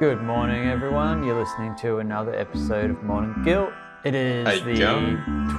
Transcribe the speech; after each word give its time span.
Good 0.00 0.22
morning, 0.22 0.66
everyone. 0.68 1.22
You're 1.24 1.38
listening 1.38 1.76
to 1.76 1.98
another 1.98 2.34
episode 2.34 2.90
of 2.90 3.02
Morning 3.02 3.34
Guilt. 3.44 3.70
It 4.04 4.14
is 4.14 4.46
Hey, 4.48 4.60
the 4.64 4.74
Joe. 4.74 4.98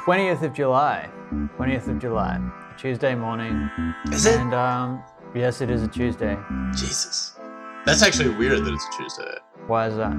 20th 0.05 0.41
of 0.43 0.53
July. 0.53 1.09
20th 1.57 1.87
of 1.87 1.99
July. 1.99 2.39
Tuesday 2.77 3.13
morning. 3.15 3.69
Is 4.11 4.25
it? 4.25 4.39
And, 4.39 4.53
um, 4.53 5.03
yes, 5.35 5.61
it 5.61 5.69
is 5.69 5.83
a 5.83 5.87
Tuesday. 5.87 6.37
Jesus. 6.75 7.37
That's 7.85 8.01
actually 8.01 8.29
weird 8.35 8.65
that 8.65 8.73
it's 8.73 8.85
a 8.85 8.97
Tuesday. 8.97 9.35
Why 9.67 9.87
is 9.87 9.95
that? 9.97 10.11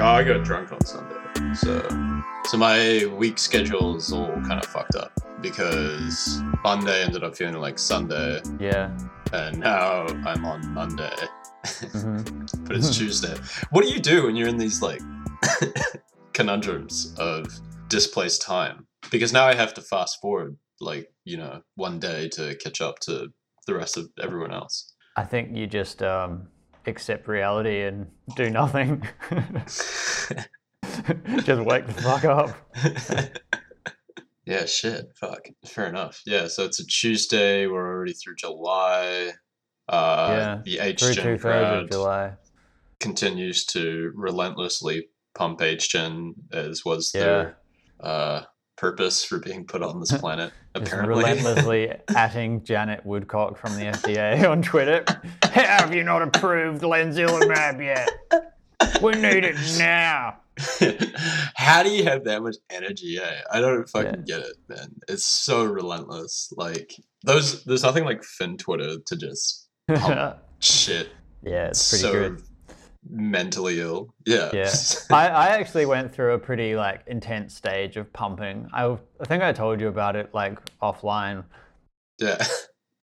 Oh, 0.00 0.04
I 0.04 0.24
got 0.24 0.44
drunk 0.44 0.72
on 0.72 0.84
Sunday. 0.84 1.14
So 1.54 1.80
so 2.46 2.58
my 2.58 3.06
week 3.16 3.38
schedule 3.38 3.96
is 3.96 4.12
all 4.12 4.30
kind 4.42 4.60
of 4.62 4.66
fucked 4.66 4.96
up 4.96 5.12
because 5.40 6.42
Monday 6.62 7.02
ended 7.04 7.22
up 7.24 7.36
feeling 7.36 7.54
like 7.54 7.78
Sunday 7.78 8.40
Yeah. 8.58 8.90
and 9.32 9.58
now 9.60 10.06
I'm 10.26 10.44
on 10.44 10.72
Monday. 10.74 11.14
Hmm 11.66 12.18
but 12.64 12.76
it's 12.76 12.96
Tuesday. 12.96 13.36
What 13.70 13.84
do 13.84 13.90
you 13.90 14.00
do 14.00 14.26
when 14.26 14.36
you're 14.36 14.48
in 14.48 14.58
these 14.58 14.82
like 14.82 15.00
conundrums 16.32 17.14
of 17.18 17.46
displaced 17.88 18.42
time? 18.42 18.86
Because 19.10 19.32
now 19.32 19.46
I 19.46 19.54
have 19.54 19.74
to 19.74 19.82
fast 19.82 20.20
forward 20.20 20.56
like, 20.80 21.12
you 21.24 21.36
know, 21.36 21.62
one 21.76 21.98
day 21.98 22.28
to 22.30 22.56
catch 22.56 22.80
up 22.80 22.98
to 23.00 23.28
the 23.66 23.74
rest 23.74 23.96
of 23.96 24.08
everyone 24.22 24.52
else. 24.52 24.92
I 25.16 25.24
think 25.24 25.56
you 25.56 25.66
just 25.66 26.02
um, 26.02 26.48
accept 26.86 27.28
reality 27.28 27.82
and 27.82 28.06
do 28.36 28.50
nothing. 28.50 29.06
just 29.62 30.32
wake 31.62 31.86
the 31.86 31.94
fuck 32.02 32.24
up. 32.24 32.56
yeah, 34.44 34.66
shit. 34.66 35.06
Fuck. 35.20 35.46
Fair 35.66 35.88
enough. 35.88 36.22
Yeah, 36.26 36.48
so 36.48 36.64
it's 36.64 36.80
a 36.80 36.86
Tuesday. 36.86 37.66
We're 37.66 37.86
already 37.86 38.12
through 38.12 38.36
July. 38.36 39.32
Uh, 39.88 40.58
Yeah, 40.64 40.86
the 40.88 40.94
Through 40.96 41.08
H 41.10 41.16
two 41.16 41.22
Gen 41.22 41.38
crowd 41.38 41.90
July. 41.90 42.32
continues 43.00 43.64
to 43.66 44.12
relentlessly 44.14 45.08
pump 45.34 45.60
H 45.62 45.90
Gen 45.90 46.34
as 46.52 46.84
was 46.84 47.12
Yeah. 47.14 47.20
their 47.22 47.56
uh, 48.00 48.42
purpose 48.76 49.24
for 49.24 49.38
being 49.38 49.66
put 49.66 49.82
on 49.82 50.00
this 50.00 50.12
planet. 50.18 50.52
Apparently, 50.74 51.16
relentlessly 51.22 51.92
atting 52.08 52.64
Janet 52.64 53.04
Woodcock 53.06 53.56
from 53.58 53.76
the 53.76 53.82
FDA 53.84 54.48
on 54.50 54.62
Twitter. 54.62 55.04
Have 55.44 55.94
you 55.94 56.02
not 56.02 56.22
approved 56.22 56.82
Lenzilumab 56.82 57.80
yet? 57.84 58.10
We 59.00 59.12
need 59.12 59.44
it 59.44 59.56
now. 59.78 60.38
How 61.54 61.82
do 61.82 61.90
you 61.90 62.04
have 62.04 62.24
that 62.24 62.42
much 62.42 62.56
energy? 62.70 63.18
Eh? 63.18 63.40
I 63.52 63.60
don't 63.60 63.88
fucking 63.88 64.24
get 64.26 64.40
it, 64.40 64.56
man. 64.68 64.94
It's 65.08 65.24
so 65.24 65.64
relentless. 65.64 66.52
Like 66.56 66.94
those, 67.24 67.64
there's 67.64 67.82
nothing 67.84 68.04
like 68.04 68.22
Fin 68.24 68.56
Twitter 68.56 68.96
to 68.98 69.16
just 69.16 69.63
pump 69.88 70.18
oh, 70.18 70.34
shit 70.60 71.10
yeah, 71.44 71.66
it's 71.66 71.90
pretty 71.90 72.02
so 72.02 72.12
good. 72.12 72.42
mentally 73.08 73.80
ill. 73.80 74.14
Yeah. 74.26 74.50
Yeah, 74.52 74.74
I, 75.10 75.28
I 75.28 75.46
actually 75.48 75.86
went 75.86 76.12
through 76.12 76.34
a 76.34 76.38
pretty 76.38 76.74
like 76.74 77.02
intense 77.06 77.54
stage 77.54 77.96
of 77.96 78.12
pumping. 78.12 78.68
I, 78.72 78.96
I 79.20 79.24
think 79.24 79.42
I 79.42 79.52
told 79.52 79.80
you 79.80 79.88
about 79.88 80.16
it 80.16 80.32
like 80.34 80.58
offline, 80.80 81.44
yeah. 82.18 82.42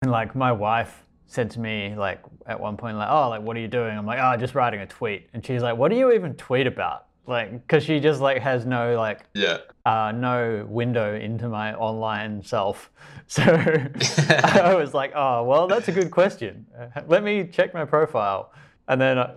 and 0.03 0.11
like 0.11 0.35
my 0.35 0.53
wife 0.53 1.03
said 1.27 1.51
to 1.51 1.61
me 1.61 1.95
like 1.97 2.23
at 2.47 2.61
one 2.61 2.77
point 2.77 2.97
like, 2.97 3.09
oh 3.11 3.29
like 3.29 3.43
what 3.43 3.57
are 3.57 3.61
you 3.61 3.69
doing? 3.69 3.97
I'm 3.97 4.07
like, 4.07 4.19
oh 4.21 4.37
just 4.37 4.55
writing 4.55 4.81
a 4.81 4.87
tweet, 4.87 5.29
and 5.33 5.45
she's 5.45 5.63
like, 5.63 5.77
what 5.77 5.91
do 5.91 5.97
you 5.97 6.13
even 6.13 6.35
tweet 6.35 6.67
about? 6.67 7.04
Like, 7.27 7.53
because 7.53 7.83
she 7.85 8.01
just 8.01 8.21
like 8.21 8.43
has 8.43 8.67
no 8.67 8.97
like 8.97 9.21
Yeah. 9.35 9.59
uh, 9.87 10.13
no 10.15 10.67
window 10.69 11.15
into 11.17 11.49
my 11.49 11.75
online 11.75 12.43
self. 12.43 12.91
So 13.27 13.43
I 14.29 14.75
was 14.75 14.93
like, 14.93 15.13
oh, 15.15 15.45
well, 15.45 15.67
that's 15.67 15.89
a 15.89 15.93
good 15.93 16.11
question. 16.11 16.67
Uh, 16.79 17.01
Let 17.07 17.23
me 17.23 17.45
check 17.47 17.73
my 17.73 17.87
profile. 17.87 18.53
And 18.87 19.01
then 19.01 19.19
I, 19.19 19.33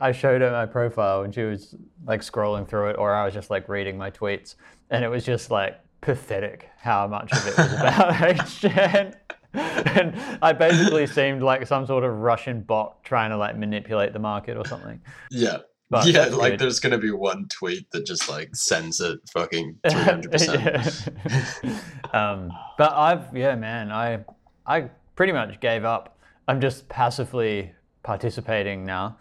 I 0.00 0.12
showed 0.12 0.42
her 0.42 0.50
my 0.50 0.66
profile 0.66 1.22
and 1.22 1.34
she 1.34 1.42
was 1.42 1.74
like 2.06 2.20
scrolling 2.20 2.68
through 2.68 2.90
it, 2.90 2.96
or 2.98 3.14
I 3.14 3.24
was 3.24 3.32
just 3.32 3.48
like 3.48 3.70
reading 3.70 3.96
my 3.96 4.10
tweets. 4.10 4.56
And 4.90 5.02
it 5.02 5.08
was 5.08 5.24
just 5.24 5.50
like 5.50 5.80
pathetic 6.02 6.68
how 6.76 7.06
much 7.06 7.32
of 7.32 7.46
it 7.48 7.56
was 7.56 7.72
about 7.72 8.12
HGen. 8.14 9.14
And 9.54 10.14
I 10.42 10.52
basically 10.52 11.06
seemed 11.06 11.42
like 11.42 11.66
some 11.66 11.86
sort 11.86 12.04
of 12.04 12.12
Russian 12.18 12.60
bot 12.60 13.02
trying 13.02 13.30
to 13.30 13.36
like 13.38 13.56
manipulate 13.56 14.12
the 14.12 14.18
market 14.18 14.56
or 14.58 14.66
something. 14.66 15.00
Yeah. 15.30 15.58
But 15.92 16.06
yeah, 16.06 16.24
like 16.24 16.54
good. 16.54 16.60
there's 16.60 16.80
gonna 16.80 16.96
be 16.96 17.10
one 17.10 17.48
tweet 17.48 17.90
that 17.90 18.06
just 18.06 18.26
like 18.26 18.56
sends 18.56 18.98
it 18.98 19.20
fucking 19.30 19.78
three 19.90 20.00
hundred 20.00 20.32
percent. 20.32 21.08
Um, 22.14 22.50
but 22.78 22.92
I've 22.92 23.34
yeah, 23.36 23.54
man, 23.54 23.90
I 23.92 24.24
I 24.66 24.90
pretty 25.16 25.32
much 25.32 25.60
gave 25.60 25.84
up. 25.84 26.18
I'm 26.48 26.60
just 26.60 26.88
passively 26.88 27.72
participating 28.02 28.84
now, 28.84 29.16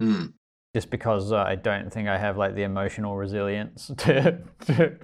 Hmm. 0.00 0.26
just 0.74 0.90
because 0.90 1.30
uh, 1.32 1.36
I 1.42 1.54
don't 1.56 1.92
think 1.92 2.08
I 2.08 2.18
have 2.18 2.36
like 2.36 2.54
the 2.54 2.62
emotional 2.62 3.16
resilience 3.16 3.90
to 3.98 4.38
to, 4.66 4.96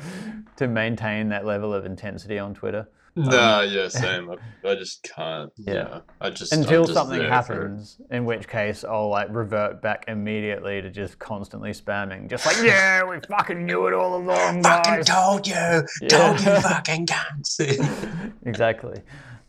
to 0.57 0.69
maintain 0.69 1.29
that 1.31 1.45
level 1.45 1.75
of 1.75 1.85
intensity 1.85 2.39
on 2.39 2.55
Twitter 2.55 2.89
Nah, 3.19 3.63
yeah, 3.63 3.89
same. 3.89 4.31
I, 4.31 4.69
I 4.71 4.75
just 4.77 5.03
can't. 5.03 5.53
Yeah. 5.57 5.73
Yeah. 5.75 6.01
I 6.21 6.31
just 6.31 6.53
until 6.53 6.85
just 6.85 6.95
something 6.95 7.19
there 7.19 7.29
for- 7.29 7.33
happens. 7.55 8.01
In 8.11 8.25
which 8.25 8.47
case, 8.49 8.85
I'll 8.85 9.09
like 9.09 9.29
revert 9.31 9.83
back 9.83 10.05
immediately 10.09 10.81
to 10.83 10.91
just 10.91 11.19
constantly 11.19 11.71
spamming, 11.73 12.29
just 12.31 12.47
like 12.47 12.57
yeah, 12.63 13.03
we 13.05 13.19
fucking 13.29 13.65
knew 13.67 13.87
it 13.87 13.95
all 13.95 14.17
along, 14.17 14.63
Fucking 14.63 14.95
guys. 14.95 15.07
told 15.07 15.47
you, 15.47 15.55
Yeah. 15.55 16.09
told 16.09 16.41
you, 16.41 16.47
fucking 16.61 17.07
cunts. 17.07 18.33
exactly. 18.47 19.01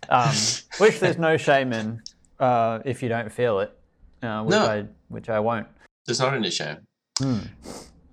Um, 0.10 0.34
which 0.80 1.00
there's 1.00 1.18
no 1.20 1.38
shame 1.38 1.72
in 1.74 2.02
uh, 2.40 2.80
if 2.86 3.04
you 3.04 3.10
don't 3.10 3.32
feel 3.32 3.60
it, 3.60 3.78
uh, 4.24 4.42
which 4.44 4.52
No. 4.52 4.66
I 4.66 4.86
which 5.10 5.30
I 5.30 5.40
won't. 5.40 5.68
There's 6.06 6.20
not 6.20 6.34
any 6.34 6.50
shame. 6.50 6.78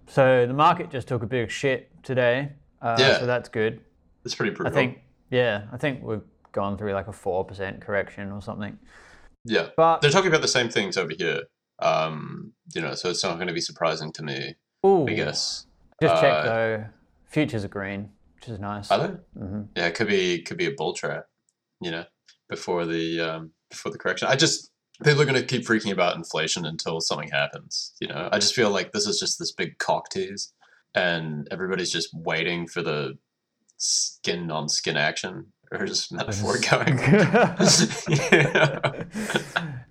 So 0.08 0.46
the 0.46 0.52
market 0.54 0.90
just 0.90 1.08
took 1.08 1.22
a 1.22 1.26
big 1.26 1.50
shit 1.50 1.90
today. 2.02 2.52
Uh, 2.82 2.96
Yeah. 2.98 3.18
So 3.20 3.26
that's 3.26 3.48
good. 3.48 3.80
It's 4.24 4.34
pretty 4.34 4.56
I 4.64 4.70
think. 4.70 4.98
Yeah, 5.30 5.64
I 5.72 5.76
think 5.76 6.02
we've 6.02 6.22
gone 6.52 6.78
through 6.78 6.92
like 6.92 7.08
a 7.08 7.12
four 7.12 7.44
percent 7.44 7.80
correction 7.80 8.32
or 8.32 8.40
something. 8.40 8.78
Yeah, 9.44 9.68
But 9.76 10.00
they're 10.00 10.10
talking 10.10 10.28
about 10.28 10.42
the 10.42 10.48
same 10.48 10.68
things 10.68 10.96
over 10.96 11.12
here. 11.16 11.42
Um, 11.78 12.52
you 12.74 12.80
know, 12.80 12.94
so 12.94 13.10
it's 13.10 13.22
not 13.22 13.36
going 13.36 13.48
to 13.48 13.54
be 13.54 13.60
surprising 13.60 14.12
to 14.12 14.22
me. 14.22 14.54
ooh, 14.84 15.06
I 15.06 15.12
guess. 15.12 15.66
just 16.00 16.20
check 16.20 16.32
Uh, 16.32 16.42
though. 16.42 16.84
Futures 17.26 17.64
are 17.64 17.68
green, 17.68 18.10
which 18.36 18.48
is 18.48 18.58
nice. 18.58 18.90
Are 18.90 18.98
they? 18.98 19.14
hmm 19.38 19.62
Yeah, 19.76 19.86
it 19.86 19.94
could 19.94 20.08
be 20.08 20.42
could 20.42 20.56
be 20.56 20.66
a 20.66 20.72
bull 20.72 20.94
trap, 20.94 21.26
you 21.80 21.90
know, 21.90 22.04
before 22.48 22.86
the 22.86 23.20
um, 23.20 23.50
before 23.70 23.92
the 23.92 23.98
correction. 23.98 24.28
I 24.28 24.36
just 24.36 24.70
people 25.04 25.20
are 25.20 25.26
going 25.26 25.40
to 25.40 25.44
keep 25.46 25.66
freaking 25.66 25.92
about 25.92 26.16
inflation 26.16 26.64
until 26.64 27.00
something 27.00 27.28
happens. 27.30 27.94
You 28.00 28.08
know, 28.08 28.28
I 28.32 28.38
just 28.38 28.54
feel 28.54 28.70
like 28.70 28.92
this 28.92 29.06
is 29.06 29.18
just 29.20 29.38
this 29.38 29.52
big 29.52 29.78
cock 29.78 30.08
tease, 30.10 30.52
and 30.94 31.46
everybody's 31.50 31.92
just 31.92 32.08
waiting 32.14 32.66
for 32.66 32.80
the 32.82 33.18
skin 33.78 34.50
on 34.50 34.68
skin 34.68 34.96
action 34.96 35.46
or 35.72 35.84
just 35.86 36.12
metaphor 36.12 36.56
going. 36.70 36.98
yeah. 36.98 37.56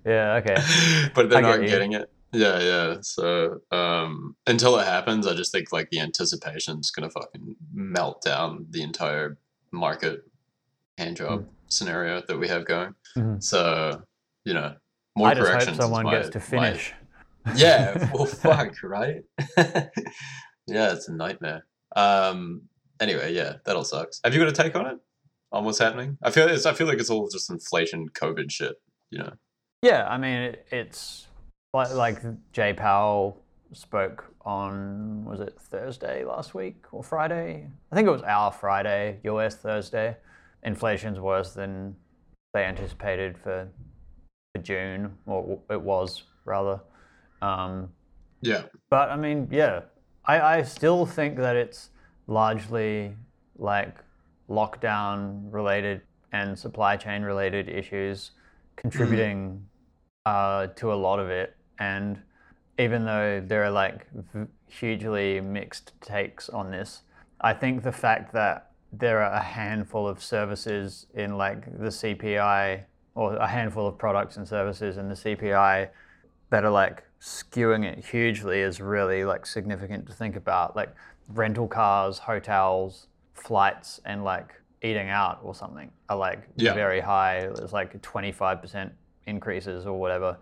yeah. 0.04 0.34
Okay. 0.40 0.56
but 1.14 1.28
they're 1.30 1.38
I 1.38 1.42
not 1.42 1.62
you. 1.62 1.68
getting 1.68 1.92
it. 1.92 2.10
Yeah, 2.32 2.60
yeah. 2.60 2.96
So 3.02 3.58
um, 3.72 4.36
until 4.46 4.78
it 4.78 4.84
happens, 4.84 5.26
I 5.26 5.34
just 5.34 5.52
think 5.52 5.72
like 5.72 5.90
the 5.90 6.00
anticipation's 6.00 6.90
gonna 6.90 7.10
fucking 7.10 7.56
melt 7.72 8.22
down 8.22 8.66
the 8.70 8.82
entire 8.82 9.38
market 9.72 10.22
hand 10.98 11.16
job 11.16 11.40
Hmm. 11.42 11.48
scenario 11.68 12.22
that 12.26 12.38
we 12.38 12.48
have 12.48 12.64
going. 12.66 12.94
Mhm. 13.16 13.42
So 13.42 14.02
you 14.44 14.54
know, 14.54 14.74
more 15.16 15.28
I 15.28 15.34
just 15.34 15.40
hope 15.46 15.50
corrections. 15.54 15.78
is 15.78 15.82
someone 15.84 16.04
my- 16.04 16.10
gets 16.12 16.28
to 16.30 16.38
my- 16.38 16.44
finish. 16.70 16.94
yeah. 17.54 18.10
Well, 18.12 18.26
fuck, 18.26 18.74
right? 18.82 19.22
yeah, 20.66 20.92
it's 20.92 21.08
a 21.08 21.12
nightmare. 21.12 21.64
Um. 21.94 22.62
Anyway, 23.00 23.32
yeah, 23.32 23.54
that 23.64 23.76
all 23.76 23.84
sucks. 23.84 24.20
Have 24.24 24.34
you 24.34 24.40
got 24.40 24.48
a 24.48 24.52
take 24.52 24.74
on 24.74 24.86
it? 24.86 24.98
On 25.52 25.64
what's 25.64 25.78
happening? 25.78 26.18
I 26.22 26.30
feel 26.30 26.48
it's. 26.48 26.66
I 26.66 26.72
feel 26.72 26.86
like 26.86 26.98
it's 26.98 27.10
all 27.10 27.28
just 27.28 27.50
inflation, 27.50 28.08
COVID 28.10 28.50
shit. 28.50 28.76
You 29.10 29.18
know. 29.18 29.32
Yeah, 29.82 30.06
I 30.08 30.18
mean, 30.18 30.38
it, 30.38 30.66
it's 30.70 31.26
like, 31.72 31.92
like 31.92 32.20
Jay 32.52 32.72
Powell 32.72 33.40
spoke 33.72 34.24
on, 34.40 35.24
was 35.24 35.40
it 35.40 35.56
Thursday 35.60 36.24
last 36.24 36.54
week 36.54 36.84
or 36.92 37.02
Friday? 37.04 37.68
I 37.92 37.94
think 37.94 38.08
it 38.08 38.10
was 38.10 38.22
our 38.22 38.50
Friday, 38.50 39.18
US 39.24 39.56
Thursday. 39.56 40.16
Inflation's 40.62 41.20
worse 41.20 41.52
than 41.52 41.94
they 42.54 42.64
anticipated 42.64 43.36
for, 43.38 43.68
for 44.54 44.62
June, 44.62 45.14
or 45.26 45.58
it 45.70 45.80
was 45.80 46.22
rather. 46.44 46.80
Um, 47.42 47.90
Yeah. 48.40 48.62
but 48.90 49.10
I 49.10 49.16
mean, 49.16 49.48
yeah, 49.50 49.82
I, 50.24 50.40
I 50.40 50.62
still 50.62 51.06
think 51.06 51.36
that 51.36 51.54
it's 51.54 51.90
largely 52.26 53.14
like 53.58 53.96
lockdown 54.48 55.52
related 55.52 56.02
and 56.32 56.58
supply 56.58 56.96
chain 56.96 57.22
related 57.22 57.68
issues 57.68 58.32
contributing 58.76 59.66
uh, 60.26 60.66
to 60.68 60.92
a 60.92 60.94
lot 60.94 61.18
of 61.18 61.30
it. 61.30 61.56
And 61.78 62.20
even 62.78 63.04
though 63.04 63.42
there 63.44 63.64
are 63.64 63.70
like 63.70 64.06
v- 64.12 64.46
hugely 64.68 65.40
mixed 65.40 65.92
takes 66.00 66.48
on 66.48 66.70
this, 66.70 67.02
I 67.40 67.54
think 67.54 67.82
the 67.82 67.92
fact 67.92 68.32
that 68.34 68.70
there 68.92 69.22
are 69.22 69.32
a 69.32 69.42
handful 69.42 70.06
of 70.08 70.22
services 70.22 71.06
in 71.14 71.36
like 71.36 71.64
the 71.78 71.88
CPI 71.88 72.82
or 73.14 73.36
a 73.36 73.46
handful 73.46 73.86
of 73.86 73.98
products 73.98 74.36
and 74.36 74.46
services 74.46 74.96
in 74.96 75.08
the 75.08 75.14
CPI 75.14 75.88
that 76.50 76.64
are 76.64 76.70
like 76.70 77.02
skewing 77.20 77.84
it 77.84 78.04
hugely 78.04 78.60
is 78.60 78.80
really 78.80 79.24
like 79.24 79.46
significant 79.46 80.06
to 80.06 80.12
think 80.12 80.36
about. 80.36 80.76
Like 80.76 80.94
rental 81.28 81.66
cars, 81.68 82.18
hotels, 82.18 83.06
flights, 83.34 84.00
and 84.04 84.24
like 84.24 84.54
eating 84.82 85.08
out 85.08 85.40
or 85.42 85.54
something 85.54 85.90
are 86.08 86.16
like 86.16 86.48
Yeah. 86.56 86.74
very 86.74 87.00
high. 87.00 87.48
There's 87.54 87.72
like 87.72 88.00
25% 88.02 88.90
increases 89.26 89.86
or 89.86 89.98
whatever. 89.98 90.36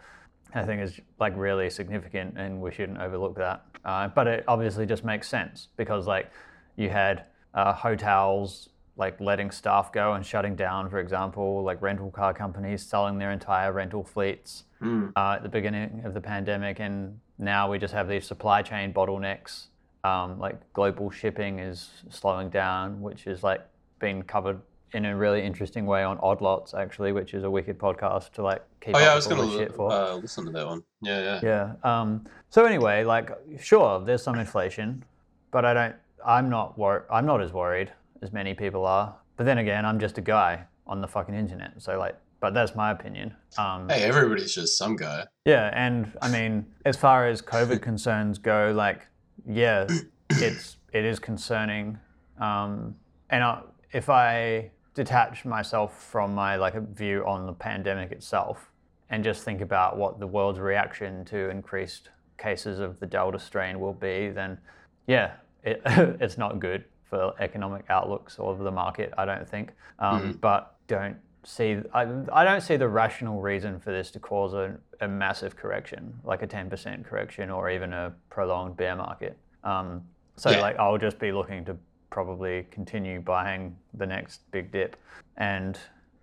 I 0.57 0.63
think 0.63 0.83
is 0.83 1.01
like 1.19 1.33
really 1.37 1.69
significant, 1.69 2.39
and 2.39 2.61
we 2.61 2.71
shouldn't 2.71 2.99
overlook 2.99 3.35
that. 3.37 3.65
Uh, 3.85 4.07
but 4.09 4.27
it 4.29 4.45
obviously 4.47 4.87
just 4.87 5.05
makes 5.05 5.29
sense 5.29 5.69
because 5.77 6.07
like 6.07 6.31
you 6.77 6.91
had 6.91 7.25
uh, 7.55 7.73
hotels 7.73 8.69
like 8.97 9.21
letting 9.21 9.51
staff 9.51 9.91
go 9.93 10.13
and 10.13 10.25
shutting 10.25 10.55
down, 10.55 10.89
for 10.89 11.01
example, 11.01 11.65
like 11.65 11.83
rental 11.83 12.11
car 12.13 12.33
companies 12.33 12.87
selling 12.87 13.19
their 13.19 13.33
entire 13.33 13.73
rental 13.73 14.05
fleets 14.05 14.65
Mm. 14.81 15.13
uh, 15.17 15.37
at 15.37 15.43
the 15.43 15.49
beginning 15.49 16.03
of 16.05 16.13
the 16.15 16.21
pandemic, 16.21 16.79
and 16.79 17.19
now 17.39 17.71
we 17.71 17.79
just 17.79 17.95
have 17.95 18.07
these 18.07 18.27
supply 18.27 18.61
chain 18.63 18.93
bottlenecks. 18.93 19.69
Um, 20.05 20.39
like 20.39 20.57
global 20.75 21.11
shipping 21.11 21.59
is 21.59 21.89
slowing 22.11 22.51
down, 22.51 23.01
which 23.01 23.27
is 23.27 23.43
like 23.43 23.63
been 23.99 24.23
covered 24.23 24.61
in 24.93 25.07
a 25.07 25.17
really 25.17 25.43
interesting 25.43 25.87
way 25.87 26.05
on 26.05 26.19
Odd 26.23 26.41
Lots, 26.41 26.75
actually, 26.75 27.11
which 27.13 27.35
is 27.35 27.43
a 27.43 27.51
wicked 27.51 27.79
podcast 27.79 28.31
to 28.33 28.43
like 28.43 28.63
keep 28.81 28.95
Oh 28.95 28.99
up 28.99 29.03
yeah, 29.05 29.11
I 29.13 29.15
with 29.15 29.25
was 29.25 29.27
all 29.33 29.39
gonna 29.39 29.51
this 29.51 29.59
shit 29.59 29.75
for. 29.75 29.91
uh, 29.91 30.15
listen 30.17 30.45
to 30.45 30.51
that 30.53 30.67
one. 30.67 30.83
Yeah, 31.03 31.41
yeah. 31.43 31.75
Yeah. 31.83 32.01
Um, 32.01 32.27
so 32.51 32.65
anyway, 32.67 33.03
like, 33.03 33.31
sure, 33.61 33.99
there's 34.05 34.23
some 34.23 34.39
inflation, 34.39 35.05
but 35.51 35.65
I 35.65 35.73
don't. 35.75 35.95
I'm 36.25 36.49
not 36.49 36.79
wor- 36.79 37.07
I'm 37.11 37.27
not 37.27 37.43
as 37.43 37.53
worried 37.53 37.91
as 38.23 38.33
many 38.33 38.55
people 38.55 38.85
are. 38.87 39.15
But 39.37 39.45
then 39.45 39.59
again, 39.59 39.85
I'm 39.85 39.99
just 39.99 40.17
a 40.19 40.21
guy 40.23 40.65
on 40.87 41.01
the 41.01 41.09
fucking 41.09 41.35
internet. 41.35 41.83
So 41.83 41.99
like, 41.99 42.15
but 42.41 42.53
that's 42.55 42.75
my 42.77 42.91
opinion. 42.93 43.35
Um, 43.59 43.89
Hey, 43.89 44.03
everybody's 44.05 44.55
just 44.55 44.77
some 44.79 44.97
guy. 44.97 45.25
yeah, 45.47 45.71
and 45.75 46.13
I 46.23 46.29
mean, 46.31 46.67
as 46.85 46.97
far 46.97 47.27
as 47.27 47.41
COVID 47.43 47.81
concerns 47.83 48.39
go, 48.39 48.71
like, 48.77 49.07
yeah, 49.47 49.87
it's 50.31 50.77
it 50.93 51.05
is 51.05 51.19
concerning. 51.19 51.99
Um, 52.39 52.95
and 53.31 53.43
I, 53.43 53.63
if 53.93 54.09
I 54.09 54.71
detach 54.95 55.45
myself 55.45 56.03
from 56.03 56.35
my 56.35 56.57
like 56.57 56.75
view 56.95 57.25
on 57.27 57.47
the 57.47 57.53
pandemic 57.53 58.13
itself, 58.13 58.71
and 59.11 59.23
just 59.23 59.45
think 59.45 59.61
about 59.61 59.97
what 59.97 60.19
the 60.19 60.27
world's 60.27 60.61
reaction 60.61 61.25
to 61.27 61.51
increased 61.51 62.11
cases 62.39 62.79
of 62.79 62.99
the 63.01 63.07
Delta 63.07 63.39
strain 63.39 63.81
will 63.81 63.93
be, 63.93 64.31
then 64.31 64.59
yeah, 65.07 65.33
it, 65.63 65.81
it's 65.87 66.39
not 66.39 66.61
good 66.61 66.85
for 67.09 67.35
economic 67.41 67.85
outlooks 67.91 68.39
of 68.39 68.59
the 68.59 68.71
market. 68.71 69.13
I 69.19 69.25
don't 69.25 69.49
think, 69.49 69.73
um, 69.99 70.39
but 70.41 70.77
don't 70.87 71.17
see 71.45 71.79
I, 71.93 72.03
I 72.33 72.45
don't 72.45 72.61
see 72.63 72.77
the 72.77 72.89
rational 72.89 73.41
reason 73.41 73.79
for 73.81 73.93
this 73.93 74.11
to 74.13 74.21
cause 74.21 74.55
a, 74.55 74.77
a 75.01 75.09
massive 75.09 75.57
correction, 75.57 76.15
like 76.25 76.43
a 76.43 76.47
ten 76.47 76.69
percent 76.71 77.05
correction 77.05 77.51
or 77.51 77.71
even 77.71 77.93
a 77.93 78.13
prolonged 78.31 78.77
bear 78.77 78.97
market. 78.97 79.37
Um, 79.63 80.03
so 80.37 80.51
Yeah. 80.51 80.61
like 80.61 80.79
I'll 80.79 80.99
just 80.99 81.19
be 81.19 81.33
looking 81.33 81.65
to 81.67 81.77
probably 82.11 82.67
continue 82.71 83.21
buying 83.21 83.77
the 83.95 84.07
next 84.07 84.51
big 84.51 84.71
dip, 84.73 84.97
and 85.37 85.79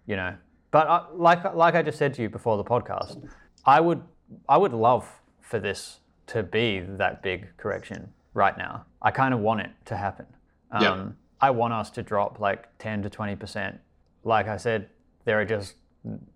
you 0.06 0.16
know, 0.16 0.36
but 0.72 0.88
I, 0.88 1.06
like 1.14 1.54
like 1.54 1.76
I 1.76 1.82
just 1.82 1.98
said 1.98 2.14
to 2.16 2.22
you 2.22 2.30
before 2.30 2.58
the 2.58 2.64
podcast, 2.64 3.22
I 3.66 3.80
would 3.80 4.02
I 4.50 4.58
would 4.58 4.74
love 4.74 5.08
for 5.42 5.60
this 5.60 6.00
to 6.28 6.44
be 6.44 6.80
that 6.80 7.22
big 7.22 7.48
correction 7.58 8.14
right 8.34 8.58
now. 8.58 8.86
I 9.02 9.12
kind 9.12 9.34
of 9.34 9.42
want 9.42 9.62
it 9.62 9.72
to 9.86 9.98
happen. 9.98 10.26
Um, 10.72 10.82
Yeah. 10.82 11.08
I 11.42 11.50
want 11.50 11.74
us 11.74 11.90
to 11.92 12.04
drop 12.04 12.40
like 12.40 12.70
10 12.78 13.02
to 13.02 13.10
20%. 13.10 13.78
Like 14.24 14.48
I 14.48 14.56
said, 14.58 14.88
there 15.26 15.40
are 15.40 15.46
just 15.46 15.76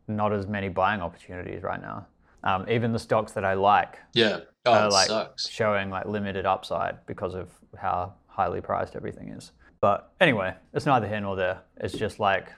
not 0.07 0.31
as 0.33 0.47
many 0.47 0.69
buying 0.69 1.01
opportunities 1.01 1.63
right 1.63 1.81
now. 1.81 2.07
Um, 2.43 2.69
even 2.69 2.91
the 2.93 2.99
stocks 2.99 3.31
that 3.31 3.43
I 3.43 3.53
like 3.55 3.97
Yeah. 4.13 4.41
Oh, 4.65 4.73
are 4.73 4.89
like 4.91 5.07
sucks. 5.07 5.49
showing 5.49 5.89
like 5.89 6.05
limited 6.05 6.45
upside 6.45 7.03
because 7.07 7.33
of 7.33 7.49
how 7.77 8.13
highly 8.27 8.61
priced 8.61 8.95
everything 8.95 9.29
is. 9.29 9.51
But 9.81 10.11
anyway, 10.21 10.53
it's 10.73 10.85
neither 10.85 11.07
here 11.07 11.19
nor 11.21 11.35
there. 11.35 11.61
It's 11.77 11.95
just 11.97 12.19
like 12.19 12.51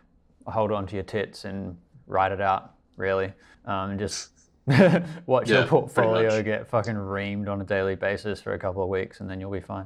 hold 0.46 0.72
on 0.72 0.88
to 0.88 0.96
your 0.96 1.04
tits 1.04 1.46
and 1.46 1.78
ride 2.06 2.32
it 2.32 2.42
out, 2.42 2.74
really. 2.98 3.34
Um, 3.66 3.92
and 3.92 4.00
just 4.00 4.30
watch 5.26 5.50
Yeah, 5.50 5.60
your 5.60 5.68
portfolio 5.68 6.42
get 6.44 6.68
fucking 6.68 6.96
reamed 6.96 7.48
on 7.50 7.62
a 7.62 7.66
daily 7.66 7.96
basis 7.96 8.42
for 8.42 8.54
a 8.54 8.60
couple 8.60 8.84
of 8.84 8.90
weeks, 8.90 9.20
and 9.22 9.30
then 9.30 9.40
you'll 9.40 9.52
be 9.52 9.62
fine. 9.62 9.86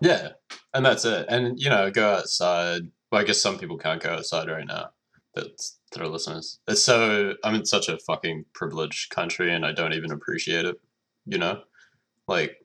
Yeah, 0.00 0.30
and 0.74 0.84
that's 0.84 1.04
it. 1.04 1.26
And 1.28 1.58
you 1.58 1.70
know, 1.70 1.90
go 1.90 2.14
outside. 2.14 2.82
Well, 3.10 3.20
I 3.20 3.24
guess 3.24 3.40
some 3.40 3.58
people 3.58 3.78
can't 3.78 4.02
go 4.02 4.10
outside 4.10 4.48
right 4.48 4.66
now. 4.66 4.90
That's 5.34 5.75
that 5.92 6.02
are 6.02 6.08
listeners. 6.08 6.58
It's 6.68 6.82
so 6.82 7.34
I'm 7.44 7.54
in 7.54 7.64
such 7.64 7.88
a 7.88 7.98
fucking 7.98 8.44
privileged 8.54 9.10
country, 9.10 9.52
and 9.52 9.64
I 9.64 9.72
don't 9.72 9.94
even 9.94 10.10
appreciate 10.12 10.64
it. 10.64 10.76
You 11.26 11.38
know, 11.38 11.62
like 12.28 12.56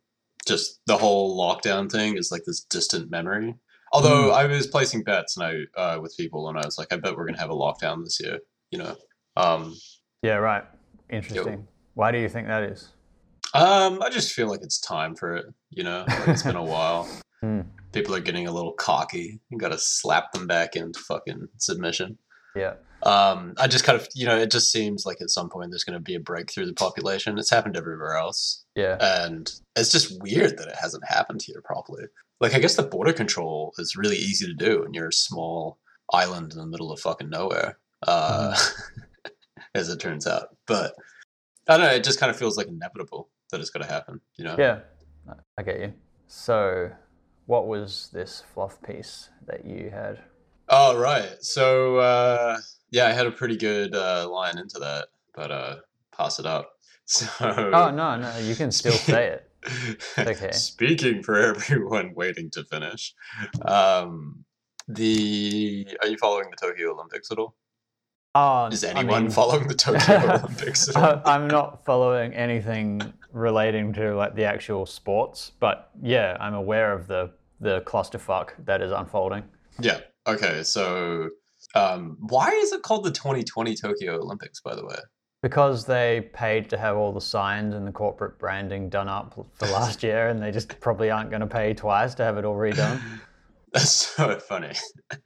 just 0.48 0.80
the 0.88 0.98
whole 0.98 1.38
lockdown 1.38 1.92
thing 1.92 2.18
is 2.18 2.32
like 2.32 2.44
this 2.46 2.62
distant 2.62 3.10
memory. 3.12 3.56
Although 3.94 4.32
I 4.32 4.46
was 4.46 4.68
placing 4.68 5.04
bets 5.04 5.38
and 5.38 5.68
I 5.76 5.80
uh, 5.80 6.00
with 6.02 6.16
people, 6.18 6.48
and 6.50 6.58
I 6.58 6.66
was 6.66 6.78
like, 6.78 6.92
I 6.94 6.98
bet 6.98 7.16
we're 7.16 7.26
gonna 7.26 7.40
have 7.40 7.50
a 7.50 7.56
lockdown 7.56 8.04
this 8.04 8.20
year. 8.22 8.40
You 8.72 8.80
know, 8.80 8.96
um, 9.36 9.76
Yeah, 10.22 10.36
right. 10.36 10.64
Interesting. 11.10 11.68
Why 11.94 12.12
do 12.12 12.18
you 12.20 12.30
think 12.30 12.48
that 12.48 12.64
is? 12.64 12.90
um, 13.54 14.02
I 14.02 14.10
just 14.10 14.32
feel 14.34 14.48
like 14.48 14.62
it's 14.64 14.80
time 14.80 15.14
for 15.16 15.36
it. 15.36 15.46
You 15.72 15.84
know, 15.84 16.06
like 16.08 16.28
it's 16.30 16.44
been 16.44 16.56
a 16.56 16.64
while. 16.76 17.08
Hmm. 17.42 17.62
People 17.92 18.16
are 18.16 18.22
getting 18.22 18.48
a 18.48 18.52
little 18.52 18.72
cocky. 18.72 19.42
You 19.50 19.58
got 19.58 19.74
to 19.74 19.78
slap 19.78 20.32
them 20.32 20.48
back 20.48 20.78
into 20.78 20.98
fucking 21.00 21.50
submission. 21.58 22.18
Yeah. 22.56 22.76
Um, 23.04 23.54
I 23.58 23.68
just 23.68 23.84
kind 23.84 24.00
of, 24.00 24.08
you 24.14 24.26
know, 24.26 24.38
it 24.38 24.52
just 24.52 24.72
seems 24.72 25.06
like 25.06 25.22
at 25.22 25.30
some 25.30 25.50
point 25.50 25.72
there's 25.72 25.84
going 25.84 25.98
to 25.98 26.04
be 26.04 26.16
a 26.16 26.20
breakthrough 26.20 26.66
the 26.66 26.74
population. 26.74 27.38
It's 27.38 27.50
happened 27.50 27.76
everywhere 27.78 28.16
else, 28.16 28.64
Yeah. 28.76 28.98
and 29.00 29.52
it's 29.76 29.92
just 29.92 30.22
weird 30.22 30.58
that 30.58 30.68
it 30.68 30.76
hasn't 30.76 31.04
happened 31.08 31.42
here 31.42 31.62
properly. 31.64 32.06
Like, 32.40 32.54
I 32.56 32.60
guess 32.60 32.76
the 32.76 32.84
border 32.84 33.14
control 33.14 33.74
is 33.78 33.96
really 33.96 34.18
easy 34.18 34.46
to 34.48 34.54
do, 34.54 34.82
when 34.82 34.94
you're 34.94 35.10
a 35.10 35.14
small 35.14 35.78
island 36.14 36.52
in 36.54 36.58
the 36.60 36.66
middle 36.66 36.92
of 36.92 37.00
fucking 37.00 37.30
nowhere, 37.30 37.78
uh, 38.08 38.58
as 39.76 39.90
it 39.90 40.00
turns 40.00 40.28
out. 40.28 40.56
But 40.68 40.94
I 41.68 41.78
don't 41.78 41.86
know. 41.86 41.94
It 41.94 42.04
just 42.04 42.20
kind 42.20 42.30
of 42.30 42.38
feels 42.38 42.58
like 42.58 42.68
inevitable 42.68 43.30
that 43.52 43.60
it's 43.62 43.70
going 43.70 43.86
to 43.86 43.92
happen. 43.92 44.20
You 44.36 44.46
know? 44.46 44.56
Yeah. 44.58 44.80
I 45.58 45.64
get 45.64 45.80
you. 45.80 45.94
So, 46.28 46.92
what 47.46 47.68
was 47.68 48.10
this 48.14 48.44
fluff 48.54 48.82
piece 48.82 49.30
that 49.46 49.66
you 49.66 49.90
had? 49.92 50.20
Oh 50.70 50.98
right. 50.98 51.36
So 51.42 51.98
uh, 51.98 52.58
yeah, 52.92 53.08
I 53.08 53.12
had 53.14 53.26
a 53.28 53.32
pretty 53.32 53.58
good 53.58 53.96
uh, 53.96 54.28
line 54.30 54.58
into 54.58 54.78
that, 54.80 55.08
but 55.34 55.52
uh, 55.52 55.76
pass 56.16 56.40
it 56.40 56.46
up. 56.46 56.72
So 57.06 57.28
Oh, 57.42 57.90
no, 57.92 58.16
no, 58.16 58.38
you 58.38 58.56
can 58.56 58.72
still 58.72 58.92
say 59.14 59.28
it. 59.36 60.02
okay. 60.18 60.52
Speaking 60.54 61.22
for 61.24 61.38
everyone 61.38 62.14
waiting 62.16 62.50
to 62.52 62.64
finish, 62.64 63.14
um, 63.66 64.46
the 64.88 65.88
are 66.02 66.08
you 66.08 66.18
following 66.18 66.50
the 66.50 66.56
Tokyo 66.56 66.94
Olympics 66.94 67.32
at 67.32 67.38
all? 67.38 67.56
Oh, 68.34 68.68
Is 68.68 68.86
I 68.86 68.92
anyone 68.92 69.24
mean- 69.24 69.32
following 69.32 69.68
the 69.68 69.74
Tokyo 69.74 70.36
Olympics 70.36 70.88
at 70.88 70.96
all? 70.96 71.22
I- 71.26 71.36
I'm 71.36 71.48
not 71.48 71.84
following 71.86 72.34
anything 72.34 73.14
relating 73.34 73.92
to 73.94 74.16
like 74.16 74.36
the 74.36 74.46
actual 74.46 74.86
sports, 74.86 75.52
but 75.60 75.92
yeah, 76.02 76.38
I'm 76.40 76.54
aware 76.54 76.94
of 76.94 77.08
the 77.08 77.32
the 77.60 77.82
clusterfuck 77.82 78.52
that 78.66 78.82
is 78.82 78.92
unfolding. 78.92 79.44
Yeah. 79.82 80.00
Okay. 80.28 80.64
So 80.64 81.30
um, 81.76 82.18
why 82.20 82.50
is 82.50 82.72
it 82.72 82.82
called 82.82 83.04
the 83.04 83.12
2020 83.12 83.76
Tokyo 83.76 84.16
Olympics? 84.20 84.60
By 84.62 84.76
the 84.76 84.86
way. 84.86 84.98
Because 85.42 85.86
they 85.86 86.30
paid 86.34 86.70
to 86.70 86.78
have 86.78 86.98
all 86.98 87.12
the 87.12 87.22
signs 87.22 87.74
and 87.74 87.88
the 87.88 87.92
corporate 87.92 88.38
branding 88.38 88.90
done 88.90 89.08
up 89.08 89.34
for 89.34 89.66
last 89.68 90.04
year, 90.04 90.28
and 90.28 90.42
they 90.42 90.52
just 90.52 90.80
probably 90.80 91.10
aren't 91.10 91.30
going 91.30 91.42
to 91.42 91.48
pay 91.48 91.74
twice 91.74 92.14
to 92.16 92.24
have 92.24 92.38
it 92.38 92.46
all 92.46 92.56
redone. 92.56 93.02
That's 93.74 93.90
so 93.90 94.38
funny. 94.40 94.74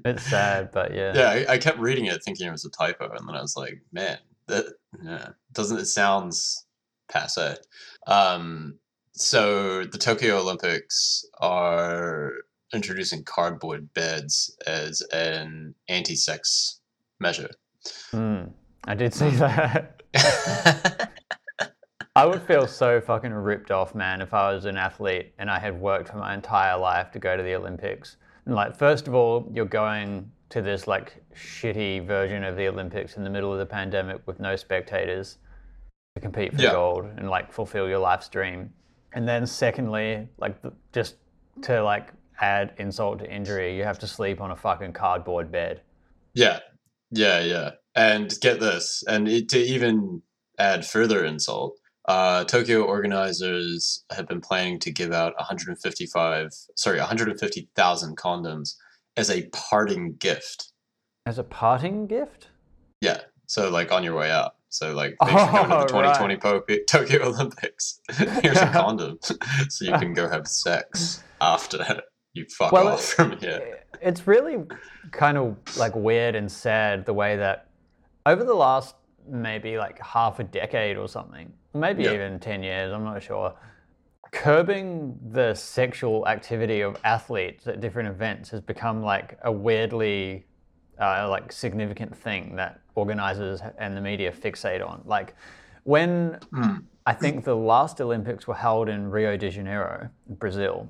It's 0.06 0.24
sad, 0.24 0.70
but 0.72 0.94
yeah. 0.94 1.14
Yeah, 1.16 1.46
I, 1.50 1.54
I 1.54 1.58
kept 1.58 1.80
reading 1.80 2.06
it 2.06 2.24
thinking 2.24 2.48
it 2.48 2.52
was 2.52 2.64
a 2.64 2.70
typo, 2.70 3.10
and 3.10 3.28
then 3.28 3.36
I 3.36 3.42
was 3.42 3.58
like, 3.58 3.82
man, 3.92 4.20
that 4.48 4.66
yeah, 5.04 5.30
doesn't 5.52 5.80
it 5.80 5.86
sounds 5.86 6.66
passe. 7.10 7.58
Um, 8.08 8.78
so 9.14 9.84
the 9.84 9.98
Tokyo 9.98 10.38
Olympics 10.38 11.26
are 11.40 12.34
introducing 12.76 13.24
cardboard 13.24 13.92
beds 13.94 14.56
as 14.68 15.02
an 15.14 15.74
anti-sex 15.88 16.80
measure. 17.20 17.50
Hmm, 18.12 18.44
I 18.84 18.94
did 18.96 19.14
see 19.14 19.30
that. 19.32 20.02
I 22.18 22.26
would 22.26 22.42
feel 22.44 22.66
so 22.68 23.02
fucking 23.02 23.34
ripped 23.34 23.72
off, 23.72 23.94
man, 23.94 24.22
if 24.22 24.34
I 24.34 24.54
was 24.54 24.66
an 24.66 24.78
athlete 24.78 25.34
and 25.38 25.50
I 25.50 25.60
had 25.60 25.80
worked 25.80 26.10
for 26.10 26.18
my 26.18 26.34
entire 26.34 26.78
life 26.78 27.12
to 27.12 27.20
go 27.20 27.36
to 27.36 27.44
the 27.44 27.56
Olympics. 27.56 28.16
And 28.46 28.56
like, 28.56 28.78
first 28.78 29.08
of 29.08 29.14
all, 29.16 29.50
you're 29.54 29.66
going 29.66 30.32
to 30.50 30.62
this 30.62 30.88
like 30.88 31.22
shitty 31.36 32.06
version 32.06 32.44
of 32.46 32.56
the 32.56 32.68
Olympics 32.68 33.18
in 33.18 33.24
the 33.26 33.30
middle 33.30 33.52
of 33.52 33.60
the 33.60 33.66
pandemic 33.66 34.22
with 34.26 34.40
no 34.40 34.56
spectators 34.56 35.40
to 36.16 36.22
compete 36.22 36.56
for 36.56 36.62
Yeah. 36.62 36.72
gold 36.72 37.06
and 37.18 37.30
like 37.30 37.52
fulfill 37.52 37.90
your 37.90 38.00
life's 38.00 38.30
dream. 38.30 38.72
And 39.12 39.28
then 39.28 39.46
secondly, 39.46 40.30
like 40.38 40.62
the, 40.62 40.72
just 40.94 41.16
to 41.64 41.82
like 41.84 42.14
add 42.40 42.74
insult 42.78 43.20
to 43.20 43.32
injury, 43.32 43.78
you 43.78 43.84
have 43.84 44.00
to 44.00 44.08
sleep 44.08 44.42
on 44.42 44.52
a 44.52 44.56
fucking 44.56 44.94
cardboard 44.94 45.52
bed. 45.52 45.82
Yeah, 46.34 46.60
yeah, 47.12 47.42
yeah. 47.42 47.72
And 47.96 48.34
get 48.42 48.60
this, 48.60 49.04
and 49.08 49.28
it, 49.28 49.50
to 49.50 49.60
even 49.60 50.22
add 50.60 50.86
further 50.86 51.24
insult, 51.24 51.78
uh, 52.08 52.44
Tokyo 52.44 52.84
organizers 52.84 54.04
have 54.12 54.28
been 54.28 54.42
planning 54.42 54.80
to 54.80 54.92
give 54.92 55.12
out 55.12 55.34
155, 55.38 56.50
sorry, 56.76 57.00
150,000 57.00 58.18
condoms 58.18 58.76
as 59.18 59.30
a 59.30 59.48
parting 59.48 60.16
gift. 60.18 60.72
As 61.26 61.40
a 61.40 61.44
parting 61.44 62.06
gift? 62.06 62.50
Yeah. 63.02 63.22
So 63.48 63.70
like 63.70 63.92
on 63.92 64.04
your 64.04 64.16
way 64.16 64.30
out. 64.30 64.56
So 64.70 64.94
like 64.94 65.16
thanks 65.22 65.42
for 65.42 65.50
coming 65.50 65.70
to 65.72 65.78
the 65.78 65.84
Oh, 65.84 66.04
2020 66.04 66.36
right. 66.36 66.88
Tokyo 66.88 67.28
Olympics. 67.28 68.02
Here's 68.42 68.58
a 68.58 68.70
condom, 68.72 69.20
so 69.70 69.86
you 69.86 69.94
can 69.94 70.14
go 70.14 70.28
have 70.28 70.48
sex 70.48 71.24
after 71.40 72.02
you 72.36 72.46
fuck 72.46 72.72
Well, 72.72 72.90
off 72.90 73.04
from 73.16 73.38
here. 73.40 73.80
It's 74.02 74.28
really 74.28 74.64
kind 75.12 75.38
of 75.38 75.58
like 75.78 75.96
weird 75.96 76.36
and 76.36 76.52
sad 76.52 77.06
the 77.06 77.14
way 77.14 77.36
that 77.38 77.70
over 78.26 78.44
the 78.44 78.54
last 78.54 78.96
maybe 79.28 79.78
like 79.78 79.98
half 80.00 80.40
a 80.40 80.44
decade 80.44 80.98
or 80.98 81.08
something, 81.08 81.52
maybe 81.74 82.04
Yeah. 82.04 82.14
even 82.14 82.40
10 82.40 82.62
years, 82.62 82.94
I'm 82.94 83.04
not 83.04 83.24
sure, 83.24 83.54
curbing 84.32 85.18
the 85.32 85.54
sexual 85.56 86.28
activity 86.28 86.82
of 86.82 86.98
athletes 87.04 87.68
at 87.68 87.80
different 87.80 88.10
events 88.10 88.50
has 88.50 88.62
become 88.62 89.02
like 89.02 89.40
a 89.44 89.52
weirdly 89.52 90.46
uh, 91.00 91.28
like 91.30 91.52
significant 91.52 92.16
thing 92.16 92.56
that 92.56 92.80
organizers 92.96 93.62
and 93.80 93.96
the 93.98 94.02
media 94.02 94.32
fixate 94.32 94.86
on. 94.88 95.02
Like 95.06 95.36
when 95.84 96.40
Hmm. 96.52 96.78
I 97.08 97.14
think 97.14 97.44
the 97.44 97.56
last 97.56 98.02
Olympics 98.02 98.48
were 98.48 98.56
held 98.56 98.90
in 98.90 99.12
Rio 99.12 99.38
de 99.38 99.50
Janeiro, 99.52 100.10
Brazil, 100.28 100.90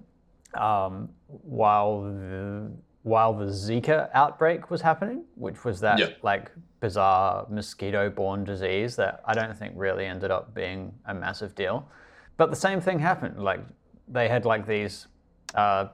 um, 0.56 1.10
while 1.28 2.02
the 2.02 2.72
while 3.04 3.34
the 3.34 3.46
Zika 3.46 4.10
outbreak 4.16 4.72
was 4.72 4.82
happening, 4.82 5.26
which 5.36 5.64
was 5.64 5.80
that 5.82 6.00
Yeah. 6.00 6.08
like 6.24 6.52
bizarre 6.80 7.46
mosquito-borne 7.50 8.44
disease 8.44 8.96
that 8.96 9.22
I 9.26 9.34
don't 9.36 9.56
think 9.56 9.74
really 9.76 10.06
ended 10.08 10.32
up 10.32 10.56
being 10.56 10.92
a 11.06 11.14
massive 11.14 11.54
deal. 11.54 11.88
But 12.38 12.50
the 12.50 12.56
same 12.56 12.82
thing 12.82 12.98
happened. 12.98 13.44
Like 13.44 13.60
they 14.08 14.28
had 14.28 14.44
like 14.46 14.66
these, 14.66 15.08
uh, 15.54 15.90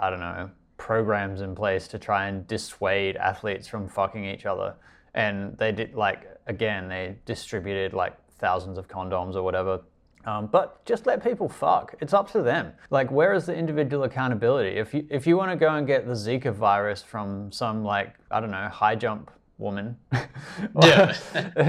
I 0.00 0.10
don't 0.10 0.18
know, 0.18 0.50
programs 0.76 1.40
in 1.40 1.54
place 1.54 1.86
to 1.88 1.98
try 2.00 2.26
and 2.26 2.46
dissuade 2.48 3.16
athletes 3.16 3.68
from 3.68 3.88
fucking 3.88 4.24
each 4.24 4.44
other, 4.44 4.74
and 5.14 5.56
they 5.58 5.70
did 5.70 5.94
like 5.94 6.26
again 6.48 6.88
they 6.88 7.16
distributed 7.26 7.92
like 7.92 8.14
thousands 8.38 8.76
of 8.76 8.88
condoms 8.88 9.36
or 9.36 9.42
whatever. 9.42 9.80
Um, 10.26 10.48
but 10.48 10.84
just 10.84 11.06
let 11.06 11.22
people 11.22 11.48
fuck. 11.48 11.94
It's 12.00 12.12
up 12.12 12.30
to 12.32 12.42
them. 12.42 12.72
Like, 12.90 13.10
where 13.10 13.32
is 13.32 13.46
the 13.46 13.54
individual 13.54 14.04
accountability? 14.04 14.76
If 14.76 14.92
you 14.92 15.06
if 15.10 15.26
you 15.26 15.36
want 15.36 15.52
to 15.52 15.56
go 15.56 15.74
and 15.74 15.86
get 15.86 16.06
the 16.06 16.14
Zika 16.14 16.52
virus 16.52 17.02
from 17.02 17.52
some 17.52 17.84
like 17.84 18.14
I 18.30 18.40
don't 18.40 18.50
know 18.50 18.68
high 18.68 18.96
jump 18.96 19.30
woman, 19.58 19.96
Yeah. 20.82 21.12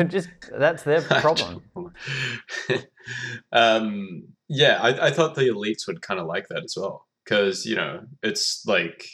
just 0.07 0.29
that's 0.57 0.83
their 0.83 1.01
problem. 1.01 1.63
um, 3.51 4.27
yeah, 4.49 4.79
I, 4.81 5.07
I 5.07 5.11
thought 5.11 5.35
the 5.35 5.49
elites 5.49 5.87
would 5.87 6.01
kind 6.01 6.19
of 6.19 6.27
like 6.27 6.47
that 6.49 6.63
as 6.63 6.75
well 6.77 7.05
because 7.23 7.65
you 7.65 7.75
know 7.75 8.01
it's 8.23 8.65
like 8.65 9.05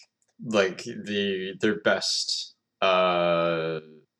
like 0.45 0.83
the 0.83 1.53
their 1.59 1.79
best 1.81 2.55
uh, 2.81 3.79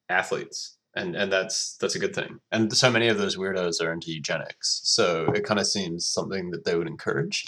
athletes, 0.10 0.78
and 0.96 1.16
and 1.16 1.32
that's 1.32 1.76
that's 1.78 1.96
a 1.96 2.00
good 2.00 2.14
thing. 2.16 2.40
And 2.52 2.76
so 2.76 2.90
many 2.92 3.08
of 3.08 3.18
those 3.18 3.36
weirdos 3.38 3.82
are 3.82 3.92
into 3.92 4.12
eugenics, 4.12 4.82
so 4.84 5.32
it 5.34 5.44
kind 5.44 5.60
of 5.60 5.68
seems 5.68 6.06
something 6.08 6.52
that 6.52 6.66
they 6.66 6.76
would 6.76 6.88
encourage. 6.88 7.46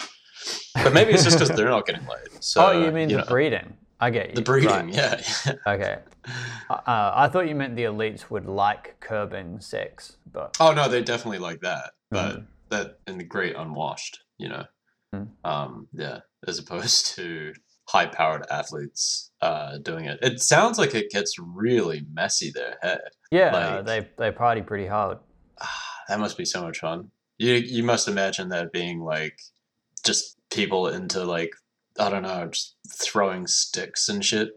But 0.74 0.92
maybe 0.92 1.12
it's 1.12 1.24
just 1.24 1.38
because 1.38 1.56
they're 1.56 1.70
not 1.70 1.86
getting 1.86 2.02
laid. 2.06 2.42
So, 2.44 2.66
oh, 2.66 2.84
you 2.84 2.92
mean 2.92 3.08
the 3.08 3.18
know, 3.18 3.24
breeding? 3.26 3.76
I 3.98 4.10
get 4.10 4.28
you. 4.30 4.34
the 4.36 4.42
breeding? 4.42 4.70
Right. 4.70 4.94
Yeah, 5.46 5.52
Okay. 5.66 5.98
Uh, 6.68 7.12
I 7.14 7.28
thought 7.28 7.48
you 7.48 7.54
meant 7.54 7.76
the 7.76 7.84
elites 7.84 8.28
would 8.30 8.44
like 8.46 8.96
curbing 9.00 9.60
sex, 9.60 10.18
but 10.30 10.56
Oh 10.60 10.72
no, 10.72 10.88
they 10.88 11.02
definitely 11.02 11.38
like 11.38 11.60
that, 11.60 11.92
but 12.10 12.36
Mhm. 12.36 12.46
that 12.68 12.98
in 13.06 13.16
the 13.16 13.24
great 13.24 13.56
unwashed, 13.56 14.20
you 14.38 14.48
know. 14.50 14.64
Mm. 15.14 15.28
Um, 15.44 15.88
yeah, 15.92 16.20
as 16.46 16.58
opposed 16.58 17.06
to 17.16 17.54
high-powered 17.88 18.44
athletes 18.50 19.30
uh, 19.42 19.78
doing 19.78 20.06
it. 20.06 20.18
It 20.22 20.40
sounds 20.40 20.78
like 20.78 20.94
it 20.94 21.10
gets 21.10 21.38
really 21.38 22.04
messy 22.12 22.50
there. 22.54 22.76
Hey, 22.82 22.98
yeah, 23.30 23.52
Like- 23.76 23.86
they 23.86 24.08
they 24.18 24.30
party 24.32 24.62
pretty 24.62 24.86
hard. 24.86 25.18
that 26.08 26.18
must 26.20 26.36
be 26.36 26.44
so 26.44 26.62
much 26.62 26.78
fun. 26.80 27.10
You 27.38 27.54
you 27.54 27.82
must 27.82 28.08
imagine 28.08 28.48
that 28.50 28.72
being 28.72 29.00
like 29.00 29.38
just 30.04 30.36
people 30.50 30.88
into 30.88 31.24
like 31.24 31.52
I 31.98 32.10
don't 32.10 32.22
know, 32.22 32.48
just 32.48 32.76
throwing 32.90 33.46
sticks 33.46 34.08
and 34.08 34.24
shit, 34.24 34.50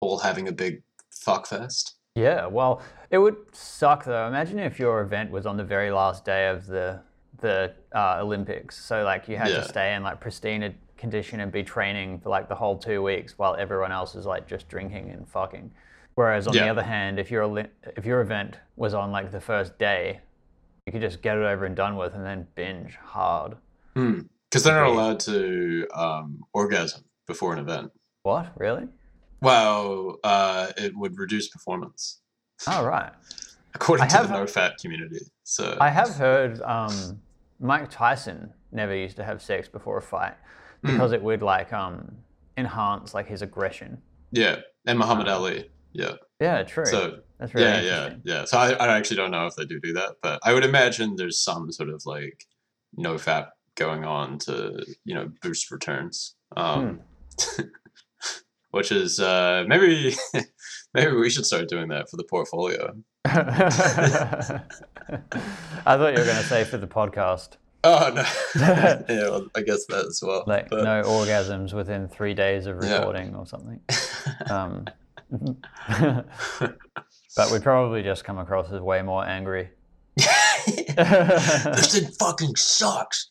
all 0.00 0.18
having 0.18 0.48
a 0.48 0.52
big 0.52 0.82
fuck 1.10 1.46
fest. 1.46 1.94
Yeah, 2.14 2.46
well, 2.46 2.82
it 3.10 3.18
would 3.18 3.36
suck 3.52 4.04
though. 4.04 4.26
Imagine 4.26 4.58
if 4.58 4.78
your 4.78 5.00
event 5.02 5.30
was 5.30 5.46
on 5.46 5.56
the 5.56 5.64
very 5.64 5.90
last 5.90 6.24
day 6.24 6.48
of 6.48 6.66
the 6.66 7.00
the 7.38 7.74
uh, 7.94 8.18
Olympics. 8.20 8.76
So 8.84 9.04
like 9.04 9.28
you 9.28 9.36
had 9.36 9.48
Yeah. 9.50 9.58
to 9.58 9.68
stay 9.68 9.94
in 9.94 10.02
like 10.02 10.20
pristine 10.20 10.62
condition 10.98 11.40
and 11.40 11.50
be 11.50 11.62
training 11.62 12.18
for 12.20 12.28
like 12.28 12.48
the 12.48 12.54
whole 12.54 12.76
two 12.76 13.02
weeks 13.02 13.38
while 13.38 13.54
everyone 13.54 13.92
else 13.92 14.14
is 14.14 14.26
like 14.26 14.46
just 14.46 14.68
drinking 14.68 15.10
and 15.10 15.26
fucking. 15.28 15.70
Whereas 16.16 16.46
on 16.48 16.52
the 16.54 16.68
other 16.68 16.82
hand, 16.82 17.18
if 17.20 17.30
your 17.30 17.64
if 17.96 18.04
your 18.04 18.20
event 18.20 18.58
was 18.76 18.92
on 18.92 19.12
like 19.12 19.30
the 19.30 19.40
first 19.40 19.78
day, 19.78 20.20
you 20.84 20.92
could 20.92 21.00
just 21.00 21.22
get 21.22 21.36
it 21.38 21.44
over 21.44 21.64
and 21.64 21.76
done 21.76 21.96
with 21.96 22.14
and 22.14 22.24
then 22.26 22.46
binge 22.56 22.96
hard. 22.96 23.56
Because 23.94 24.62
they're 24.64 24.74
not 24.74 24.88
allowed 24.88 25.20
to 25.20 25.86
um, 25.94 26.40
orgasm 26.52 27.04
before 27.26 27.52
an 27.52 27.60
event. 27.60 27.92
What 28.24 28.52
really? 28.56 28.88
Well, 29.40 30.18
uh, 30.24 30.72
it 30.76 30.96
would 30.96 31.16
reduce 31.18 31.48
performance, 31.48 32.20
Oh 32.66 32.84
right. 32.84 33.12
according 33.74 34.04
I 34.04 34.08
to 34.08 34.16
have- 34.16 34.28
the 34.28 34.34
NoFap 34.34 34.78
community. 34.80 35.20
So 35.44 35.76
I 35.80 35.88
have 35.90 36.10
heard 36.16 36.60
um, 36.62 37.20
Mike 37.60 37.88
Tyson 37.90 38.52
never 38.72 38.94
used 38.94 39.16
to 39.16 39.24
have 39.24 39.40
sex 39.40 39.68
before 39.68 39.98
a 39.98 40.02
fight 40.02 40.34
Hmm. 40.84 40.92
because 40.92 41.12
it 41.12 41.22
would 41.22 41.42
like 41.42 41.72
um, 41.72 42.16
enhance 42.56 43.14
like 43.14 43.26
his 43.26 43.42
aggression. 43.42 44.00
yeah, 44.30 44.56
and 44.86 44.98
Muhammad 44.98 45.28
Uh, 45.28 45.34
Ali. 45.36 45.70
Yeah. 45.92 46.12
Yeah, 46.40 46.62
true. 46.62 46.86
So 46.86 47.20
That's 47.38 47.52
really 47.54 47.66
yeah, 47.66 47.80
yeah, 47.82 48.14
yeah. 48.24 48.44
So 48.44 48.58
I, 48.58 48.72
I 48.72 48.96
actually 48.96 49.16
don't 49.16 49.30
know 49.32 49.46
if 49.46 49.56
they 49.56 49.64
do 49.64 49.80
do 49.80 49.92
that, 49.94 50.16
but 50.22 50.38
I 50.44 50.52
would 50.54 50.64
imagine 50.64 51.16
there's 51.16 51.40
some 51.40 51.72
sort 51.72 51.88
of 51.88 52.04
like 52.06 52.44
NoFap 52.96 53.48
going 53.74 54.04
on 54.04 54.38
to 54.40 54.84
you 55.04 55.14
know 55.14 55.30
boost 55.42 55.70
returns. 55.70 56.34
Um, 56.56 57.00
Hmm. 57.40 57.62
which 58.70 58.92
is 58.92 59.18
uh, 59.18 59.64
maybe 59.66 60.14
maybe 60.94 61.12
we 61.16 61.30
should 61.30 61.46
start 61.46 61.68
doing 61.68 61.88
that 61.88 62.08
for 62.10 62.16
the 62.16 62.24
portfolio. 62.24 62.94
I 63.24 64.60
thought 65.96 66.12
you 66.12 66.18
were 66.18 66.24
going 66.24 66.36
to 66.36 66.48
say 66.48 66.64
for 66.64 66.76
the 66.78 66.86
podcast, 66.86 67.50
Oh 67.90 68.12
no, 68.14 68.24
yeah, 68.60 69.02
well, 69.30 69.46
I 69.56 69.62
guess 69.62 69.86
that 69.86 70.04
as 70.06 70.20
well. 70.22 70.44
like 70.46 70.68
but- 70.68 70.84
no 70.84 71.02
orgasms 71.02 71.72
within 71.72 72.06
three 72.08 72.34
days 72.34 72.66
of 72.66 72.82
Yeah. 72.82 72.98
recording 72.98 73.34
or 73.34 73.46
something. 73.46 73.80
Um, 74.50 74.84
but 77.36 77.50
we'd 77.52 77.62
probably 77.62 78.02
just 78.02 78.24
come 78.24 78.38
across 78.38 78.70
as 78.72 78.80
way 78.80 79.00
more 79.02 79.24
angry. 79.26 79.70
this 80.16 81.92
thing 81.92 82.10
fucking 82.18 82.56
sucks. 82.56 83.30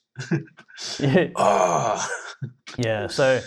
yeah, 0.99 1.27
Oh. 1.35 2.07
yeah, 2.77 3.07
so 3.07 3.41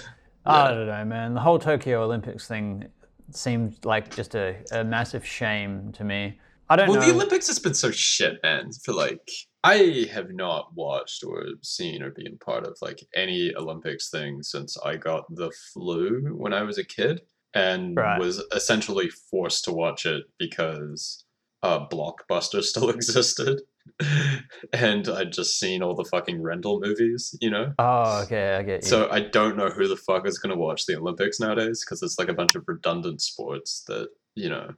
I 0.46 0.68
Yeah. 0.68 0.74
don't 0.74 0.86
know, 0.86 1.04
man. 1.04 1.34
The 1.34 1.40
whole 1.40 1.58
Tokyo 1.58 2.02
Olympics 2.04 2.46
thing 2.46 2.86
seemed 3.32 3.84
like 3.84 4.14
just 4.14 4.34
a, 4.34 4.56
a 4.72 4.84
massive 4.84 5.26
shame 5.26 5.92
to 5.92 6.04
me. 6.04 6.38
I 6.68 6.76
don't 6.76 6.88
Well, 6.88 7.00
know. 7.00 7.06
the 7.06 7.12
Olympics 7.12 7.46
has 7.48 7.58
been 7.58 7.74
so 7.74 7.90
shit, 7.90 8.40
man. 8.42 8.70
For 8.84 8.92
like, 8.92 9.28
I 9.62 10.08
have 10.12 10.30
not 10.30 10.74
watched 10.74 11.22
or 11.24 11.44
seen 11.62 12.02
or 12.02 12.10
been 12.10 12.38
part 12.38 12.66
of 12.66 12.78
like 12.80 13.00
any 13.14 13.52
Olympics 13.54 14.08
thing 14.10 14.42
since 14.42 14.76
I 14.84 14.96
got 14.96 15.24
the 15.34 15.50
flu 15.72 16.34
when 16.36 16.52
I 16.54 16.62
was 16.62 16.78
a 16.78 16.84
kid, 16.84 17.22
and 17.52 17.96
Right. 17.96 18.18
was 18.18 18.38
essentially 18.54 19.10
forced 19.10 19.64
to 19.64 19.72
watch 19.72 20.06
it 20.06 20.24
because 20.38 21.24
uh, 21.62 21.86
Blockbuster 21.88 22.62
still 22.72 22.88
existed, 22.88 23.60
and 24.72 25.08
I'd 25.08 25.32
just 25.32 25.58
seen 25.58 25.82
all 25.82 25.94
the 25.94 26.04
fucking 26.04 26.40
rental 26.42 26.80
movies, 26.80 27.36
you 27.40 27.50
know. 27.50 27.74
oh, 27.78 28.20
okay, 28.22 28.54
I 28.54 28.62
get 28.62 28.82
you. 28.82 28.88
So 28.88 29.10
I 29.10 29.20
don't 29.20 29.56
know 29.58 29.68
who 29.68 29.88
the 29.88 29.96
fuck 29.96 30.26
is 30.26 30.38
going 30.38 30.54
to 30.54 30.60
watch 30.60 30.86
the 30.86 30.96
Olympics 30.96 31.38
nowadays 31.38 31.84
because 31.84 32.02
it's 32.02 32.18
like 32.18 32.28
a 32.28 32.34
bunch 32.34 32.54
of 32.54 32.64
redundant 32.66 33.20
sports 33.20 33.82
that 33.88 34.08
you 34.34 34.48
know, 34.48 34.72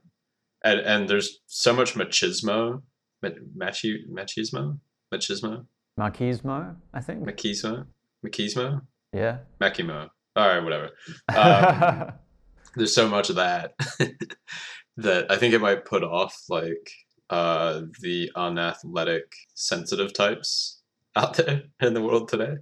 and 0.63 0.79
and 0.81 1.07
there's 1.07 1.39
so 1.45 1.73
much 1.73 1.93
machismo, 1.93 2.73
ma- 2.73 2.79
machi, 3.55 4.05
machismo, 4.11 4.77
machismo, 5.13 5.65
Marquismo, 5.99 6.75
I 6.93 7.01
think. 7.01 7.23
machismo, 7.23 7.85
machismo, 8.25 8.81
yeah. 9.13 9.37
Machismo. 9.61 10.09
All 10.35 10.47
right, 10.47 10.63
whatever. 10.63 10.89
Um, 11.35 12.13
there's 12.75 12.93
so 12.95 13.07
much 13.07 13.29
of 13.29 13.35
that 13.35 13.75
that 14.97 15.31
I 15.31 15.37
think 15.37 15.53
it 15.53 15.61
might 15.61 15.85
put 15.85 16.03
off 16.03 16.35
like 16.49 16.89
uh, 17.29 17.81
the 18.01 18.31
unathletic, 18.35 19.31
sensitive 19.53 20.13
types 20.13 20.81
out 21.15 21.35
there 21.35 21.63
in 21.81 21.93
the 21.93 22.01
world 22.01 22.27
today. 22.29 22.55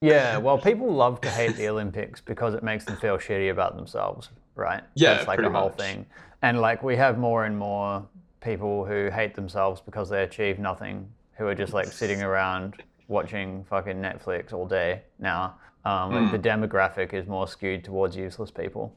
yeah, 0.00 0.38
well, 0.38 0.56
people 0.70 0.90
love 0.90 1.20
to 1.20 1.30
hate 1.30 1.56
the 1.56 1.68
Olympics 1.68 2.22
because 2.22 2.54
it 2.54 2.62
makes 2.62 2.84
them 2.86 2.96
feel 2.96 3.18
shitty 3.18 3.50
about 3.50 3.76
themselves, 3.76 4.30
right? 4.54 4.82
Yeah, 4.94 5.14
That's 5.14 5.28
like 5.28 5.40
the 5.40 5.50
whole 5.50 5.68
much. 5.68 5.78
thing. 5.78 6.06
And 6.40 6.60
like 6.62 6.82
we 6.82 6.96
have 6.96 7.18
more 7.18 7.44
and 7.44 7.58
more 7.58 8.06
people 8.40 8.84
who 8.84 9.10
hate 9.10 9.34
themselves 9.34 9.80
because 9.80 10.08
they 10.08 10.22
achieve 10.22 10.58
nothing 10.58 11.08
who 11.36 11.46
are 11.46 11.54
just 11.54 11.72
like 11.72 11.92
sitting 11.92 12.22
around 12.22 12.74
watching 13.08 13.64
fucking 13.64 13.96
Netflix 13.96 14.52
all 14.52 14.66
day 14.66 15.02
now. 15.18 15.56
Um, 15.84 16.12
like 16.12 16.30
the 16.42 16.48
demographic 16.48 17.14
is 17.14 17.26
more 17.26 17.48
skewed 17.48 17.84
towards 17.84 18.16
useless 18.16 18.50
people. 18.50 18.94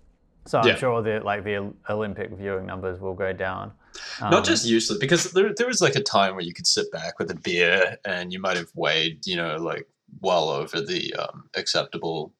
So 0.47 0.59
I'm 0.59 0.67
Yeah. 0.67 0.75
sure 0.75 1.01
that 1.03 1.23
like 1.23 1.43
the 1.43 1.71
Olympic 1.89 2.31
viewing 2.31 2.65
numbers 2.65 2.99
will 2.99 3.13
go 3.13 3.31
down. 3.31 3.71
Um, 4.19 4.31
Not 4.31 4.45
just 4.45 4.65
useless, 4.65 4.99
because 4.99 5.31
there, 5.31 5.53
there 5.53 5.67
was 5.67 5.81
like 5.81 5.95
a 5.95 6.03
time 6.03 6.35
where 6.35 6.43
you 6.43 6.53
could 6.53 6.67
sit 6.67 6.91
back 6.91 7.19
with 7.19 7.29
a 7.31 7.35
beer 7.35 7.97
and 8.05 8.33
you 8.33 8.39
might 8.39 8.57
have 8.57 8.71
weighed, 8.75 9.25
you 9.25 9.35
know, 9.35 9.57
like 9.57 9.87
well 10.19 10.49
over 10.49 10.81
the 10.81 11.13
um, 11.13 11.49
acceptable 11.55 12.33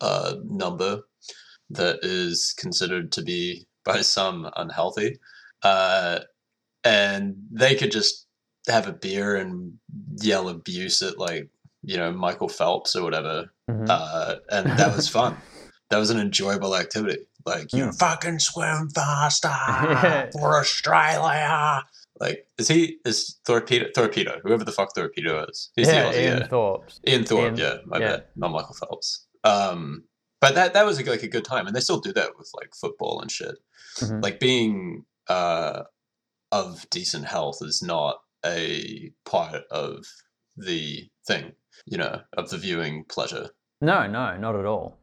uh, 0.00 0.36
number 0.44 1.02
that 1.70 1.98
is 2.02 2.54
considered 2.56 3.10
to 3.12 3.22
be 3.22 3.66
by 3.84 4.00
some 4.00 4.48
unhealthy. 4.56 5.18
Uh, 5.62 6.20
and 6.84 7.36
they 7.50 7.74
could 7.74 7.90
just 7.90 8.26
have 8.68 8.86
a 8.86 8.92
beer 8.92 9.36
and 9.36 9.74
yell 10.20 10.48
abuse 10.48 11.00
at 11.02 11.18
like, 11.18 11.48
you 11.82 11.96
know, 11.96 12.12
Michael 12.12 12.48
Phelps 12.48 12.94
or 12.96 13.02
whatever. 13.02 13.50
Mhm. 13.70 13.86
Uh, 13.88 14.36
and 14.50 14.66
that 14.78 14.94
was 14.94 15.08
fun. 15.08 15.36
that 15.90 15.98
was 15.98 16.10
an 16.10 16.18
enjoyable 16.20 16.76
activity. 16.76 17.26
Like, 17.46 17.72
you 17.72 17.90
fucking 17.92 18.40
swim 18.40 18.90
faster 18.90 19.48
for 20.32 20.58
Australia. 20.58 21.84
Like, 22.20 22.46
is 22.58 22.68
he 22.68 22.98
is 23.04 23.38
Torpedo 23.46 23.86
Torpedo, 23.94 24.40
whoever 24.42 24.64
the 24.64 24.72
fuck 24.72 24.94
Torpedo 24.94 25.44
is. 25.48 25.70
He's 25.76 25.86
yeah, 25.86 26.10
the 26.10 26.16
Aussie, 26.16 26.22
Ian 26.22 26.38
yeah. 26.38 26.46
Thorpe's. 26.48 27.00
Ian 27.06 27.24
Thorpe, 27.24 27.44
Ian- 27.44 27.56
yeah, 27.56 27.76
my 27.86 27.98
yeah. 27.98 28.08
bad. 28.08 28.24
Not 28.36 28.50
Michael 28.50 28.74
Phelps. 28.74 29.26
Um 29.44 30.04
but 30.40 30.54
that 30.56 30.74
that 30.74 30.84
was 30.84 31.04
like 31.06 31.22
a 31.22 31.28
good 31.28 31.44
time. 31.44 31.66
And 31.66 31.74
they 31.74 31.80
still 31.80 32.00
do 32.00 32.12
that 32.14 32.36
with 32.36 32.50
like 32.54 32.74
football 32.74 33.20
and 33.20 33.30
shit. 33.30 33.54
Mhm. 33.98 34.22
Like 34.22 34.40
being 34.40 35.04
uh 35.28 35.84
of 36.52 36.88
decent 36.90 37.24
health 37.26 37.58
is 37.62 37.82
not 37.82 38.20
a 38.44 39.12
part 39.24 39.62
of 39.70 40.04
the 40.56 41.08
thing, 41.26 41.52
you 41.86 41.98
know, 41.98 42.20
of 42.36 42.50
the 42.50 42.58
viewing 42.58 43.04
pleasure. 43.08 43.48
No, 43.80 44.06
no, 44.06 44.36
not 44.36 44.56
at 44.56 44.64
all. 44.64 44.98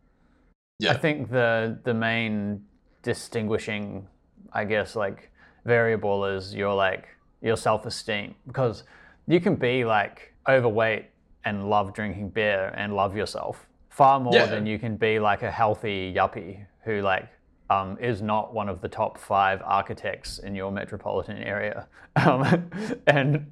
Yeah. 0.80 0.92
I 0.92 0.98
think 0.98 1.30
the 1.32 1.80
the 1.84 1.94
main 1.94 2.64
distinguishing, 3.04 4.08
I 4.52 4.66
guess, 4.66 4.96
like 4.96 5.32
variable 5.66 6.26
is 6.26 6.54
your 6.54 6.74
like 6.74 7.08
your 7.42 7.56
self 7.58 7.86
esteem 7.86 8.36
because 8.48 8.84
you 9.28 9.40
can 9.40 9.56
be 9.56 9.86
like 9.86 10.34
overweight 10.48 11.06
and 11.46 11.70
love 11.70 11.94
drinking 11.94 12.30
beer 12.30 12.74
and 12.76 12.96
love 12.96 13.16
yourself 13.16 13.68
far 13.90 14.20
more 14.20 14.34
Yeah. 14.34 14.48
than 14.48 14.66
you 14.66 14.78
can 14.80 14.98
be 14.98 15.20
like 15.20 15.44
a 15.44 15.52
healthy 15.52 16.14
yuppie 16.14 16.66
who 16.84 17.02
like 17.02 17.30
um, 17.70 17.98
is 18.00 18.22
not 18.22 18.54
one 18.54 18.70
of 18.70 18.82
the 18.82 18.88
top 18.90 19.18
five 19.18 19.62
architects 19.66 20.40
in 20.40 20.56
your 20.56 20.72
metropolitan 20.72 21.38
area. 21.38 21.88
Um, 22.18 22.70
and 23.08 23.52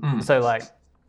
Mm. 0.00 0.22
so 0.22 0.38
like 0.40 0.62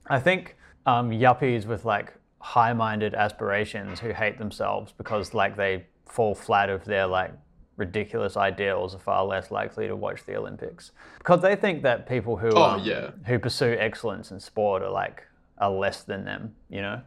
I 0.07 0.19
think 0.19 0.55
um, 0.88 1.09
yuppies 1.12 1.65
with 1.67 1.85
like 1.85 2.13
high-minded 2.39 3.13
aspirations 3.13 4.00
who 4.00 4.09
hate 4.12 4.38
themselves 4.39 4.91
because 4.97 5.33
like 5.33 5.55
they 5.55 5.85
fall 6.07 6.33
flat 6.35 6.69
of 6.69 6.83
their 6.85 7.05
like 7.07 7.31
ridiculous 7.77 8.38
ideals 8.38 8.95
are 8.95 9.00
far 9.00 9.24
less 9.25 9.51
likely 9.51 9.88
to 9.88 9.95
watch 9.95 10.25
the 10.25 10.35
Olympics 10.35 10.91
because 11.19 11.41
they 11.41 11.55
think 11.55 11.83
that 11.83 12.07
people 12.07 12.38
who 12.38 12.50
Oh, 12.55 12.63
um, 12.63 12.83
yeah. 12.83 13.12
who 13.27 13.38
pursue 13.39 13.75
excellence 13.79 14.31
in 14.31 14.39
sport 14.39 14.81
are 14.81 14.89
like 14.89 15.24
are 15.57 15.71
less 15.71 16.03
than 16.03 16.25
them, 16.25 16.55
you 16.69 16.81
know. 16.81 17.01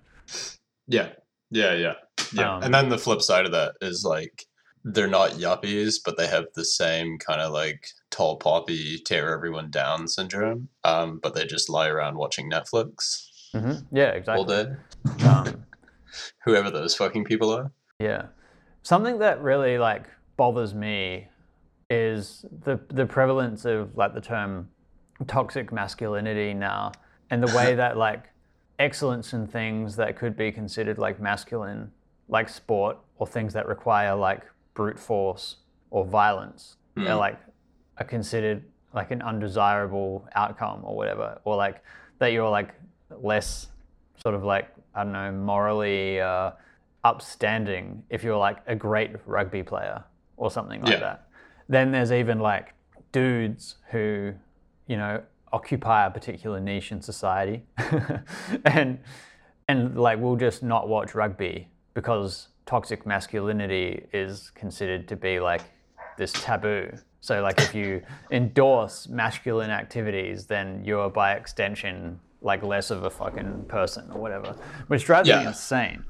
Yeah, 0.87 1.11
yeah, 1.50 1.75
yeah, 1.75 1.95
yeah. 2.33 2.55
Um, 2.57 2.62
and 2.62 2.75
then 2.75 2.88
the 2.88 2.99
flip 2.99 3.21
side 3.23 3.47
of 3.47 3.52
that 3.52 3.75
is 3.81 4.05
like 4.05 4.47
they're 4.92 5.07
not 5.07 5.33
yuppies, 5.33 5.97
but 6.04 6.16
they 6.16 6.26
have 6.26 6.47
the 6.54 6.64
same 6.64 7.18
kind 7.18 7.40
of 7.40 7.52
like 7.52 7.88
tall 8.11 8.37
poppy 8.37 8.99
tear 8.99 9.33
everyone 9.33 9.71
down 9.71 10.09
syndrome. 10.09 10.68
Um, 10.85 11.21
but 11.23 11.35
they 11.35 11.45
just 11.47 11.68
lie 11.68 11.88
around 11.88 12.16
watching 12.16 12.50
Netflix 12.50 13.28
hmm 13.52 13.73
Yeah, 13.92 14.11
all 14.11 14.16
exactly. 14.16 14.57
day. 14.57 15.26
Um, 15.26 15.64
Whoever 16.45 16.71
those 16.71 16.95
fucking 16.95 17.25
people 17.25 17.50
are. 17.50 17.71
Yeah. 17.99 18.26
Something 18.83 19.18
that 19.18 19.42
really 19.42 19.79
like 19.79 20.07
bothers 20.37 20.74
me 20.74 21.29
is 21.90 22.44
the 22.64 22.81
the 22.88 23.07
prevalence 23.07 23.64
of 23.64 23.96
like 23.96 24.14
the 24.14 24.20
term 24.20 24.68
toxic 25.27 25.72
masculinity 25.72 26.55
now 26.55 26.92
and 27.31 27.42
the 27.42 27.55
way 27.55 27.74
that 27.83 27.96
like 27.96 28.24
excellence 28.79 29.33
in 29.33 29.46
things 29.46 29.96
that 29.96 30.16
could 30.16 30.37
be 30.37 30.53
considered 30.53 30.98
like 30.98 31.20
masculine 31.20 31.90
like 32.29 32.48
sport 32.48 32.96
or 33.16 33.27
things 33.27 33.53
that 33.53 33.66
require 33.66 34.14
like 34.14 34.42
brute 34.79 34.99
force 35.11 35.45
or 35.91 36.05
violence 36.05 36.62
Mm. 36.97 37.19
like 37.27 37.38
are 37.99 38.05
considered 38.17 38.61
like 38.99 39.11
an 39.17 39.23
undesirable 39.31 40.12
outcome 40.43 40.81
or 40.88 40.93
whatever 41.01 41.29
or 41.45 41.55
like 41.64 41.77
that 42.19 42.29
you're 42.33 42.49
like 42.61 42.71
less 43.31 43.49
sort 44.23 44.35
of 44.38 44.43
like 44.53 44.67
I 44.95 45.03
don't 45.05 45.12
know 45.12 45.31
morally 45.33 46.21
uh, 46.21 46.51
upstanding 47.05 48.03
if 48.11 48.23
you're 48.25 48.37
like 48.49 48.59
a 48.67 48.77
great 48.87 49.11
rugby 49.27 49.62
player 49.62 49.99
or 50.37 50.51
something 50.51 50.81
like 50.83 50.93
Yeah. 50.95 51.01
that. 51.09 51.19
Then 51.69 51.93
there's 51.93 52.12
even 52.12 52.38
like 52.41 52.67
dudes 53.12 53.77
who 53.93 54.33
you 54.87 54.97
know 54.97 55.23
occupy 55.53 56.07
a 56.07 56.11
particular 56.19 56.59
niche 56.61 56.91
in 56.93 57.01
society 57.03 57.59
and 58.64 58.99
and 59.69 59.79
like 60.07 60.19
we'll 60.23 60.37
just 60.49 60.62
not 60.62 60.88
watch 60.88 61.14
rugby 61.14 61.69
because 61.95 62.49
toxic 62.68 63.07
masculinity 63.07 64.07
is 64.12 64.50
considered 64.54 65.09
to 65.09 65.16
be 65.16 65.40
like 65.40 65.62
this 66.18 66.33
taboo. 66.35 66.92
So 67.20 67.40
like 67.40 67.59
if 67.59 67.74
you 67.74 68.02
endorse 68.31 69.09
masculine 69.09 69.70
activities, 69.70 70.46
then 70.46 70.85
you're 70.85 71.09
by 71.09 71.33
extension 71.33 72.20
like 72.42 72.62
less 72.62 72.90
of 72.90 73.04
a 73.04 73.11
fucking 73.11 73.64
person 73.68 74.11
or 74.12 74.20
whatever, 74.20 74.54
which 74.88 75.04
drives 75.07 75.28
me 75.28 75.35
Yeah. 75.35 75.48
insane. 75.48 76.04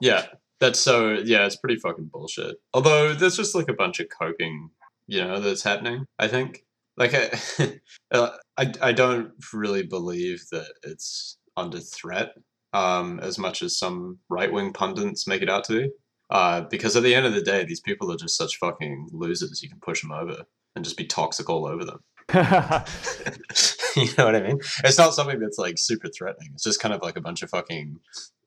Yeah, 0.00 0.26
that's 0.60 0.78
so. 0.78 1.14
Yeah, 1.14 1.46
it's 1.46 1.56
pretty 1.56 1.76
fucking 1.80 2.10
bullshit. 2.12 2.56
Although 2.72 3.14
there's 3.14 3.36
just 3.36 3.54
like 3.54 3.68
a 3.68 3.74
bunch 3.74 3.98
of 3.98 4.06
coping, 4.08 4.70
you 5.08 5.22
know, 5.22 5.40
that's 5.40 5.62
happening. 5.62 6.06
I 6.18 6.28
think. 6.28 6.62
Like 6.98 7.12
I, 7.14 7.80
uh, 8.12 8.30
I, 8.56 8.72
I 8.80 8.92
don't 8.92 9.32
really 9.52 9.82
believe 9.82 10.44
that 10.52 10.72
it's 10.82 11.38
under 11.56 11.80
threat 11.80 12.34
um, 12.76 13.18
as 13.20 13.38
much 13.38 13.62
as 13.62 13.78
some 13.78 14.18
right 14.28 14.52
wing 14.52 14.72
pundits 14.72 15.26
make 15.26 15.40
it 15.40 15.48
out 15.48 15.64
to 15.64 15.72
be. 15.72 15.90
Uh, 16.28 16.62
because 16.62 16.94
at 16.94 17.02
the 17.02 17.14
end 17.14 17.24
of 17.24 17.34
the 17.34 17.40
day, 17.40 17.64
these 17.64 17.80
people 17.80 18.12
are 18.12 18.16
just 18.16 18.36
such 18.36 18.58
fucking 18.58 19.08
losers. 19.12 19.62
You 19.62 19.70
can 19.70 19.80
push 19.80 20.02
them 20.02 20.12
over 20.12 20.44
and 20.74 20.84
just 20.84 20.98
be 20.98 21.06
toxic 21.06 21.48
all 21.48 21.66
over 21.66 21.84
them. 21.84 22.00
you 22.28 24.08
know 24.18 24.26
what 24.26 24.36
I 24.36 24.42
mean? 24.42 24.58
It's 24.84 24.98
not 24.98 25.14
something 25.14 25.40
that's 25.40 25.58
like 25.58 25.78
super 25.78 26.08
threatening. 26.08 26.50
It's 26.52 26.64
just 26.64 26.80
kind 26.80 26.92
of 26.92 27.00
like 27.02 27.16
a 27.16 27.20
bunch 27.20 27.42
of 27.42 27.50
fucking 27.50 27.98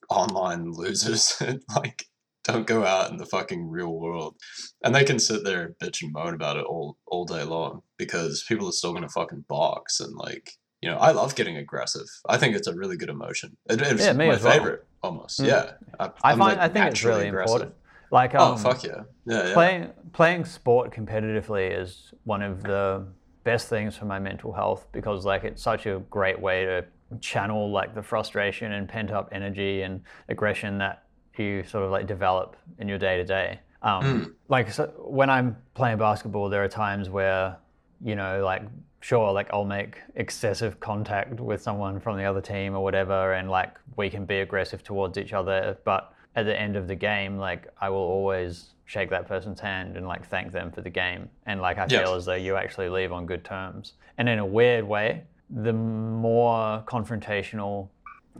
online 0.10 0.72
losers 0.74 1.36
that 1.40 1.62
like 1.76 2.06
don't 2.44 2.68
go 2.68 2.86
out 2.86 3.10
in 3.10 3.18
the 3.18 3.26
fucking 3.26 3.68
real 3.68 3.98
world. 3.98 4.36
And 4.84 4.94
they 4.94 5.06
can 5.06 5.18
sit 5.18 5.44
there 5.44 5.66
and 5.66 5.76
bitch 5.82 6.04
and 6.04 6.14
moan 6.14 6.36
about 6.36 6.58
it 6.58 6.66
all 6.66 6.98
all 7.08 7.26
day 7.26 7.44
long 7.44 7.82
because 7.98 8.46
people 8.48 8.68
are 8.68 8.74
still 8.74 8.94
gonna 8.94 9.10
fucking 9.10 9.46
box 9.48 10.00
and 10.00 10.16
like 10.16 10.52
you 10.82 10.90
know, 10.90 10.98
I 10.98 11.12
love 11.12 11.36
getting 11.36 11.58
aggressive. 11.58 12.08
I 12.28 12.38
think 12.38 12.56
it's 12.56 12.68
a 12.68 12.74
really 12.76 12.98
good 12.98 13.10
emotion. 13.10 13.58
It, 13.70 13.82
it's 13.82 14.02
Yeah, 14.04 14.14
me 14.14 14.28
my 14.28 14.36
as 14.36 14.44
well. 14.44 14.54
favorite 14.54 14.86
almost. 15.04 15.40
Mm. 15.40 15.48
Yeah. 15.48 15.72
I, 16.00 16.10
I 16.24 16.32
find 16.36 16.40
like, 16.40 16.58
I 16.60 16.70
think 16.70 16.86
it's 16.88 17.04
really 17.04 17.28
aggressive. 17.28 17.54
important. 17.56 17.76
Like 18.12 18.34
um, 18.36 18.54
Oh 18.54 18.58
fuck 18.58 18.84
yeah. 18.84 19.02
Yeah, 19.26 19.48
yeah. 19.48 19.54
playing 19.54 19.90
playing 20.14 20.46
sport 20.46 20.92
competitively 20.94 21.78
is 21.80 22.14
one 22.24 22.42
of 22.42 22.64
the 22.64 23.06
best 23.44 23.68
things 23.70 23.96
for 23.96 24.06
my 24.06 24.20
mental 24.20 24.52
health 24.52 24.88
because 24.92 25.26
like 25.26 25.44
it's 25.44 25.62
such 25.62 25.86
a 25.86 26.00
great 26.10 26.40
way 26.40 26.66
to 26.66 26.86
channel 27.20 27.72
like 27.72 27.94
the 27.96 28.04
frustration 28.04 28.72
and 28.74 28.88
pent 28.88 29.12
up 29.12 29.30
energy 29.32 29.82
and 29.82 30.02
aggression 30.28 30.78
that 30.80 31.04
you 31.38 31.64
sort 31.64 31.84
of 31.86 31.92
like 31.92 32.06
develop 32.06 32.56
in 32.80 32.88
your 32.90 32.98
day 32.98 33.16
to 33.18 33.24
day. 33.26 33.60
Um, 33.82 34.36
Like 34.50 34.72
so 34.72 34.88
when 34.98 35.30
I'm 35.30 35.56
playing 35.74 35.98
basketball, 36.00 36.50
there 36.50 36.64
are 36.64 36.68
times 36.68 37.10
where 37.10 37.58
you 38.04 38.16
know 38.16 38.44
like 38.44 38.64
sure 39.02 39.32
like 39.32 39.50
I'll 39.54 39.66
make 39.66 39.98
excessive 40.16 40.80
contact 40.80 41.40
with 41.40 41.62
someone 41.62 42.00
from 42.00 42.18
the 42.18 42.24
other 42.26 42.42
team 42.42 42.76
or 42.76 42.84
whatever, 42.84 43.34
and 43.34 43.50
like 43.50 43.78
we 43.96 44.10
can 44.10 44.26
be 44.26 44.40
aggressive 44.40 44.84
towards 44.84 45.18
each 45.18 45.34
other, 45.34 45.78
but 45.84 46.14
at 46.36 46.46
the 46.46 46.58
end 46.60 46.76
of 46.76 46.88
the 46.88 46.96
game, 46.96 47.38
like 47.38 47.68
I 47.82 47.90
will 47.90 47.98
always 47.98 48.70
shake 48.86 49.10
that 49.12 49.28
person's 49.28 49.60
hand 49.60 49.98
and 49.98 50.08
like 50.08 50.28
thank 50.28 50.52
them 50.52 50.72
for 50.72 50.82
the 50.82 50.90
game. 50.90 51.30
And 51.46 51.62
like 51.62 51.78
I 51.78 51.86
Yeah. 51.90 52.02
feel 52.02 52.14
as 52.16 52.26
though 52.26 52.34
you 52.36 52.56
actually 52.56 52.90
leave 52.90 53.12
on 53.12 53.26
good 53.26 53.44
terms. 53.44 53.94
And 54.18 54.28
in 54.28 54.40
a 54.40 54.46
weird 54.46 54.84
way, 54.84 55.24
the 55.50 55.74
more 55.74 56.84
confrontational, 56.88 57.90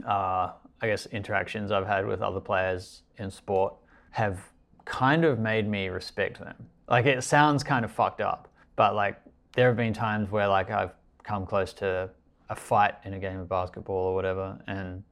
uh, 0.06 0.50
I 0.82 0.86
guess, 0.86 1.06
interactions 1.06 1.70
I've 1.72 1.86
had 1.86 2.06
with 2.06 2.20
other 2.22 2.40
players 2.40 3.02
in 3.18 3.30
sport 3.30 3.74
have 4.10 4.40
kind 4.84 5.24
of 5.24 5.38
made 5.38 5.68
me 5.68 5.88
respect 5.88 6.38
them. 6.40 6.54
Like 6.88 7.06
it 7.06 7.22
sounds 7.22 7.62
kind 7.62 7.84
of 7.84 7.90
fucked 7.92 8.20
up, 8.20 8.48
but 8.76 8.94
like 8.94 9.16
there 9.54 9.68
have 9.68 9.76
been 9.76 9.92
times 9.92 10.30
where 10.30 10.48
like 10.48 10.70
I've 10.70 10.92
come 11.22 11.46
close 11.46 11.72
to 11.74 12.10
a 12.48 12.56
fight 12.56 12.94
in 13.04 13.14
a 13.14 13.18
game 13.18 13.38
of 13.38 13.48
basketball 13.48 13.96
or 13.96 14.14
whatever, 14.14 14.58
and 14.66 15.02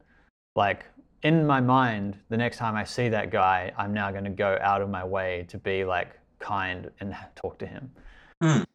like 0.57 0.87
in 1.23 1.47
my 1.47 1.61
mind, 1.61 2.17
the 2.29 2.37
next 2.37 2.59
time 2.59 2.77
I 2.77 2.85
see 2.85 3.09
that 3.09 3.31
guy, 3.31 3.73
I'm 3.77 3.93
now 3.93 4.11
going 4.11 4.25
to 4.25 4.31
go 4.31 4.59
out 4.61 4.83
of 4.83 4.89
my 4.89 5.05
way 5.05 5.47
to 5.49 5.59
be 5.59 5.85
like 5.85 6.19
kind 6.39 6.91
and 7.01 7.17
talk 7.35 7.59
to 7.59 7.67
him. 7.67 7.91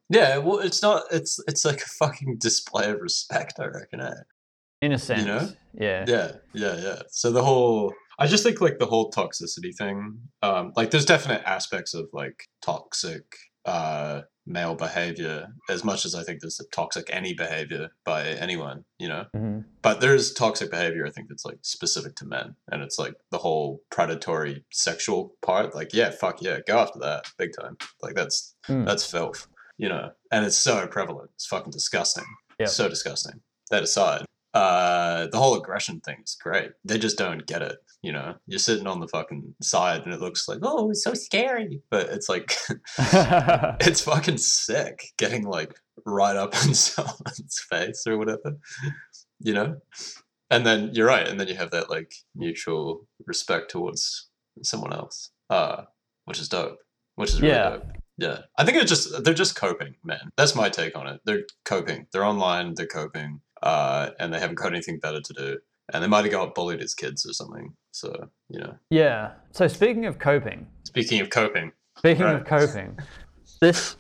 Yeah, 0.09 0.37
well, 0.37 0.59
it's 0.59 0.81
not. 0.81 1.03
It's 1.11 1.39
it's 1.47 1.65
like 1.65 1.81
a 1.81 1.87
fucking 1.87 2.37
display 2.37 2.91
of 2.91 2.99
respect. 3.01 3.59
I 3.59 3.65
reckon. 3.67 4.01
Eh? 4.01 4.13
In 4.81 4.91
a 4.91 4.99
sense, 4.99 5.21
you 5.21 5.27
know? 5.27 5.49
yeah. 5.73 6.05
Yeah, 6.07 6.31
yeah, 6.53 6.75
yeah. 6.75 7.01
So 7.09 7.31
the 7.31 7.43
whole 7.43 7.93
I 8.19 8.27
just 8.27 8.43
think 8.43 8.61
like 8.61 8.79
the 8.79 8.85
whole 8.85 9.11
toxicity 9.11 9.75
thing, 9.75 10.19
um, 10.41 10.73
like 10.75 10.91
there's 10.91 11.05
definite 11.05 11.41
aspects 11.45 11.93
of 11.93 12.09
like 12.13 12.47
toxic 12.61 13.23
uh 13.65 14.21
male 14.45 14.75
behavior 14.75 15.47
as 15.69 15.85
much 15.85 16.03
as 16.05 16.13
I 16.15 16.23
think 16.23 16.41
there's 16.41 16.59
toxic 16.73 17.07
any 17.09 17.33
behavior 17.33 17.91
by 18.03 18.25
anyone, 18.27 18.83
you 18.99 19.07
know. 19.07 19.25
hmm 19.33 19.59
But 19.81 20.01
there's 20.01 20.33
toxic 20.33 20.69
behavior 20.69 21.05
I 21.07 21.11
think 21.11 21.29
that's 21.29 21.45
like 21.45 21.59
specific 21.61 22.15
to 22.17 22.25
men. 22.25 22.55
And 22.71 22.83
it's 22.83 22.99
like 22.99 23.13
the 23.31 23.37
whole 23.37 23.81
predatory 23.89 24.65
sexual 24.71 25.35
part. 25.41 25.73
Like, 25.75 25.93
yeah, 25.93 26.09
fuck 26.11 26.41
yeah, 26.41 26.59
go 26.67 26.77
after 26.79 26.99
that 26.99 27.31
big 27.37 27.51
time. 27.59 27.77
Like 28.01 28.15
that's 28.15 28.55
Mm. 28.67 28.85
that's 28.85 29.09
filth. 29.09 29.47
You 29.77 29.89
know. 29.89 30.11
And 30.31 30.45
it's 30.45 30.57
so 30.57 30.87
prevalent. 30.87 31.31
It's 31.35 31.45
fucking 31.45 31.71
disgusting. 31.71 32.25
Yep. 32.59 32.69
So 32.69 32.89
disgusting. 32.89 33.41
That 33.71 33.83
aside, 33.83 34.25
uh, 34.53 35.27
the 35.27 35.37
whole 35.37 35.55
aggression 35.55 35.99
thing 36.01 36.17
is 36.23 36.37
great. 36.41 36.71
They 36.85 36.97
just 36.97 37.17
don't 37.17 37.45
get 37.45 37.61
it. 37.61 37.77
You 38.01 38.11
know, 38.11 38.35
you're 38.47 38.59
sitting 38.59 38.85
on 38.87 38.99
the 38.99 39.07
fucking 39.07 39.55
side 39.61 40.03
and 40.03 40.13
it 40.13 40.19
looks 40.19 40.47
like, 40.47 40.59
oh, 40.61 40.89
it's 40.89 41.03
so 41.03 41.13
scary. 41.13 41.81
But 41.89 42.09
it's 42.09 42.27
like, 42.29 42.55
it's 42.99 44.01
fucking 44.01 44.37
sick 44.37 45.13
getting 45.17 45.43
like 45.45 45.73
right 46.05 46.35
up 46.35 46.53
in 46.65 46.73
someone's 46.73 47.65
face 47.69 48.03
or 48.07 48.17
whatever, 48.17 48.57
you 49.39 49.53
know? 49.53 49.77
And 50.49 50.65
then 50.65 50.91
you're 50.93 51.07
right. 51.07 51.27
And 51.27 51.39
then 51.39 51.47
you 51.47 51.55
have 51.55 51.71
that 51.71 51.89
like 51.89 52.13
mutual 52.35 53.07
respect 53.25 53.71
towards 53.71 54.29
someone 54.63 54.93
else, 54.93 55.31
uh, 55.49 55.83
which 56.25 56.39
is 56.39 56.49
dope, 56.49 56.77
which 57.15 57.29
is 57.31 57.41
really 57.41 57.53
Yeah. 57.53 57.69
dope. 57.69 57.85
Yeah. 58.17 58.37
I 58.57 58.65
think 58.65 58.77
it's 58.77 58.89
just, 58.89 59.23
they're 59.23 59.33
just 59.33 59.55
coping, 59.55 59.95
man. 60.03 60.29
That's 60.37 60.53
my 60.55 60.69
take 60.69 60.95
on 60.95 61.07
it. 61.07 61.21
They're 61.25 61.45
coping. 61.65 62.05
They're 62.11 62.23
online, 62.25 62.73
they're 62.75 62.85
coping, 62.85 63.41
uh, 63.63 64.11
and 64.19 64.31
they 64.33 64.39
haven't 64.39 64.55
got 64.55 64.71
anything 64.71 64.99
better 64.99 65.19
to 65.21 65.33
do. 65.33 65.57
And 65.93 66.01
they 66.03 66.07
might 66.07 66.23
have 66.23 66.31
got 66.31 66.53
bullied 66.55 66.81
as 66.81 66.93
kids 66.93 67.25
or 67.25 67.33
something. 67.33 67.73
So, 67.91 68.29
you 68.49 68.59
know. 68.59 68.75
yeah. 68.89 69.31
So 69.51 69.67
speaking 69.67 70.05
of 70.05 70.17
coping, 70.19 70.67
Speaking 70.85 71.19
of 71.21 71.29
coping, 71.29 71.71
speaking 71.97 72.23
Right. 72.23 72.35
of 72.35 72.45
coping, 72.45 72.97
this 73.59 73.95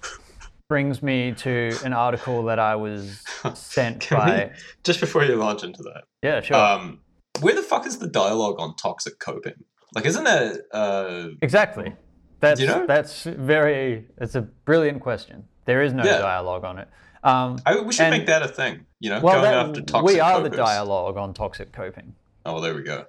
brings 0.69 1.01
me 1.03 1.33
to 1.33 1.75
an 1.83 1.91
article 1.93 2.43
that 2.45 2.59
I 2.59 2.75
was 2.75 3.21
sent 3.55 3.99
Can 4.01 4.17
we- 4.19 4.31
by. 4.31 4.51
just 4.83 4.99
before 4.99 5.23
you 5.25 5.35
launch 5.35 5.63
into 5.63 5.83
that, 5.83 6.03
Yeah, 6.21 6.39
sure. 6.41 6.55
um, 6.57 6.99
where 7.41 7.55
the 7.55 7.61
fuck 7.61 7.85
is 7.85 7.97
the 7.97 8.07
dialogue 8.07 8.55
on 8.59 8.75
toxic 8.75 9.19
coping? 9.19 9.65
Like, 9.95 10.05
isn't 10.05 10.23
that 10.23 10.61
uh, 10.71 11.27
exactly. 11.41 11.93
That's 12.39 12.59
you 12.61 12.67
know? 12.67 12.85
that's 12.87 13.23
very. 13.23 14.07
It's 14.17 14.35
a 14.35 14.41
brilliant 14.41 15.01
question. 15.01 15.45
There 15.65 15.81
is 15.83 15.93
no 15.93 16.03
Yeah. 16.03 16.17
dialogue 16.19 16.63
on 16.65 16.77
it. 16.79 16.87
Um, 17.23 17.57
I, 17.65 17.79
we 17.79 17.93
should 17.93 18.05
And- 18.05 18.17
make 18.17 18.27
that 18.27 18.41
a 18.43 18.47
thing. 18.47 18.85
You 18.99 19.09
know, 19.09 19.19
well, 19.21 19.41
going 19.41 19.53
after 19.53 19.81
toxic. 19.81 20.05
we 20.15 20.19
are 20.19 20.41
the 20.41 20.49
dialogue 20.49 21.17
on 21.17 21.33
toxic 21.33 21.71
coping. 21.73 22.15
Oh, 22.45 22.53
well, 22.53 22.61
there 22.61 22.73
we 22.75 22.83
go. 22.83 23.05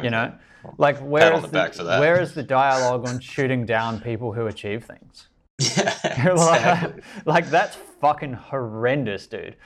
You 0.00 0.06
Okay. 0.06 0.10
know, 0.10 0.32
like 0.76 0.98
where 0.98 1.32
is 1.34 1.40
the 1.42 1.46
the, 1.48 1.52
back 1.52 1.74
for 1.74 1.84
that. 1.84 2.00
where 2.00 2.20
is 2.20 2.34
the 2.34 2.42
dialogue 2.60 3.08
on 3.08 3.18
shooting 3.20 3.64
down 3.66 4.00
people 4.00 4.32
who 4.32 4.46
achieve 4.46 4.84
things? 4.84 5.28
Yeah, 5.76 5.94
like, 6.34 6.60
exactly. 6.60 7.02
like, 7.24 7.50
that's 7.50 7.76
fucking 8.00 8.32
horrendous, 8.34 9.26
dude. 9.26 9.56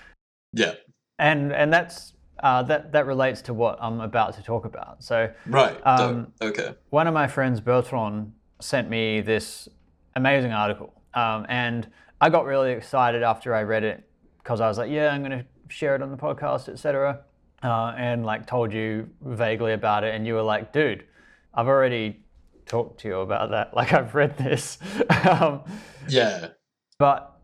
yeah, 0.53 0.75
And 1.19 1.53
and 1.53 1.73
that's 1.73 2.15
uh, 2.43 2.63
that 2.65 2.93
that 2.93 3.07
relates 3.07 3.43
to 3.43 3.55
what 3.55 3.79
I'm 3.81 4.01
about 4.01 4.35
to 4.35 4.43
talk 4.43 4.65
about. 4.65 5.03
So 5.05 5.31
right. 5.47 5.79
Um, 5.87 6.33
okay. 6.41 6.75
one 6.91 7.07
of 7.07 7.15
my 7.15 7.27
friends, 7.29 7.61
Bertrand, 7.61 8.33
sent 8.61 8.89
me 8.89 9.21
this 9.21 9.69
amazing 10.17 10.53
article, 10.53 10.93
um, 11.15 11.45
and 11.49 11.89
I 12.23 12.31
got 12.31 12.45
really 12.47 12.71
excited 12.71 13.25
after 13.25 13.53
I 13.53 13.65
read 13.65 13.83
it 13.83 14.09
because 14.39 14.61
I 14.61 14.69
was 14.69 14.79
like, 14.79 14.93
yeah, 14.93 15.11
I'm 15.11 15.25
going 15.25 15.41
to 15.41 15.45
share 15.67 15.97
it 15.97 16.03
on 16.03 16.13
the 16.13 16.17
podcast, 16.17 16.69
etc. 16.69 17.23
Uh, 17.65 17.95
and 17.97 18.25
like 18.25 18.47
told 18.47 18.73
you 18.73 19.11
vaguely 19.23 19.73
about 19.73 20.05
it, 20.05 20.15
and 20.15 20.25
you 20.25 20.35
were 20.35 20.43
like, 20.43 20.73
dude, 20.73 21.05
I've 21.53 21.67
already 21.67 22.25
talked 22.65 23.01
to 23.01 23.09
you 23.09 23.17
about 23.21 23.51
that. 23.51 23.75
Like 23.75 23.93
I've 23.93 24.15
read 24.15 24.39
this, 24.39 24.79
um, 25.29 25.63
Yeah, 26.09 26.51
but 26.97 27.41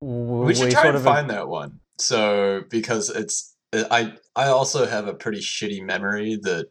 w- 0.00 0.44
we 0.44 0.54
should 0.54 0.70
try 0.70 0.82
sort 0.82 0.94
and 0.94 0.98
of 0.98 1.02
find 1.02 1.28
that 1.30 1.48
one. 1.48 1.80
So 1.98 2.62
because 2.70 3.10
it's, 3.10 3.56
I 3.72 4.12
I 4.36 4.46
also 4.46 4.86
have 4.86 5.08
a 5.08 5.14
pretty 5.14 5.40
shitty 5.40 5.82
memory 5.82 6.38
that 6.42 6.66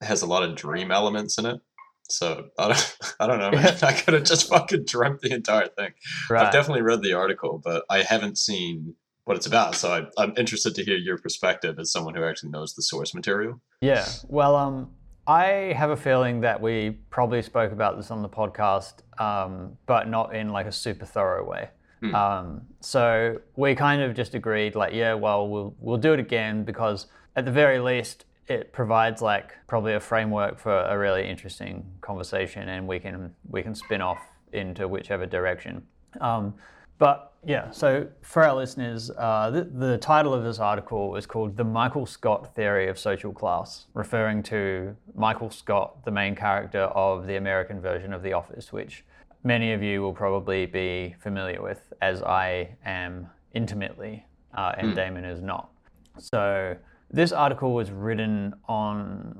has 0.00 0.22
a 0.22 0.26
lot 0.26 0.42
of 0.42 0.56
dream 0.56 0.90
elements 0.90 1.38
in 1.38 1.46
it. 1.46 1.60
So 2.08 2.48
I 2.58 2.68
don't 2.68 2.96
I 3.20 3.26
don't 3.26 3.38
know. 3.38 3.50
Man. 3.50 3.76
I 3.82 3.92
could 3.92 4.14
have 4.14 4.24
just 4.24 4.48
fucking 4.48 4.84
dreamt 4.84 5.20
the 5.20 5.32
entire 5.32 5.68
thing. 5.68 5.92
right. 6.30 6.46
I've 6.46 6.52
definitely 6.52 6.82
read 6.82 7.02
the 7.02 7.14
article, 7.14 7.60
but 7.62 7.84
I 7.90 8.02
haven't 8.02 8.38
seen 8.38 8.94
what 9.24 9.36
it's 9.36 9.46
about. 9.46 9.74
So 9.74 9.92
I, 9.92 10.22
I'm 10.22 10.32
interested 10.36 10.74
to 10.76 10.84
hear 10.84 10.96
your 10.96 11.18
perspective 11.18 11.78
as 11.78 11.90
someone 11.90 12.14
who 12.14 12.24
actually 12.24 12.50
knows 12.50 12.74
the 12.74 12.82
source 12.82 13.14
material. 13.14 13.60
Yeah. 13.80 14.06
Well, 14.28 14.54
um, 14.54 14.90
I 15.26 15.74
have 15.76 15.90
a 15.90 15.96
feeling 15.96 16.40
that 16.42 16.60
we 16.60 16.90
probably 17.10 17.42
spoke 17.42 17.72
about 17.72 17.96
this 17.96 18.12
on 18.12 18.22
the 18.22 18.28
podcast, 18.28 19.00
um, 19.20 19.76
but 19.86 20.08
not 20.08 20.34
in 20.34 20.50
like 20.50 20.66
a 20.66 20.72
super 20.72 21.04
thorough 21.04 21.44
way. 21.44 21.70
Hmm. 22.00 22.14
Um, 22.14 22.60
so 22.80 23.40
we 23.56 23.74
kind 23.74 24.02
of 24.02 24.14
just 24.14 24.34
agreed, 24.34 24.76
like, 24.76 24.92
yeah, 24.94 25.14
well, 25.14 25.48
we'll 25.48 25.74
we'll 25.80 25.96
do 25.96 26.12
it 26.12 26.20
again 26.20 26.64
because 26.64 27.06
at 27.34 27.44
the 27.44 27.50
very 27.50 27.80
least, 27.80 28.26
it 28.48 28.72
provides 28.72 29.22
like 29.22 29.54
probably 29.66 29.94
a 29.94 30.00
framework 30.00 30.58
for 30.58 30.80
a 30.82 30.96
really 30.98 31.28
interesting 31.28 31.84
conversation, 32.00 32.68
and 32.68 32.86
we 32.86 32.98
can 33.00 33.34
we 33.48 33.62
can 33.62 33.74
spin 33.74 34.00
off 34.00 34.22
into 34.52 34.88
whichever 34.88 35.26
direction. 35.26 35.82
Um, 36.20 36.54
but 36.98 37.32
yeah, 37.44 37.70
so 37.70 38.08
for 38.22 38.42
our 38.42 38.56
listeners, 38.56 39.10
uh, 39.16 39.50
the, 39.50 39.64
the 39.64 39.98
title 39.98 40.32
of 40.32 40.42
this 40.42 40.58
article 40.58 41.14
is 41.16 41.26
called 41.26 41.56
The 41.56 41.64
Michael 41.64 42.06
Scott 42.06 42.54
Theory 42.54 42.88
of 42.88 42.98
Social 42.98 43.32
Class, 43.32 43.86
referring 43.94 44.42
to 44.44 44.96
Michael 45.14 45.50
Scott, 45.50 46.04
the 46.04 46.10
main 46.10 46.34
character 46.34 46.80
of 46.80 47.26
the 47.26 47.36
American 47.36 47.80
version 47.80 48.12
of 48.12 48.22
The 48.22 48.32
Office, 48.32 48.72
which 48.72 49.04
many 49.44 49.72
of 49.72 49.82
you 49.82 50.02
will 50.02 50.12
probably 50.12 50.66
be 50.66 51.14
familiar 51.20 51.62
with, 51.62 51.92
as 52.00 52.22
I 52.22 52.76
am 52.84 53.28
intimately, 53.52 54.26
uh, 54.54 54.72
and 54.78 54.96
Damon 54.96 55.24
is 55.24 55.40
not. 55.40 55.70
So 56.18 56.76
this 57.10 57.32
article 57.32 57.72
was 57.72 57.90
written 57.90 58.54
on 58.68 59.38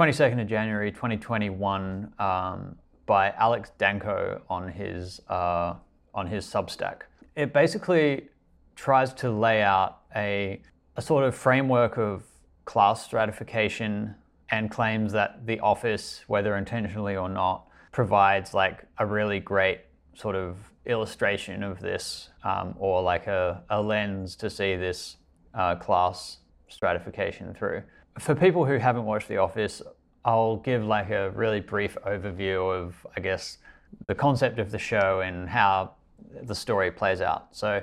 22nd 0.00 0.40
of 0.40 0.48
January 0.48 0.90
2021 0.90 2.12
um, 2.18 2.76
by 3.06 3.30
Alex 3.32 3.72
Danco 3.78 4.40
on 4.48 4.68
his 4.68 5.20
uh, 5.28 5.74
on 6.14 6.26
his 6.26 6.46
Substack. 6.46 7.02
It 7.36 7.52
basically 7.52 8.28
tries 8.76 9.12
to 9.14 9.30
lay 9.30 9.62
out 9.62 9.98
a 10.16 10.60
a 10.96 11.02
sort 11.02 11.24
of 11.24 11.34
framework 11.34 11.98
of 11.98 12.24
class 12.64 13.04
stratification 13.04 14.14
and 14.50 14.70
claims 14.70 15.12
that 15.12 15.46
the 15.46 15.58
office, 15.60 16.22
whether 16.26 16.56
intentionally 16.56 17.16
or 17.16 17.28
not, 17.28 17.66
provides 17.92 18.54
like 18.54 18.84
a 18.98 19.06
really 19.06 19.40
great 19.40 19.80
sort 20.14 20.36
of 20.36 20.56
illustration 20.86 21.62
of 21.62 21.80
this 21.80 22.30
um, 22.44 22.74
or 22.78 23.02
like 23.02 23.26
a, 23.26 23.62
a 23.70 23.80
lens 23.80 24.36
to 24.36 24.50
see 24.50 24.76
this 24.76 25.16
uh, 25.54 25.74
class 25.76 26.38
stratification 26.74 27.54
through. 27.54 27.82
For 28.18 28.34
people 28.34 28.64
who 28.64 28.78
haven't 28.78 29.04
watched 29.04 29.28
The 29.28 29.38
Office, 29.38 29.82
I'll 30.24 30.56
give 30.56 30.84
like 30.84 31.10
a 31.10 31.30
really 31.30 31.60
brief 31.60 31.96
overview 32.06 32.72
of, 32.72 33.06
I 33.16 33.20
guess, 33.20 33.58
the 34.06 34.14
concept 34.14 34.58
of 34.58 34.70
the 34.70 34.78
show 34.78 35.20
and 35.20 35.48
how 35.48 35.92
the 36.42 36.54
story 36.54 36.90
plays 36.90 37.20
out. 37.20 37.48
So 37.52 37.82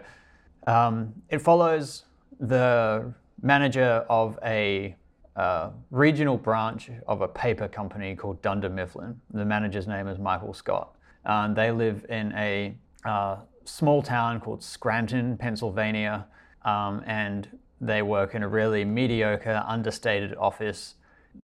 um, 0.67 1.13
it 1.29 1.39
follows 1.39 2.03
the 2.39 3.13
manager 3.41 4.05
of 4.09 4.37
a 4.43 4.95
uh, 5.35 5.69
regional 5.91 6.37
branch 6.37 6.89
of 7.07 7.21
a 7.21 7.27
paper 7.27 7.67
company 7.67 8.15
called 8.15 8.41
Dunder 8.41 8.69
Mifflin. 8.69 9.19
The 9.33 9.45
manager's 9.45 9.87
name 9.87 10.07
is 10.07 10.19
Michael 10.19 10.53
Scott. 10.53 10.95
Um, 11.25 11.53
they 11.53 11.71
live 11.71 12.05
in 12.09 12.33
a 12.33 12.75
uh, 13.05 13.37
small 13.63 14.01
town 14.01 14.39
called 14.39 14.63
Scranton, 14.63 15.37
Pennsylvania, 15.37 16.25
um, 16.65 17.01
and 17.05 17.47
they 17.81 18.01
work 18.01 18.35
in 18.35 18.43
a 18.43 18.47
really 18.47 18.85
mediocre, 18.85 19.63
understated 19.67 20.35
office. 20.37 20.95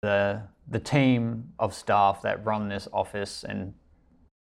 The 0.02 0.44
the 0.68 0.80
team 0.80 1.52
of 1.60 1.74
staff 1.74 2.22
that 2.22 2.46
run 2.46 2.70
this 2.70 2.88
office 2.94 3.44
and 3.44 3.74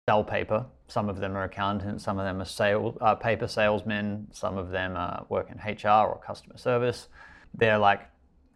sell 0.08 0.22
paper. 0.22 0.66
Some 0.86 1.08
of 1.08 1.18
them 1.18 1.36
are 1.36 1.44
accountants, 1.44 2.04
some 2.04 2.18
of 2.18 2.24
them 2.24 2.40
are 2.40 2.44
sale, 2.44 2.96
uh, 3.00 3.14
paper 3.14 3.48
salesmen, 3.48 4.28
some 4.32 4.56
of 4.56 4.70
them 4.70 4.96
uh, 4.96 5.20
work 5.28 5.50
in 5.50 5.58
HR 5.58 6.06
or 6.06 6.20
customer 6.24 6.56
service. 6.56 7.08
They're 7.54 7.78
like 7.78 8.08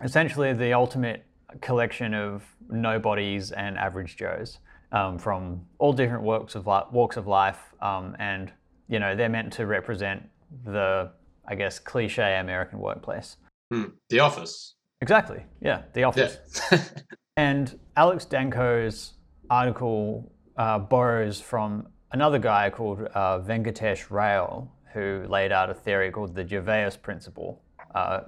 essentially 0.02 0.52
the 0.52 0.72
ultimate 0.72 1.24
collection 1.60 2.14
of 2.14 2.44
nobodies 2.68 3.52
and 3.52 3.78
average 3.78 4.16
Joes 4.16 4.58
um, 4.92 5.18
from 5.18 5.66
all 5.78 5.92
different 5.92 6.22
walks 6.22 6.54
of 6.54 6.66
li- 6.66 6.88
walks 6.92 7.16
of 7.16 7.26
life, 7.26 7.58
um, 7.80 8.16
and 8.18 8.52
you 8.88 8.98
know 8.98 9.16
they're 9.16 9.28
meant 9.28 9.52
to 9.54 9.66
represent 9.66 10.28
the, 10.64 11.10
I 11.46 11.54
guess, 11.54 11.78
cliche 11.78 12.38
American 12.38 12.78
workplace. 12.78 13.36
Hmm. 13.72 13.84
The 14.10 14.20
Office. 14.20 14.74
Exactly. 15.00 15.44
Yeah, 15.60 15.82
the 15.92 16.00
Yeah. 16.00 16.08
office. 16.08 16.70
And 17.36 17.80
Alex 17.96 18.24
Danco's 18.26 19.14
article 19.50 20.30
uh, 20.56 20.78
borrows 20.78 21.40
from 21.40 21.88
another 22.12 22.38
guy 22.38 22.70
called 22.70 23.08
uh, 23.12 23.40
Venkatesh 23.40 24.06
Rao, 24.08 24.70
who 24.92 25.26
laid 25.28 25.50
out 25.50 25.68
a 25.68 25.74
theory 25.74 26.12
called 26.12 26.36
the 26.36 26.46
Gervais 26.46 26.92
principle, 27.02 27.60
Uh, 27.94 28.20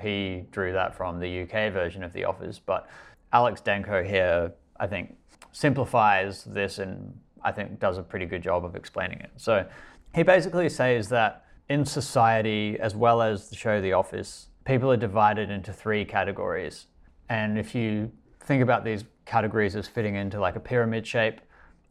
he 0.00 0.44
drew 0.52 0.72
that 0.72 0.94
from 0.94 1.18
the 1.20 1.42
UK 1.42 1.72
version 1.72 2.02
of 2.04 2.12
The 2.12 2.24
Office, 2.24 2.60
but 2.60 2.88
Alex 3.32 3.60
Danco 3.60 4.04
here, 4.06 4.52
I 4.78 4.86
think, 4.86 5.16
simplifies 5.52 6.44
this 6.44 6.78
and 6.78 7.18
I 7.42 7.50
think 7.52 7.80
does 7.80 7.98
a 7.98 8.02
pretty 8.02 8.26
good 8.26 8.42
job 8.42 8.64
of 8.64 8.76
explaining 8.76 9.18
it. 9.20 9.30
So 9.36 9.66
he 10.14 10.22
basically 10.22 10.68
says 10.68 11.08
that 11.08 11.43
in 11.68 11.84
society, 11.84 12.78
as 12.78 12.94
well 12.94 13.22
as 13.22 13.48
the 13.48 13.56
show 13.56 13.80
The 13.80 13.92
Office, 13.92 14.48
people 14.64 14.90
are 14.90 14.96
divided 14.96 15.50
into 15.50 15.72
three 15.72 16.04
categories. 16.04 16.86
And 17.28 17.58
if 17.58 17.74
you 17.74 18.10
think 18.40 18.62
about 18.62 18.84
these 18.84 19.04
categories 19.24 19.74
as 19.76 19.88
fitting 19.88 20.16
into 20.16 20.38
like 20.38 20.56
a 20.56 20.60
pyramid 20.60 21.06
shape, 21.06 21.40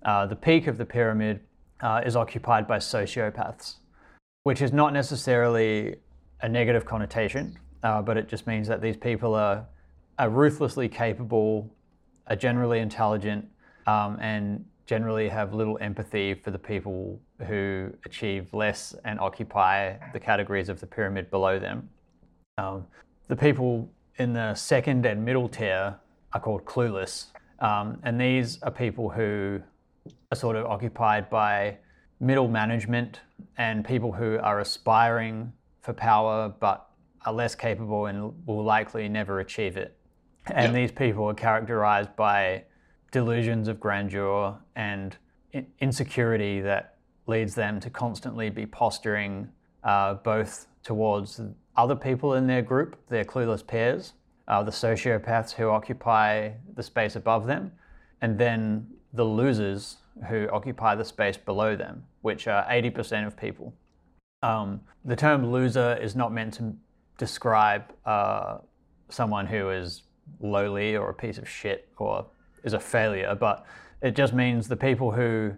uh, 0.05 0.25
the 0.25 0.35
peak 0.35 0.67
of 0.67 0.77
the 0.77 0.85
pyramid 0.85 1.39
uh, 1.81 2.01
is 2.05 2.15
occupied 2.15 2.67
by 2.67 2.77
sociopaths, 2.77 3.75
which 4.43 4.61
is 4.61 4.71
not 4.71 4.93
necessarily 4.93 5.95
a 6.41 6.49
negative 6.49 6.85
connotation, 6.85 7.57
uh, 7.83 8.01
but 8.01 8.17
it 8.17 8.27
just 8.27 8.45
means 8.45 8.67
that 8.67 8.81
these 8.81 8.97
people 8.97 9.33
are, 9.33 9.65
are 10.19 10.29
ruthlessly 10.29 10.87
capable, 10.87 11.73
are 12.27 12.35
generally 12.35 12.79
intelligent, 12.79 13.45
um, 13.87 14.17
and 14.21 14.63
generally 14.85 15.29
have 15.29 15.53
little 15.53 15.77
empathy 15.81 16.33
for 16.33 16.51
the 16.51 16.59
people 16.59 17.19
who 17.43 17.93
achieve 18.05 18.53
less 18.53 18.95
and 19.05 19.19
occupy 19.19 19.95
the 20.13 20.19
categories 20.19 20.69
of 20.69 20.79
the 20.79 20.87
pyramid 20.87 21.29
below 21.29 21.59
them. 21.59 21.89
Um, 22.57 22.85
the 23.27 23.35
people 23.35 23.89
in 24.17 24.33
the 24.33 24.53
second 24.55 25.05
and 25.05 25.23
middle 25.23 25.49
tier 25.49 25.95
are 26.33 26.39
called 26.39 26.65
clueless, 26.65 27.27
um, 27.59 27.99
and 28.03 28.19
these 28.19 28.61
are 28.63 28.71
people 28.71 29.09
who 29.09 29.61
are 30.31 30.35
sort 30.35 30.55
of 30.55 30.65
occupied 30.65 31.29
by 31.29 31.77
middle 32.19 32.47
management 32.47 33.21
and 33.57 33.85
people 33.85 34.11
who 34.11 34.39
are 34.39 34.59
aspiring 34.59 35.51
for 35.81 35.93
power 35.93 36.53
but 36.59 36.89
are 37.25 37.33
less 37.33 37.55
capable 37.55 38.05
and 38.07 38.33
will 38.45 38.63
likely 38.63 39.07
never 39.07 39.39
achieve 39.39 39.77
it. 39.77 39.97
And 40.53 40.75
these 40.75 40.91
people 40.91 41.25
are 41.29 41.33
characterized 41.33 42.15
by 42.15 42.65
delusions 43.11 43.67
of 43.67 43.79
grandeur 43.79 44.57
and 44.75 45.15
insecurity 45.79 46.61
that 46.61 46.92
leads 47.27 47.55
them 47.55 47.79
to 47.79 47.89
constantly 47.89 48.49
be 48.49 48.65
posturing 48.65 49.49
uh, 49.83 50.15
both 50.15 50.67
towards 50.83 51.39
other 51.75 51.95
people 51.95 52.33
in 52.33 52.47
their 52.47 52.61
group, 52.61 52.97
their 53.07 53.23
clueless 53.23 53.65
peers, 53.65 54.13
uh, 54.47 54.61
the 54.61 54.71
sociopaths 54.71 55.53
who 55.53 55.69
occupy 55.69 56.51
the 56.75 56.83
space 56.83 57.15
above 57.15 57.47
them, 57.47 57.71
and 58.21 58.37
then 58.37 58.87
the 59.13 59.23
losers 59.23 59.97
who 60.27 60.47
occupy 60.49 60.95
the 60.95 61.05
space 61.05 61.37
below 61.37 61.75
them, 61.75 62.03
which 62.21 62.47
are 62.47 62.63
80% 62.65 63.25
of 63.25 63.37
people. 63.37 63.73
Um, 64.41 64.81
the 65.05 65.15
term 65.15 65.51
loser 65.51 65.97
is 66.01 66.15
not 66.15 66.33
meant 66.33 66.55
to 66.55 66.73
describe 67.17 67.83
uh, 68.05 68.57
someone 69.09 69.47
who 69.47 69.69
is 69.69 70.03
lowly 70.41 70.95
or 70.95 71.09
a 71.09 71.13
piece 71.13 71.37
of 71.37 71.47
shit 71.47 71.87
or 71.97 72.25
is 72.63 72.73
a 72.73 72.79
failure, 72.79 73.35
but 73.35 73.65
it 74.01 74.15
just 74.15 74.33
means 74.33 74.67
the 74.67 74.75
people 74.75 75.11
who 75.11 75.53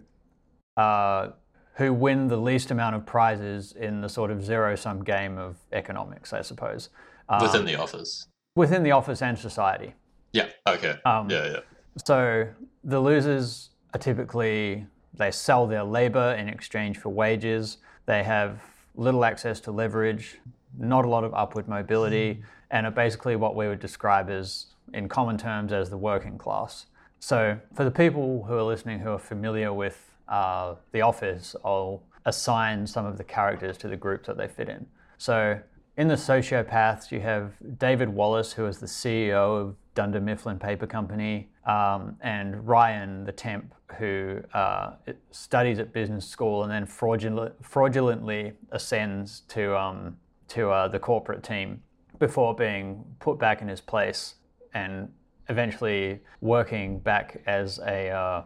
uh, 0.76 1.30
who 1.76 1.92
win 1.92 2.28
the 2.28 2.36
least 2.36 2.70
amount 2.70 2.96
of 2.96 3.04
prizes 3.04 3.72
in 3.72 4.00
the 4.00 4.08
sort 4.08 4.30
of 4.30 4.42
zero 4.42 4.74
sum 4.76 5.04
game 5.04 5.38
of 5.38 5.56
economics, 5.72 6.32
I 6.32 6.42
suppose. 6.42 6.88
Um, 7.28 7.42
within 7.42 7.64
the 7.64 7.76
office. 7.76 8.28
Within 8.54 8.82
the 8.82 8.92
office 8.92 9.20
and 9.20 9.38
society. 9.38 9.94
Yeah. 10.32 10.48
Okay. 10.66 10.96
Um, 11.04 11.30
yeah. 11.30 11.46
Yeah. 11.46 11.60
So 12.04 12.48
the 12.84 13.00
losers 13.00 13.70
are 13.94 13.98
typically 13.98 14.86
they 15.14 15.30
sell 15.30 15.66
their 15.66 15.84
labor 15.84 16.34
in 16.38 16.48
exchange 16.48 16.98
for 16.98 17.10
wages. 17.10 17.78
They 18.06 18.22
have 18.22 18.60
little 18.94 19.24
access 19.24 19.60
to 19.60 19.70
leverage, 19.70 20.38
not 20.78 21.04
a 21.04 21.08
lot 21.08 21.24
of 21.24 21.34
upward 21.34 21.68
mobility, 21.68 22.42
and 22.70 22.86
are 22.86 22.90
basically 22.90 23.36
what 23.36 23.54
we 23.54 23.68
would 23.68 23.80
describe 23.80 24.30
as, 24.30 24.66
in 24.92 25.08
common 25.08 25.38
terms, 25.38 25.72
as 25.72 25.90
the 25.90 25.96
working 25.96 26.38
class. 26.38 26.86
So, 27.18 27.58
for 27.74 27.84
the 27.84 27.90
people 27.90 28.44
who 28.44 28.54
are 28.54 28.62
listening 28.62 29.00
who 29.00 29.10
are 29.10 29.18
familiar 29.18 29.72
with 29.72 30.05
uh, 30.28 30.74
The 30.92 31.00
Office, 31.00 31.56
I'll 31.64 32.02
assign 32.24 32.86
some 32.86 33.06
of 33.06 33.18
the 33.18 33.24
characters 33.24 33.78
to 33.78 33.88
the 33.88 33.96
groups 33.96 34.26
that 34.26 34.36
they 34.36 34.48
fit 34.48 34.68
in. 34.68 34.86
So, 35.18 35.60
in 35.96 36.08
the 36.08 36.14
sociopaths, 36.14 37.10
you 37.10 37.20
have 37.20 37.52
David 37.78 38.10
Wallace, 38.10 38.52
who 38.52 38.66
is 38.66 38.78
the 38.78 38.86
CEO 38.86 39.60
of 39.60 39.76
Dunder 39.94 40.20
Mifflin 40.20 40.58
Paper 40.58 40.86
Company, 40.86 41.48
um, 41.64 42.16
and 42.20 42.68
Ryan, 42.68 43.24
the 43.24 43.32
temp, 43.32 43.74
who 43.98 44.42
uh, 44.52 44.92
studies 45.30 45.78
at 45.78 45.92
business 45.94 46.26
school 46.26 46.64
and 46.64 46.70
then 46.70 46.84
fraudulent, 46.84 47.54
fraudulently 47.64 48.52
ascends 48.72 49.40
to, 49.48 49.76
um, 49.78 50.16
to 50.48 50.70
uh, 50.70 50.88
the 50.88 50.98
corporate 50.98 51.42
team 51.42 51.82
before 52.18 52.54
being 52.54 53.04
put 53.18 53.38
back 53.38 53.62
in 53.62 53.68
his 53.68 53.80
place 53.80 54.34
and 54.74 55.08
eventually 55.48 56.20
working 56.40 56.98
back 56.98 57.40
as 57.46 57.78
a 57.86 58.10
uh, 58.10 58.42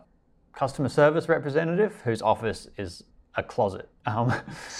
customer 0.52 0.88
service 0.88 1.28
representative 1.28 2.00
whose 2.02 2.22
office 2.22 2.68
is 2.76 3.04
a 3.36 3.42
closet. 3.42 3.88
Um, 4.06 4.32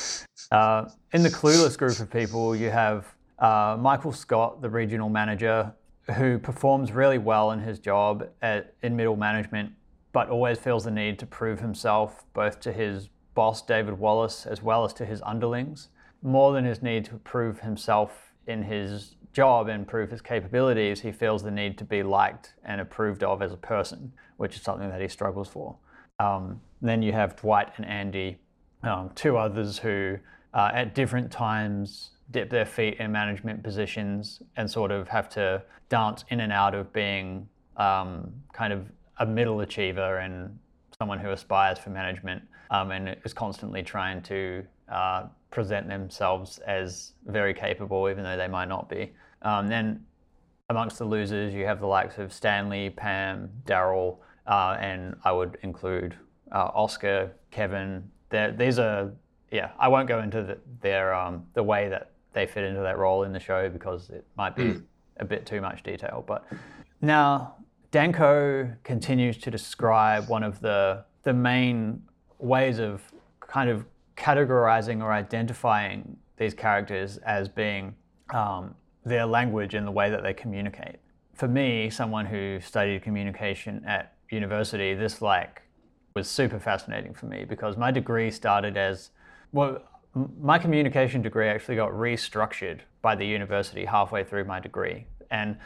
uh, 0.51 0.89
in 1.13 1.23
the 1.23 1.31
clueless 1.31 1.77
group 1.79 1.99
of 1.99 2.11
people, 2.11 2.55
you 2.55 2.71
have 2.71 3.15
uh, 3.39 3.77
Michael 3.79 4.13
Scott, 4.13 4.61
the 4.61 4.71
regional 4.71 5.09
manager, 5.09 5.73
who 6.17 6.39
performs 6.39 6.93
really 6.93 7.19
well 7.19 7.53
in 7.53 7.61
his 7.61 7.79
job 7.79 8.29
at, 8.43 8.75
in 8.83 8.97
middle 8.97 9.17
management, 9.17 9.73
but 10.13 10.29
always 10.29 10.59
feels 10.59 10.85
the 10.85 10.91
need 10.91 11.19
to 11.19 11.27
prove 11.27 11.61
himself 11.61 12.25
both 12.35 12.61
to 12.61 12.73
his 12.73 13.09
boss, 13.35 13.63
David 13.63 13.99
Wallace, 13.99 14.47
as 14.47 14.63
well 14.63 14.85
as 14.85 14.93
to 14.95 15.05
his 15.07 15.23
underlings, 15.23 15.89
more 16.23 16.53
than 16.53 16.65
his 16.65 16.83
need 16.83 17.05
to 17.07 17.15
prove 17.15 17.61
himself 17.61 18.33
in 18.47 18.63
his 18.63 19.17
job 19.33 19.69
and 19.69 19.87
prove 19.87 20.11
his 20.11 20.21
capabilities, 20.21 21.01
he 21.01 21.13
feels 21.13 21.43
the 21.43 21.51
need 21.51 21.79
to 21.79 21.85
be 21.85 22.03
liked 22.03 22.55
and 22.65 22.81
approved 22.81 23.23
of 23.23 23.43
as 23.43 23.53
a 23.53 23.57
person, 23.57 24.13
which 24.41 24.57
is 24.57 24.63
something 24.63 24.89
that 24.89 25.03
he 25.03 25.07
struggles 25.07 25.49
for. 25.49 25.77
Um, 26.19 26.63
then 26.81 27.03
you 27.03 27.13
have 27.13 27.37
Dwight 27.37 27.73
and 27.77 27.85
Andy, 27.85 28.39
um, 28.83 29.11
two 29.15 29.37
others 29.37 29.79
who, 29.79 30.17
uh, 30.55 30.71
at 30.73 30.95
different 30.95 31.31
times, 31.31 32.13
dip 32.31 32.49
their 32.49 32.65
feet 32.65 32.97
in 33.01 33.13
management 33.13 33.63
positions 33.63 34.41
and 34.57 34.71
sort 34.71 34.93
of 34.93 35.09
have 35.09 35.29
to 35.29 35.63
dance 35.91 36.25
in 36.31 36.41
and 36.41 36.53
out 36.53 36.75
of 36.75 36.91
being 36.95 37.47
um, 37.77 38.33
kind 38.55 38.73
of 38.73 38.87
a 39.19 39.27
middle 39.27 39.61
achiever 39.61 40.21
and 40.21 40.59
someone 40.99 41.19
who 41.19 41.33
aspires 41.33 41.79
for 41.79 41.91
management 41.91 42.43
um, 42.71 42.93
and 42.93 43.15
is 43.27 43.35
constantly 43.35 43.83
trying 43.83 44.23
to 44.23 44.65
uh, 44.91 45.25
present 45.51 45.87
themselves 45.87 46.59
as 46.61 47.13
very 47.27 47.53
capable, 47.53 48.09
even 48.09 48.25
though 48.25 48.39
they 48.39 48.49
might 48.49 48.69
not 48.69 48.89
be. 48.89 49.13
Um, 49.43 49.69
then 49.69 50.03
amongst 50.71 50.97
the 50.99 51.05
losers, 51.05 51.53
you 51.53 51.67
have 51.67 51.81
the 51.81 51.87
likes 51.87 52.17
of 52.17 52.33
Stanley, 52.33 52.89
Pam, 52.89 53.51
Daryl, 53.67 54.17
uh, 54.51 54.77
and 54.81 55.17
I 55.25 55.33
would 55.33 55.57
include 55.63 56.17
uh, 56.53 56.71
Oscar, 56.75 57.33
Kevin. 57.51 58.11
They're, 58.31 58.53
these 58.53 58.79
are, 58.79 59.13
yeah, 59.53 59.71
I 59.79 59.89
won't 59.89 60.09
go 60.09 60.21
into 60.21 60.43
the, 60.43 60.59
their 60.83 61.15
um, 61.15 61.47
the 61.55 61.63
way 61.63 61.89
that 61.89 62.11
they 62.33 62.47
fit 62.47 62.65
into 62.65 62.81
that 62.81 62.99
role 62.99 63.23
in 63.23 63.33
the 63.33 63.41
show 63.41 63.69
because 63.69 64.11
it 64.11 64.27
might 64.37 64.57
be 64.57 64.65
mm. 64.65 64.83
a 65.19 65.25
bit 65.25 65.47
too 65.47 65.61
much 65.61 65.85
detail. 65.85 66.25
But 66.27 66.45
now 67.01 67.55
Danco 67.93 68.77
continues 68.83 69.37
to 69.39 69.51
describe 69.51 70.29
one 70.29 70.43
of 70.43 70.61
the 70.61 71.05
the 71.23 71.33
main 71.33 72.03
ways 72.39 72.79
of 72.79 73.03
kind 73.41 73.69
of 73.69 73.85
categorizing 74.17 75.03
or 75.03 75.13
identifying 75.13 76.17
these 76.39 76.55
characters 76.55 77.19
as 77.19 77.49
being 77.49 77.95
um, 78.33 78.75
their 79.05 79.27
language 79.27 79.75
and 79.75 79.87
the 79.87 79.91
way 79.91 80.09
that 80.09 80.23
they 80.23 80.33
communicate. 80.33 80.97
For 81.35 81.49
me, 81.49 81.91
someone 81.91 82.27
who 82.27 82.61
studied 82.61 83.03
communication 83.03 83.83
at 83.87 84.15
university, 84.31 84.95
this 84.95 85.21
like 85.21 85.63
was 86.15 86.29
super 86.29 86.59
fascinating 86.59 87.15
for 87.15 87.27
me 87.27 87.45
because 87.45 87.77
my 87.77 87.91
degree 87.91 88.31
started 88.31 88.77
as 88.77 89.11
well 89.53 89.83
my 90.41 90.59
communication 90.59 91.23
degree 91.23 91.49
actually 91.49 91.77
got 91.77 91.91
restructured 91.91 92.81
by 93.03 93.15
the 93.15 93.25
university 93.25 93.85
halfway 93.85 94.25
through 94.25 94.45
my 94.45 94.59
degree. 94.59 95.07
And 95.31 95.57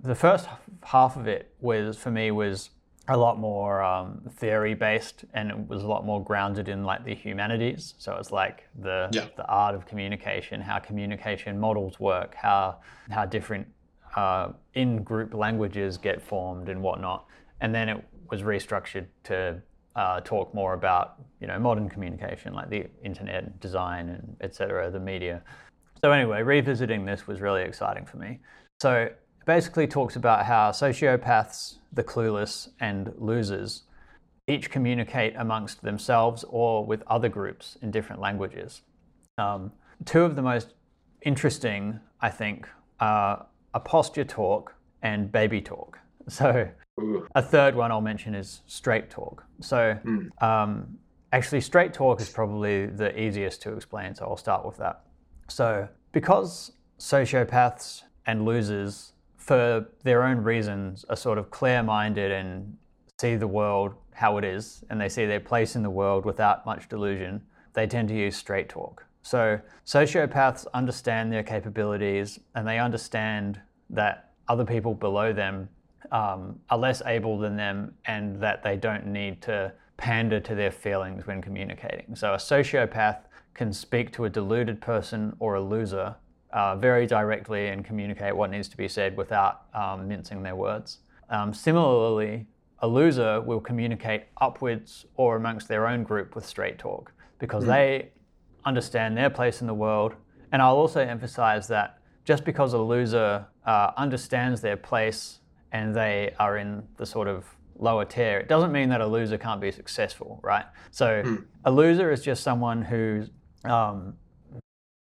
the 0.00 0.14
first 0.14 0.46
half 0.82 1.16
of 1.16 1.28
it 1.28 1.54
was 1.60 1.98
for 1.98 2.10
me 2.10 2.30
was 2.30 2.70
a 3.08 3.16
lot 3.16 3.38
more 3.38 3.82
um, 3.82 4.22
theory 4.30 4.74
based 4.74 5.24
and 5.34 5.50
it 5.50 5.68
was 5.68 5.82
a 5.82 5.86
lot 5.86 6.06
more 6.06 6.22
grounded 6.22 6.68
in 6.68 6.84
like 6.84 7.04
the 7.04 7.14
humanities. 7.14 7.94
So 7.98 8.16
it's 8.16 8.30
like 8.30 8.68
the 8.80 9.08
yeah. 9.12 9.26
the 9.36 9.46
art 9.46 9.74
of 9.74 9.86
communication 9.86 10.60
how 10.60 10.78
communication 10.78 11.58
models 11.58 11.98
work 11.98 12.34
how 12.34 12.78
how 13.10 13.26
different 13.26 13.66
uh, 14.16 14.50
in 14.74 15.02
group 15.02 15.34
languages 15.34 15.98
get 15.98 16.22
formed 16.22 16.68
and 16.68 16.82
whatnot. 16.82 17.26
And 17.60 17.74
then 17.74 17.88
it 17.88 18.04
was 18.30 18.42
restructured 18.42 19.06
to 19.24 19.60
uh, 19.96 20.20
talk 20.20 20.54
more 20.54 20.74
about 20.74 21.16
you 21.40 21.46
know 21.46 21.58
modern 21.58 21.88
communication 21.88 22.54
like 22.54 22.70
the 22.70 22.86
internet 23.02 23.58
design 23.60 24.08
and 24.08 24.36
etc 24.40 24.90
the 24.90 25.00
media 25.00 25.42
so 26.02 26.12
anyway 26.12 26.42
revisiting 26.42 27.04
this 27.04 27.26
was 27.26 27.40
really 27.40 27.62
exciting 27.62 28.06
for 28.06 28.16
me 28.18 28.38
so 28.80 29.08
basically 29.46 29.86
talks 29.86 30.16
about 30.16 30.44
how 30.46 30.70
sociopaths, 30.70 31.78
the 31.92 32.04
clueless, 32.04 32.68
and 32.78 33.12
losers 33.18 33.82
each 34.46 34.70
communicate 34.70 35.34
amongst 35.36 35.82
themselves 35.82 36.44
or 36.48 36.84
with 36.84 37.02
other 37.06 37.28
groups 37.28 37.76
in 37.82 37.90
different 37.90 38.20
languages. 38.20 38.82
Um, 39.38 39.72
two 40.04 40.22
of 40.22 40.36
the 40.36 40.42
most 40.42 40.74
interesting 41.22 42.00
I 42.20 42.30
think, 42.30 42.68
are 43.00 43.46
a 43.72 43.80
posture 43.80 44.24
talk 44.24 44.74
and 45.02 45.30
baby 45.32 45.60
talk. 45.60 45.98
So 46.28 46.68
Ooh. 47.00 47.26
a 47.34 47.42
third 47.42 47.74
one 47.74 47.90
I'll 47.90 48.00
mention 48.00 48.34
is 48.34 48.62
straight 48.66 49.10
talk. 49.10 49.44
So 49.60 49.98
Mm. 50.04 50.42
um, 50.42 50.98
actually, 51.32 51.60
straight 51.60 51.92
talk 51.94 52.20
is 52.20 52.28
probably 52.30 52.86
the 52.86 53.18
easiest 53.20 53.62
to 53.62 53.74
explain. 53.74 54.14
So 54.14 54.26
I'll 54.26 54.36
start 54.36 54.64
with 54.64 54.76
that. 54.78 55.04
So 55.48 55.88
because 56.12 56.72
sociopaths 56.98 58.02
and 58.26 58.44
losers, 58.44 59.12
for 59.36 59.86
their 60.04 60.22
own 60.22 60.38
reasons, 60.38 61.04
are 61.08 61.16
sort 61.16 61.38
of 61.38 61.50
clear-minded 61.50 62.30
and 62.30 62.76
see 63.20 63.36
the 63.36 63.48
world 63.48 63.94
how 64.12 64.36
it 64.36 64.44
is, 64.44 64.84
and 64.90 65.00
they 65.00 65.08
see 65.08 65.26
their 65.26 65.40
place 65.40 65.76
in 65.76 65.82
the 65.82 65.90
world 65.90 66.24
without 66.24 66.66
much 66.66 66.88
delusion, 66.88 67.42
they 67.72 67.86
tend 67.86 68.08
to 68.08 68.14
use 68.14 68.36
straight 68.36 68.68
talk. 68.68 69.04
So 69.22 69.60
sociopaths 69.86 70.66
understand 70.74 71.32
their 71.32 71.42
capabilities 71.42 72.38
and 72.54 72.66
they 72.66 72.78
understand 72.78 73.60
that 73.90 74.30
other 74.48 74.64
people 74.64 74.94
below 74.94 75.32
them 75.32 75.68
um, 76.12 76.58
are 76.70 76.78
less 76.78 77.02
able 77.06 77.38
than 77.38 77.56
them 77.56 77.94
and 78.06 78.40
that 78.40 78.62
they 78.62 78.76
don't 78.76 79.06
need 79.06 79.40
to 79.42 79.72
pander 79.96 80.40
to 80.40 80.54
their 80.54 80.70
feelings 80.70 81.26
when 81.26 81.42
communicating. 81.42 82.16
So 82.16 82.34
a 82.34 82.36
sociopath 82.36 83.18
can 83.54 83.72
speak 83.72 84.12
to 84.12 84.24
a 84.24 84.30
deluded 84.30 84.80
person 84.80 85.34
or 85.38 85.54
a 85.54 85.60
loser 85.60 86.16
uh, 86.52 86.76
very 86.76 87.06
directly 87.06 87.68
and 87.68 87.84
communicate 87.84 88.34
what 88.34 88.50
needs 88.50 88.68
to 88.68 88.76
be 88.76 88.88
said 88.88 89.16
without 89.16 89.62
um, 89.74 90.08
mincing 90.08 90.42
their 90.42 90.56
words. 90.56 90.98
Um, 91.28 91.54
similarly, 91.54 92.46
a 92.80 92.88
loser 92.88 93.40
will 93.40 93.60
communicate 93.60 94.24
upwards 94.40 95.04
or 95.16 95.36
amongst 95.36 95.68
their 95.68 95.86
own 95.86 96.02
group 96.02 96.34
with 96.34 96.46
straight 96.46 96.78
talk 96.78 97.12
because 97.38 97.64
they 97.66 98.10
understand 98.64 99.16
their 99.16 99.30
place 99.30 99.60
in 99.60 99.66
the 99.66 99.74
world. 99.74 100.14
And 100.52 100.60
I'll 100.60 100.76
also 100.76 101.00
emphasize 101.00 101.68
that 101.68 101.98
just 102.24 102.44
because 102.44 102.72
a 102.72 102.78
loser 102.78 103.46
uh, 103.66 103.92
understands 103.96 104.60
their 104.60 104.76
place 104.76 105.39
and 105.72 105.94
they 105.94 106.34
are 106.38 106.58
in 106.58 106.82
the 106.96 107.06
sort 107.06 107.28
of 107.28 107.44
lower 107.78 108.04
tier, 108.04 108.38
it 108.38 108.48
doesn't 108.48 108.72
mean 108.72 108.88
that 108.90 109.00
a 109.00 109.06
loser 109.06 109.38
can't 109.38 109.60
be 109.60 109.70
successful, 109.70 110.40
right? 110.42 110.64
So 110.90 111.38
a 111.64 111.70
loser 111.70 112.10
is 112.10 112.22
just 112.22 112.42
someone 112.42 112.82
who's, 112.82 113.30
um, 113.64 114.14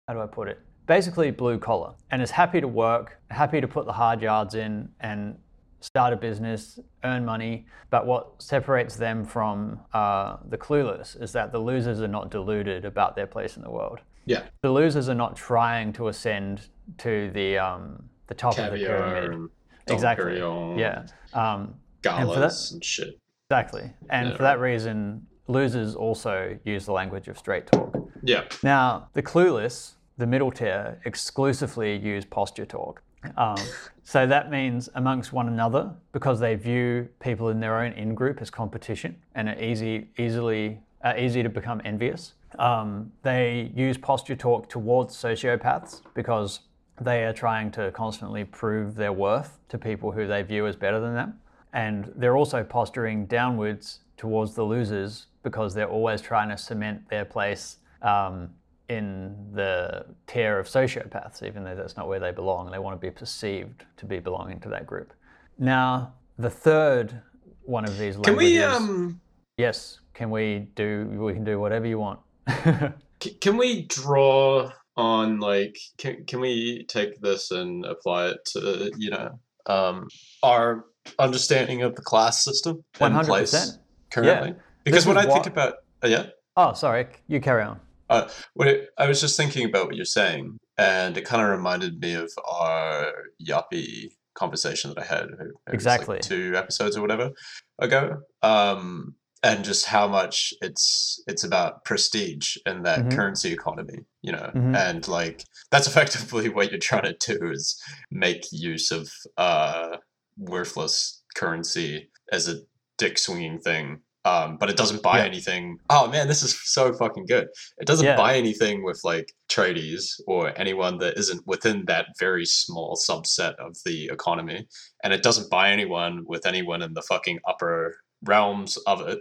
how 0.08 0.14
do 0.14 0.22
I 0.22 0.28
put 0.28 0.48
it? 0.48 0.60
Basically 0.86 1.32
blue 1.32 1.58
collar 1.58 1.94
and 2.12 2.22
is 2.22 2.32
happy 2.32 2.62
to 2.62 2.68
work, 2.68 3.20
happy 3.30 3.62
to 3.62 3.68
put 3.68 3.86
the 3.86 3.94
hard 3.94 4.22
yards 4.22 4.56
in 4.56 4.90
and 5.00 5.38
start 5.80 6.14
a 6.14 6.16
business, 6.16 6.80
earn 7.04 7.26
money. 7.26 7.66
But 7.90 8.06
what 8.06 8.42
separates 8.42 8.96
them 8.96 9.26
from 9.26 9.80
uh, 9.94 10.38
the 10.50 10.58
clueless 10.58 11.22
is 11.22 11.32
that 11.34 11.52
the 11.52 11.60
losers 11.60 12.02
are 12.02 12.08
not 12.08 12.32
deluded 12.32 12.86
about 12.86 13.16
their 13.16 13.28
place 13.28 13.58
in 13.58 13.64
the 13.64 13.70
world. 13.72 14.00
Yeah. 14.26 14.44
The 14.62 14.72
losers 14.72 15.10
are 15.10 15.16
not 15.16 15.36
trying 15.36 15.92
to 15.94 16.08
ascend 16.08 16.70
to 17.00 17.30
the 17.32 17.58
um, 17.58 18.10
the 18.28 18.34
top 18.34 18.58
of 18.58 18.72
the 18.72 18.78
Caviar 18.78 18.98
pyramid. 18.98 19.32
and 19.32 19.50
Dom 19.86 19.96
Exactly. 19.96 20.34
Perignon, 20.40 20.78
Yeah. 20.78 21.06
Um, 21.34 21.76
Galas 22.02 22.72
and 22.72 22.84
shit. 22.84 23.18
exactly. 23.50 23.92
And 24.10 24.30
Yeah, 24.30 24.36
for 24.38 24.44
that 24.44 24.60
reason, 24.60 25.26
losers 25.48 25.96
also 25.96 26.58
use 26.64 26.86
the 26.86 26.92
language 26.94 27.28
of 27.28 27.38
straight 27.38 27.68
talk. 27.68 27.96
Yeah. 28.24 28.44
Now, 28.62 29.10
the 29.14 29.22
clueless, 29.24 29.94
the 30.18 30.28
middle 30.28 30.52
tier, 30.52 31.00
exclusively 31.06 31.98
use 31.98 32.26
posture 32.26 32.66
talk. 32.66 33.02
Um, 33.38 33.56
so 34.04 34.26
that 34.28 34.52
means 34.52 34.90
amongst 34.96 35.34
one 35.34 35.48
another, 35.48 35.94
because 36.12 36.40
they 36.40 36.56
view 36.56 37.10
people 37.20 37.50
in 37.50 37.60
their 37.60 37.80
own 37.80 37.94
in 37.94 38.16
group 38.16 38.42
as 38.42 38.50
competition 38.50 39.16
and 39.36 39.50
are 39.50 39.60
easy, 39.62 40.10
easily, 40.18 40.80
uh, 41.04 41.14
easy 41.18 41.42
to 41.44 41.50
become 41.50 41.82
envious. 41.86 42.34
Um, 42.60 43.12
they 43.24 43.72
use 43.76 43.98
posture 43.98 44.36
talk 44.36 44.70
towards 44.70 45.16
sociopaths 45.16 46.02
because 46.14 46.60
they 47.02 47.24
are 47.24 47.34
trying 47.34 47.72
to 47.72 47.92
constantly 47.92 48.44
prove 48.44 48.96
their 48.96 49.14
worth 49.14 49.60
to 49.70 49.78
people 49.78 50.12
who 50.12 50.28
they 50.28 50.44
view 50.44 50.68
as 50.68 50.76
better 50.76 51.00
than 51.00 51.14
them. 51.14 51.40
And 51.74 52.12
they're 52.16 52.38
also 52.38 52.64
posturing 52.64 53.26
downwards 53.26 54.02
towards 54.18 54.54
the 54.54 54.64
losers 54.64 55.28
because 55.42 55.74
they're 55.74 55.90
always 55.90 56.22
trying 56.22 56.50
to 56.50 56.58
cement 56.58 57.10
their 57.10 57.26
place 57.26 57.78
um, 58.02 58.50
in 58.90 59.36
the 59.54 60.06
tier 60.28 60.60
of 60.60 60.68
sociopaths, 60.68 61.42
even 61.42 61.64
though 61.64 61.76
that's 61.76 61.98
not 61.98 62.08
where 62.08 62.20
they 62.20 62.32
belong. 62.32 62.70
They 62.70 62.80
want 62.80 63.00
to 63.00 63.06
be 63.06 63.12
perceived 63.12 63.86
to 63.98 64.06
be 64.06 64.20
belonging 64.20 64.60
to 64.62 64.70
that 64.70 64.86
group. 64.86 65.14
Now, 65.58 66.14
the 66.38 66.50
third 66.50 67.22
one 67.64 67.86
of 67.86 67.98
these 67.98 68.16
Can 68.16 68.36
languages. 68.36 68.52
we 68.52 68.64
um 68.64 69.22
Yes, 69.58 70.00
can 70.14 70.32
we 70.32 70.68
do? 70.76 71.08
We 71.20 71.34
can 71.34 71.44
do 71.44 71.60
whatever 71.60 71.86
you 71.86 72.00
want. 72.00 72.20
can 73.40 73.58
we 73.58 73.84
draw 73.84 74.72
on 74.96 75.40
like 75.40 75.78
can 75.98 76.24
can 76.26 76.40
we 76.40 76.86
take 76.88 77.20
this 77.22 77.52
and 77.52 77.86
apply 77.86 78.28
it 78.30 78.38
to 78.46 78.92
you 78.98 79.10
know 79.10 79.40
um 79.66 80.08
our 80.44 80.86
understanding 81.20 81.82
of 81.82 81.96
the 81.96 82.02
class 82.02 82.44
system 82.44 82.84
One 83.00 83.12
in 83.12 83.16
hundred 83.16 83.28
place 83.28 83.52
percent. 83.52 83.78
currently? 84.12 84.56
Because 84.84 85.06
This 85.06 85.08
when 85.08 85.18
I 85.18 85.32
think 85.32 85.48
about 85.48 85.76
uh, 86.04 86.08
yeah, 86.08 86.26
Oh, 86.56 86.74
sorry. 86.74 87.08
You 87.28 87.40
carry 87.42 87.64
on. 87.64 87.80
Uh, 88.10 88.28
it, 88.58 88.90
I 88.98 89.08
was 89.08 89.20
just 89.22 89.36
thinking 89.38 89.66
about 89.68 89.88
what 89.88 89.96
you're 89.96 90.06
saying, 90.06 90.58
and 90.78 91.18
it 91.18 91.26
kind 91.26 91.42
of 91.42 91.50
reminded 91.50 92.00
me 92.00 92.14
of 92.16 92.30
our 92.48 93.12
yuppie 93.44 94.10
conversation 94.36 94.92
that 94.94 95.00
I 95.02 95.06
had 95.06 95.26
maybe 95.32 95.50
it 95.50 95.54
was, 95.66 95.74
Exactly. 95.74 96.16
like 96.18 96.22
two 96.22 96.54
episodes 96.56 96.96
or 96.98 97.02
whatever 97.02 97.32
ago. 97.80 98.18
Um, 98.44 99.16
and 99.44 99.64
just 99.66 99.86
how 99.86 100.08
much 100.08 100.54
it's 100.62 101.22
it's 101.28 101.44
about 101.44 101.84
prestige 101.86 102.56
and 102.66 102.86
that 102.86 103.00
Mhm. 103.00 103.16
currency 103.16 103.52
economy, 103.52 104.00
you 104.22 104.32
know, 104.32 104.50
Mhm. 104.56 104.76
and 104.76 105.08
like 105.08 105.44
that's 105.72 105.88
effectively 105.88 106.50
what 106.50 106.72
you're 106.72 106.80
trying 106.80 107.14
to 107.16 107.38
do 107.38 107.52
is 107.52 107.80
make 108.10 108.46
use 108.52 108.92
of 108.92 109.10
uh, 109.38 109.98
worthless 110.38 111.22
currency 111.36 112.10
as 112.32 112.48
a 112.48 112.62
dick 112.98 113.18
swinging 113.18 113.60
thing. 113.60 114.00
Um, 114.26 114.56
but 114.58 114.70
it 114.70 114.78
doesn't 114.78 115.04
buy 115.04 115.18
Yeah. 115.18 115.26
anything. 115.26 115.80
Oh 115.90 116.08
man, 116.08 116.30
this 116.30 116.44
is 116.44 116.58
so 116.72 116.94
fucking 116.94 117.26
good. 117.26 117.50
It 117.78 117.86
doesn't 117.86 118.06
Yeah. 118.06 118.16
buy 118.16 118.38
anything 118.38 118.82
with 118.86 119.02
like 119.04 119.34
tradies 119.50 120.06
or 120.28 120.58
anyone 120.58 120.98
that 121.00 121.18
isn't 121.18 121.46
within 121.46 121.84
that 121.88 122.06
very 122.18 122.46
small 122.46 122.96
subset 122.96 123.56
of 123.56 123.76
the 123.84 124.06
economy. 124.08 124.66
And 125.04 125.12
it 125.12 125.24
doesn't 125.24 125.50
buy 125.50 125.72
anyone 125.72 126.24
with 126.26 126.46
anyone 126.46 126.82
in 126.82 126.94
the 126.94 127.02
fucking 127.02 127.40
upper 127.46 127.98
realms 128.24 128.78
of 128.88 129.02
it, 129.02 129.20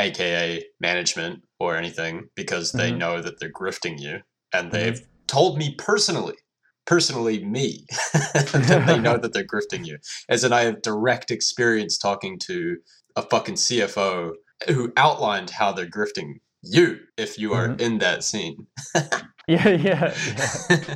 aka 0.00 0.64
management 0.80 1.42
or 1.58 1.76
anything, 1.76 2.28
because 2.34 2.72
they 2.72 2.92
Mhm. 2.92 2.98
know 2.98 3.22
that 3.22 3.38
they're 3.38 3.52
grifting 3.52 4.00
you. 4.00 4.20
And 4.52 4.72
they've 4.72 5.00
told 5.26 5.58
me 5.58 5.74
personally, 5.76 6.36
personally 6.86 7.44
me, 7.44 7.86
that 8.12 8.84
they 8.86 8.98
know 8.98 9.18
that 9.18 9.32
they're 9.32 9.46
grifting 9.46 9.86
you. 9.86 9.98
As 10.28 10.44
in 10.44 10.52
I 10.52 10.62
have 10.62 10.82
direct 10.82 11.30
experience 11.30 11.98
talking 11.98 12.38
to 12.40 12.76
a 13.16 13.22
fucking 13.22 13.54
CFO 13.56 14.32
who 14.68 14.92
outlined 14.96 15.50
how 15.50 15.72
they're 15.72 15.86
grifting 15.86 16.34
you 16.64 17.00
if 17.16 17.38
you 17.38 17.52
are 17.54 17.68
Mhm. 17.68 17.80
in 17.80 17.98
that 17.98 18.24
scene. 18.24 18.66
Yeah, 19.46 19.68
yeah, 19.68 20.14
yeah. 20.24 20.94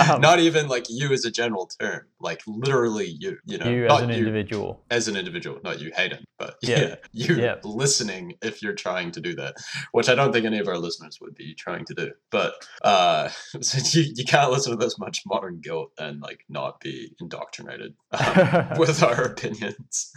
Um, 0.10 0.22
not 0.22 0.38
even 0.38 0.66
like 0.66 0.86
you 0.88 1.12
as 1.12 1.26
a 1.26 1.30
general 1.30 1.68
term, 1.78 2.06
like 2.18 2.40
literally 2.46 3.14
you, 3.20 3.36
you 3.44 3.58
know, 3.58 3.68
you 3.68 3.84
as 3.86 4.00
an 4.00 4.08
you 4.08 4.16
individual. 4.16 4.82
as 4.90 5.08
an 5.08 5.16
individual, 5.16 5.60
not 5.62 5.78
you 5.78 5.92
Hayden, 5.94 6.24
but 6.38 6.54
Yeah. 6.62 6.80
yeah, 6.80 6.94
you 7.12 7.34
Yeah. 7.36 7.56
listening 7.64 8.32
if 8.40 8.62
you're 8.62 8.72
trying 8.74 9.10
to 9.12 9.20
do 9.20 9.34
that, 9.34 9.56
which 9.92 10.08
I 10.08 10.14
don't 10.14 10.32
think 10.32 10.46
any 10.46 10.58
of 10.58 10.68
our 10.68 10.78
listeners 10.78 11.18
would 11.20 11.34
be 11.34 11.54
trying 11.54 11.84
to 11.84 11.94
do. 11.94 12.12
But 12.30 12.54
uh, 12.82 13.28
so 13.60 13.98
you, 14.00 14.10
you 14.16 14.24
can't 14.24 14.50
listen 14.50 14.72
to 14.72 14.78
this 14.82 14.98
much 14.98 15.20
modern 15.26 15.60
guilt 15.60 15.90
and 15.98 16.22
like 16.22 16.40
not 16.48 16.80
be 16.80 17.14
indoctrinated 17.20 17.92
um, 18.12 18.78
with 18.78 19.02
our 19.02 19.22
opinions. 19.24 20.12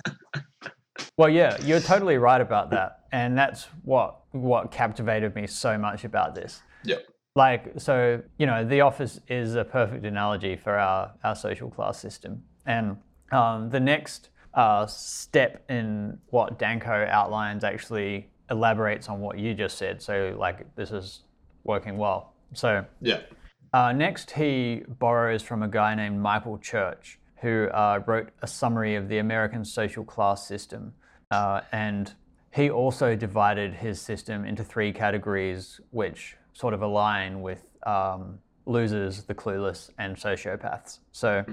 Well, 1.17 1.29
yeah, 1.29 1.57
you're 1.63 1.79
totally 1.79 2.17
right 2.17 2.41
about 2.41 2.69
that, 2.71 3.05
and 3.11 3.37
that's 3.37 3.65
what 3.83 4.17
what 4.31 4.71
captivated 4.71 5.35
me 5.35 5.47
so 5.47 5.77
much 5.77 6.03
about 6.03 6.35
this. 6.35 6.61
Yep. 6.83 7.05
Like, 7.35 7.73
so 7.77 8.21
you 8.37 8.45
know, 8.45 8.63
the 8.65 8.81
office 8.81 9.19
is 9.27 9.55
a 9.55 9.63
perfect 9.63 10.05
analogy 10.05 10.55
for 10.55 10.77
our 10.77 11.11
our 11.23 11.35
social 11.35 11.69
class 11.69 11.99
system, 11.99 12.43
and 12.65 12.97
um, 13.31 13.69
the 13.69 13.79
next 13.79 14.29
uh, 14.53 14.85
step 14.87 15.63
in 15.69 16.17
what 16.29 16.57
Danco 16.57 17.07
outlines 17.09 17.63
actually 17.63 18.29
elaborates 18.49 19.07
on 19.09 19.19
what 19.19 19.37
you 19.37 19.53
just 19.53 19.77
said. 19.77 20.01
So, 20.01 20.35
like, 20.37 20.75
this 20.75 20.91
is 20.91 21.21
working 21.63 21.97
well. 21.97 22.33
So, 22.53 22.83
Yeah. 22.99 23.21
uh, 23.73 23.91
next, 23.91 24.31
he 24.31 24.83
borrows 24.87 25.43
from 25.43 25.61
a 25.61 25.67
guy 25.67 25.93
named 25.93 26.19
Michael 26.19 26.57
Church, 26.57 27.19
who 27.41 27.67
uh, 27.67 28.01
wrote 28.05 28.29
a 28.41 28.47
summary 28.47 28.95
of 28.95 29.07
the 29.07 29.17
American 29.17 29.63
social 29.63 30.03
class 30.03 30.47
system. 30.47 30.93
Uh, 31.31 31.61
and 31.71 32.13
he 32.51 32.69
also 32.69 33.15
divided 33.15 33.73
his 33.73 34.01
system 34.01 34.45
into 34.45 34.63
three 34.63 34.91
categories, 34.91 35.79
which 35.91 36.35
sort 36.53 36.73
of 36.73 36.81
align 36.81 37.41
with 37.41 37.63
um, 37.85 38.39
losers, 38.65 39.23
the 39.23 39.35
clueless, 39.35 39.89
and 39.97 40.15
sociopaths. 40.15 40.99
So, 41.11 41.45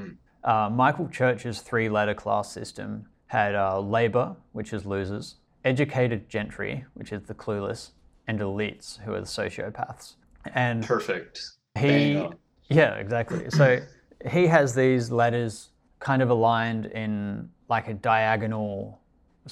uh, 0.44 0.70
Michael 0.72 1.08
Church's 1.08 1.60
three 1.60 1.88
ladder 1.88 2.14
class 2.14 2.50
system 2.50 3.06
had 3.26 3.54
uh, 3.54 3.80
labor, 3.80 4.36
which 4.52 4.72
is 4.72 4.86
losers, 4.86 5.36
educated 5.64 6.28
gentry, 6.28 6.84
which 6.94 7.12
is 7.12 7.22
the 7.24 7.34
clueless, 7.34 7.90
and 8.26 8.40
elites, 8.40 9.00
who 9.00 9.12
are 9.12 9.20
the 9.20 9.26
sociopaths. 9.26 10.14
And 10.54 10.84
Perfect. 10.84 11.40
he 11.78 12.26
Yeah, 12.68 12.94
exactly. 12.94 13.50
So 13.50 13.80
he 14.28 14.46
has 14.46 14.74
these 14.74 15.10
letters 15.10 15.70
kind 15.98 16.22
of 16.22 16.30
aligned 16.30 16.86
in 16.86 17.48
like 17.68 17.88
a 17.88 17.94
diagonal 17.94 19.00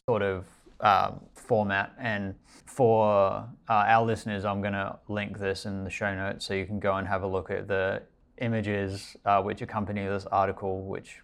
sort 0.09 0.23
of 0.23 0.47
um, 0.81 1.21
format. 1.35 1.93
And 1.99 2.35
for 2.67 3.49
uh, 3.69 3.73
our 3.73 4.05
listeners, 4.05 4.45
I'm 4.45 4.61
going 4.61 4.73
to 4.75 4.99
link 5.09 5.39
this 5.39 5.67
in 5.67 5.85
the 5.85 5.91
show 5.91 6.15
notes 6.15 6.47
so 6.47 6.55
you 6.55 6.67
can 6.67 6.81
go 6.81 6.97
and 6.97 7.07
have 7.07 7.23
a 7.23 7.27
look 7.27 7.51
at 7.51 7.69
the 7.69 8.03
images 8.39 9.17
uh, 9.25 9.41
which 9.41 9.63
accompany 9.63 10.07
this 10.07 10.27
article, 10.27 10.85
which 10.87 11.21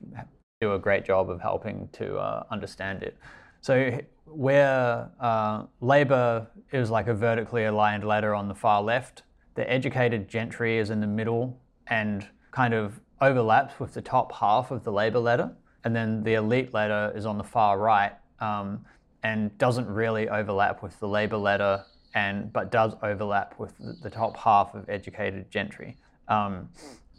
do 0.60 0.74
a 0.74 0.78
great 0.78 1.04
job 1.04 1.30
of 1.30 1.40
helping 1.40 1.88
to 1.92 2.16
uh, 2.16 2.44
understand 2.50 3.02
it. 3.02 3.16
So 3.60 4.00
where 4.26 5.10
uh, 5.20 5.64
Labour 5.80 6.46
is 6.72 6.90
like 6.90 7.08
a 7.08 7.14
vertically 7.14 7.64
aligned 7.64 8.04
ladder 8.04 8.34
on 8.34 8.48
the 8.48 8.54
far 8.54 8.82
left, 8.82 9.22
the 9.54 9.70
educated 9.70 10.28
gentry 10.28 10.78
is 10.78 10.90
in 10.90 11.00
the 11.00 11.06
middle 11.06 11.60
and 11.88 12.26
kind 12.52 12.72
of 12.72 13.00
overlaps 13.20 13.78
with 13.78 13.94
the 13.94 14.02
top 14.02 14.32
half 14.32 14.70
of 14.70 14.84
the 14.84 14.92
Labour 14.92 15.18
ladder, 15.18 15.50
and 15.84 15.94
then 15.94 16.22
the 16.22 16.34
elite 16.34 16.72
ladder 16.74 17.12
is 17.14 17.26
on 17.26 17.38
the 17.38 17.44
far 17.44 17.78
right 17.78 18.12
um, 18.40 18.84
and 19.22 19.56
doesn't 19.58 19.86
really 19.86 20.28
overlap 20.28 20.82
with 20.82 20.98
the 21.00 21.08
Labour 21.08 21.36
ladder, 21.36 21.84
and 22.14 22.52
but 22.52 22.70
does 22.70 22.94
overlap 23.02 23.58
with 23.58 23.74
the, 24.02 24.10
top 24.10 24.36
half 24.36 24.74
of 24.74 24.88
educated 24.88 25.50
gentry. 25.50 25.96
Um, 26.28 26.68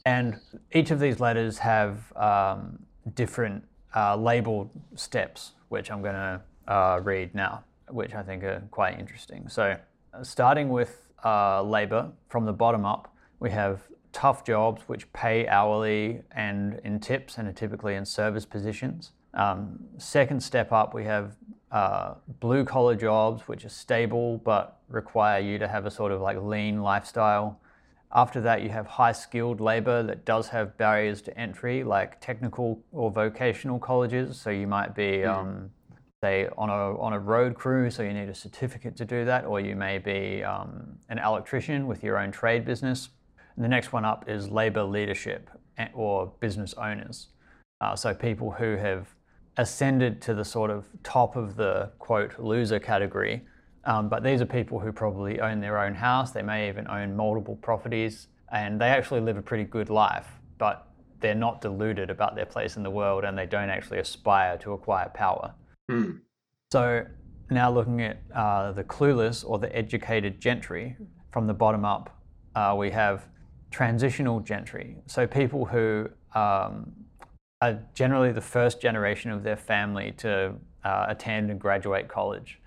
and 0.06 0.40
each 0.74 0.92
of 0.92 1.00
these 1.00 1.20
ladders 1.20 1.58
have 1.60 2.16
um, 2.18 2.80
different 3.14 3.64
uh, 3.96 4.16
labeled 4.16 4.70
steps, 4.96 5.52
which 5.70 5.92
I'm 5.92 6.02
going 6.02 6.16
to 6.16 6.42
uh, 6.68 7.00
read 7.04 7.36
now, 7.36 7.64
which 7.90 8.14
I 8.14 8.24
think 8.24 8.44
are 8.44 8.64
quite 8.72 9.00
interesting. 9.00 9.48
So, 9.48 9.78
uh, 10.14 10.24
starting 10.24 10.70
with 10.70 11.08
uh, 11.24 11.62
labor 11.62 12.12
from 12.30 12.46
the 12.46 12.54
bottom 12.54 12.86
up, 12.86 13.14
we 13.40 13.52
have 13.52 13.82
tough 14.12 14.46
jobs 14.46 14.82
which 14.88 15.12
pay 15.14 15.48
hourly 15.48 16.22
and 16.32 16.80
in 16.84 17.00
tips 17.00 17.38
and 17.38 17.48
are 17.48 17.54
typically 17.54 17.96
in 17.96 18.06
service 18.06 18.46
positions. 18.46 19.12
Um, 19.34 19.80
second 19.98 20.42
step 20.42 20.72
up, 20.72 20.94
we 20.94 21.06
have 21.06 21.36
uh, 21.72 22.16
blue 22.40 22.66
collar 22.66 22.96
jobs 22.96 23.48
which 23.48 23.64
are 23.64 23.70
stable 23.70 24.38
but 24.40 24.80
require 24.90 25.40
you 25.40 25.58
to 25.58 25.68
have 25.68 25.86
a 25.86 25.92
sort 25.92 26.12
of 26.12 26.22
like 26.22 26.38
lean 26.42 26.82
lifestyle. 26.82 27.60
After 28.14 28.42
that, 28.42 28.62
you 28.62 28.70
have 28.70 28.88
high 28.88 29.14
skilled 29.14 29.62
labor 29.62 30.04
that 30.04 30.26
does 30.26 30.50
have 30.50 30.78
barriers 30.78 31.22
to 31.24 31.38
entry, 31.40 31.84
like 31.84 32.20
technical 32.20 32.84
or 32.92 33.10
vocational 33.10 33.80
colleges. 33.80 34.40
So 34.40 34.50
you 34.50 34.68
might 34.68 34.94
be, 34.94 35.20
mm. 35.20 35.34
um, 35.34 35.72
say, 36.22 36.50
on 36.58 36.70
a, 36.70 37.00
on 37.00 37.14
a 37.14 37.20
road 37.20 37.56
crew, 37.56 37.90
so 37.90 38.04
you 38.04 38.12
need 38.12 38.28
a 38.28 38.36
certificate 38.36 38.98
to 38.98 39.06
do 39.06 39.24
that, 39.24 39.46
or 39.46 39.62
you 39.62 39.78
may 39.78 39.98
be 39.98 40.44
um, 40.44 40.98
an 41.08 41.20
electrician 41.20 41.88
with 41.88 42.04
your 42.04 42.20
own 42.20 42.34
trade 42.34 42.66
business. 42.66 43.10
And 43.56 43.64
the 43.64 43.70
next 43.70 43.92
one 43.92 44.06
up 44.06 44.30
is 44.30 44.50
labor 44.50 44.84
leadership 44.84 45.50
or 45.94 46.32
business 46.40 46.74
owners. 46.76 47.28
Uh, 47.80 47.96
so 47.96 48.14
people 48.14 48.52
who 48.52 48.76
have 48.78 49.08
ascended 49.58 50.22
to 50.22 50.34
the 50.34 50.46
sort 50.46 50.70
of 50.70 50.86
top 51.04 51.36
of 51.36 51.56
the 51.56 51.92
quote 52.00 52.40
loser 52.40 52.80
category 52.80 53.44
um, 53.86 54.10
but 54.10 54.24
these 54.24 54.42
are 54.42 54.46
people 54.46 54.80
who 54.80 54.92
probably 54.92 55.40
own 55.40 55.60
their 55.60 55.80
own 55.80 55.96
house, 55.96 56.32
they 56.32 56.44
may 56.44 56.70
even 56.70 56.88
own 56.88 57.16
multiple 57.16 57.56
properties, 57.56 58.28
and 58.52 58.80
they 58.80 58.88
actually 58.88 59.22
live 59.22 59.38
a 59.38 59.42
pretty 59.42 59.64
good 59.64 59.90
life, 59.90 60.28
but 60.58 60.88
they're 61.20 61.34
not 61.36 61.62
deluded 61.62 62.10
about 62.10 62.36
their 62.36 62.46
place 62.46 62.78
in 62.78 62.84
the 62.84 62.90
world 62.90 63.24
and 63.24 63.38
they 63.38 63.46
don't 63.46 63.70
actually 63.70 64.00
aspire 64.00 64.58
to 64.58 64.74
acquire 64.74 65.10
power. 65.14 65.54
Mm. 65.90 66.20
So, 66.72 67.06
now 67.50 67.72
looking 67.72 68.02
at 68.02 68.22
uh, 68.34 68.72
the 68.72 68.84
clueless 68.84 69.48
or 69.48 69.60
the 69.60 69.76
educated 69.76 70.40
gentry 70.40 70.96
from 71.32 71.48
the 71.48 71.54
bottom 71.54 71.86
up, 71.86 72.16
uh, 72.56 72.76
we 72.78 72.90
have 72.92 73.28
transitional 73.72 74.40
gentry. 74.40 74.98
So, 75.08 75.26
people 75.26 75.66
who 75.66 76.10
um, 76.36 76.92
are 77.62 77.80
generally 77.94 78.32
the 78.32 78.42
first 78.42 78.82
generation 78.82 79.32
of 79.32 79.44
their 79.44 79.58
family 79.58 80.14
to 80.18 80.54
uh, 80.84 81.06
attend 81.10 81.50
and 81.50 81.60
graduate 81.60 82.08
college 82.08 82.62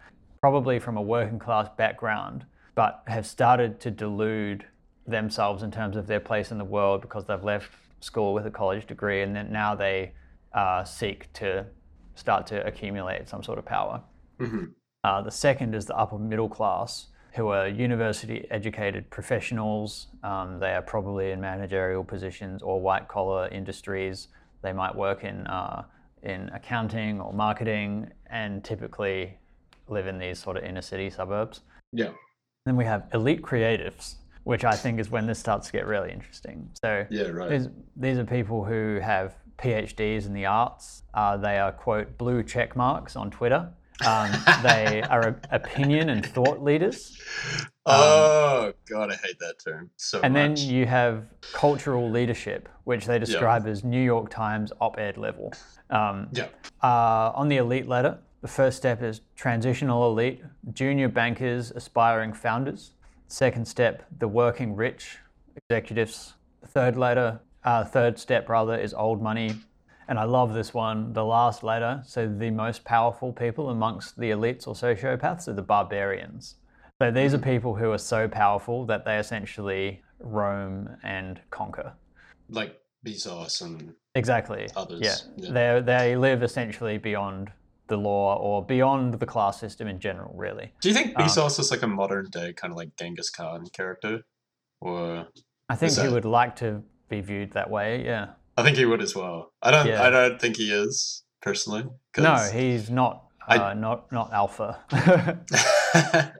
probably 0.44 0.78
from 0.78 0.98
a 0.98 1.00
working 1.00 1.38
class 1.38 1.70
background, 1.78 2.44
but 2.74 3.02
have 3.06 3.26
started 3.26 3.80
to 3.80 3.90
delude 3.90 4.62
themselves 5.06 5.62
in 5.62 5.70
terms 5.70 5.96
of 5.96 6.06
their 6.06 6.20
place 6.20 6.50
in 6.50 6.58
the 6.58 6.64
world 6.66 7.00
because 7.00 7.24
they've 7.24 7.42
left 7.42 7.70
school 8.00 8.34
with 8.34 8.44
a 8.44 8.50
college 8.50 8.86
degree 8.86 9.22
and 9.22 9.34
then 9.34 9.50
now 9.50 9.74
they 9.74 10.12
uh, 10.52 10.84
seek 10.84 11.32
to 11.32 11.64
start 12.14 12.46
to 12.46 12.62
accumulate 12.66 13.26
some 13.26 13.42
sort 13.42 13.58
of 13.58 13.64
power. 13.64 14.02
Mm-hmm. 14.38 14.64
Uh, 15.02 15.22
the 15.22 15.30
second 15.30 15.74
is 15.74 15.86
the 15.86 15.96
upper 15.96 16.18
middle 16.18 16.50
class, 16.50 17.06
who 17.34 17.48
are 17.48 17.66
university 17.66 18.46
educated 18.50 19.10
professionals. 19.10 20.06
Um, 20.22 20.60
they 20.60 20.72
are 20.72 20.82
probably 20.82 21.32
in 21.32 21.40
managerial 21.40 22.04
positions 22.04 22.62
or 22.62 22.80
white 22.80 23.08
collar 23.08 23.48
industries. 23.48 24.28
They 24.62 24.72
might 24.72 24.94
work 24.94 25.24
in, 25.24 25.46
uh, 25.48 25.84
in 26.22 26.48
accounting 26.50 27.20
or 27.20 27.32
marketing 27.32 28.10
and 28.30 28.62
typically 28.62 29.36
live 29.88 30.06
in 30.06 30.18
these 30.18 30.38
sort 30.38 30.56
of 30.56 30.62
inner 30.62 30.80
city 30.80 31.10
suburbs. 31.10 31.60
Yeah. 31.92 32.12
Then 32.66 32.76
we 32.76 32.84
have 32.84 33.08
elite 33.12 33.42
creatives, 33.42 34.14
which 34.44 34.64
I 34.64 34.76
think 34.76 35.00
is 35.00 35.10
when 35.10 35.26
this 35.26 35.38
starts 35.38 35.66
to 35.66 35.72
get 35.72 35.86
really 35.86 36.12
interesting. 36.12 36.70
So 36.82 37.04
yeah, 37.10 37.24
right. 37.24 37.50
These, 37.50 37.68
these 37.96 38.18
are 38.18 38.24
people 38.24 38.64
who 38.64 39.00
have 39.02 39.34
PhDs 39.58 40.26
in 40.26 40.34
the 40.34 40.46
arts. 40.46 41.02
Uh, 41.12 41.36
they 41.36 41.58
are 41.58 41.72
quote 41.72 42.16
blue 42.16 42.44
check 42.44 42.76
marks 42.76 43.16
on 43.16 43.30
Twitter. 43.30 43.70
Um, 44.04 44.30
they 44.62 45.02
are 45.08 45.40
opinion 45.50 46.10
and 46.10 46.24
thought 46.26 46.62
leaders. 46.62 47.16
Um, 47.86 47.96
oh 47.96 48.72
God, 48.88 49.12
I 49.12 49.16
hate 49.16 49.38
that 49.40 49.58
term 49.64 49.90
so 49.96 50.20
and 50.22 50.34
much. 50.34 50.60
then 50.60 50.68
you 50.70 50.86
have 50.86 51.26
cultural 51.52 52.10
leadership, 52.10 52.68
which 52.84 53.06
they 53.06 53.18
describe 53.18 53.66
as 53.66 53.84
New 53.84 54.02
York 54.02 54.30
Times 54.30 54.72
op-ed 54.80 55.16
level. 55.16 55.52
Um, 55.90 56.28
yeah. 56.32 56.48
Uh, 56.82 57.32
on 57.34 57.48
the 57.48 57.58
elite 57.58 57.86
ladder, 57.86 58.18
the 58.40 58.48
first 58.48 58.76
step 58.76 59.02
is 59.02 59.20
transitional 59.36 60.06
elite, 60.10 60.42
junior 60.72 61.08
bankers, 61.08 61.70
aspiring 61.70 62.32
founders. 62.32 62.92
Second 63.28 63.66
step, 63.66 64.04
the 64.18 64.28
working 64.28 64.74
rich, 64.76 65.18
executives. 65.56 66.34
Third 66.66 66.96
ladder, 66.96 67.40
uh, 67.64 67.84
third 67.84 68.18
step 68.18 68.48
rather, 68.48 68.76
is 68.76 68.92
old 68.92 69.22
money. 69.22 69.56
And 70.08 70.18
I 70.18 70.24
love 70.24 70.54
this 70.54 70.74
one, 70.74 71.12
the 71.12 71.24
last 71.24 71.62
letter. 71.62 72.02
So 72.06 72.28
the 72.28 72.50
most 72.50 72.84
powerful 72.84 73.32
people 73.32 73.70
amongst 73.70 74.18
the 74.18 74.30
elites 74.30 74.66
or 74.66 74.74
sociopaths 74.74 75.48
are 75.48 75.54
the 75.54 75.62
barbarians. 75.62 76.56
So 77.00 77.10
these 77.10 77.34
are 77.34 77.38
people 77.38 77.74
who 77.74 77.90
are 77.90 77.98
so 77.98 78.28
powerful 78.28 78.86
that 78.86 79.04
they 79.04 79.18
essentially 79.18 80.02
roam 80.20 80.96
and 81.02 81.40
conquer. 81.50 81.94
Like 82.48 82.80
Bezos 83.04 83.62
and 83.62 83.94
exactly 84.14 84.68
others. 84.76 85.00
Yeah, 85.02 85.16
yeah. 85.36 85.52
they 85.52 85.82
they 85.84 86.16
live 86.16 86.42
essentially 86.42 86.98
beyond 86.98 87.50
the 87.88 87.96
law 87.96 88.36
or 88.36 88.64
beyond 88.64 89.14
the 89.14 89.26
class 89.26 89.60
system 89.60 89.88
in 89.88 90.00
general, 90.00 90.34
really. 90.34 90.72
Do 90.80 90.88
you 90.88 90.94
think 90.94 91.14
Bezos 91.14 91.58
um, 91.58 91.60
is 91.60 91.70
like 91.70 91.82
a 91.82 91.86
modern 91.86 92.30
day 92.30 92.52
kind 92.52 92.72
of 92.72 92.76
like 92.76 92.96
Genghis 92.96 93.30
Khan 93.30 93.66
character? 93.72 94.22
Or 94.80 95.26
I 95.68 95.76
think 95.76 95.92
he 95.92 96.02
that... 96.02 96.12
would 96.12 96.24
like 96.24 96.56
to 96.56 96.82
be 97.08 97.20
viewed 97.20 97.52
that 97.52 97.70
way, 97.70 98.04
yeah. 98.04 98.28
I 98.56 98.62
think 98.62 98.76
he 98.76 98.84
would 98.84 99.02
as 99.02 99.14
well. 99.14 99.52
I 99.62 99.70
don't 99.70 99.86
yeah. 99.86 100.02
I 100.02 100.10
don't 100.10 100.40
think 100.40 100.56
he 100.56 100.72
is 100.72 101.24
personally. 101.42 101.84
No, 102.16 102.36
he's 102.52 102.90
not 102.90 103.26
uh, 103.48 103.74
not 103.74 104.10
not 104.12 104.32
alpha. 104.32 104.80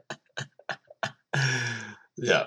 yeah, 2.17 2.45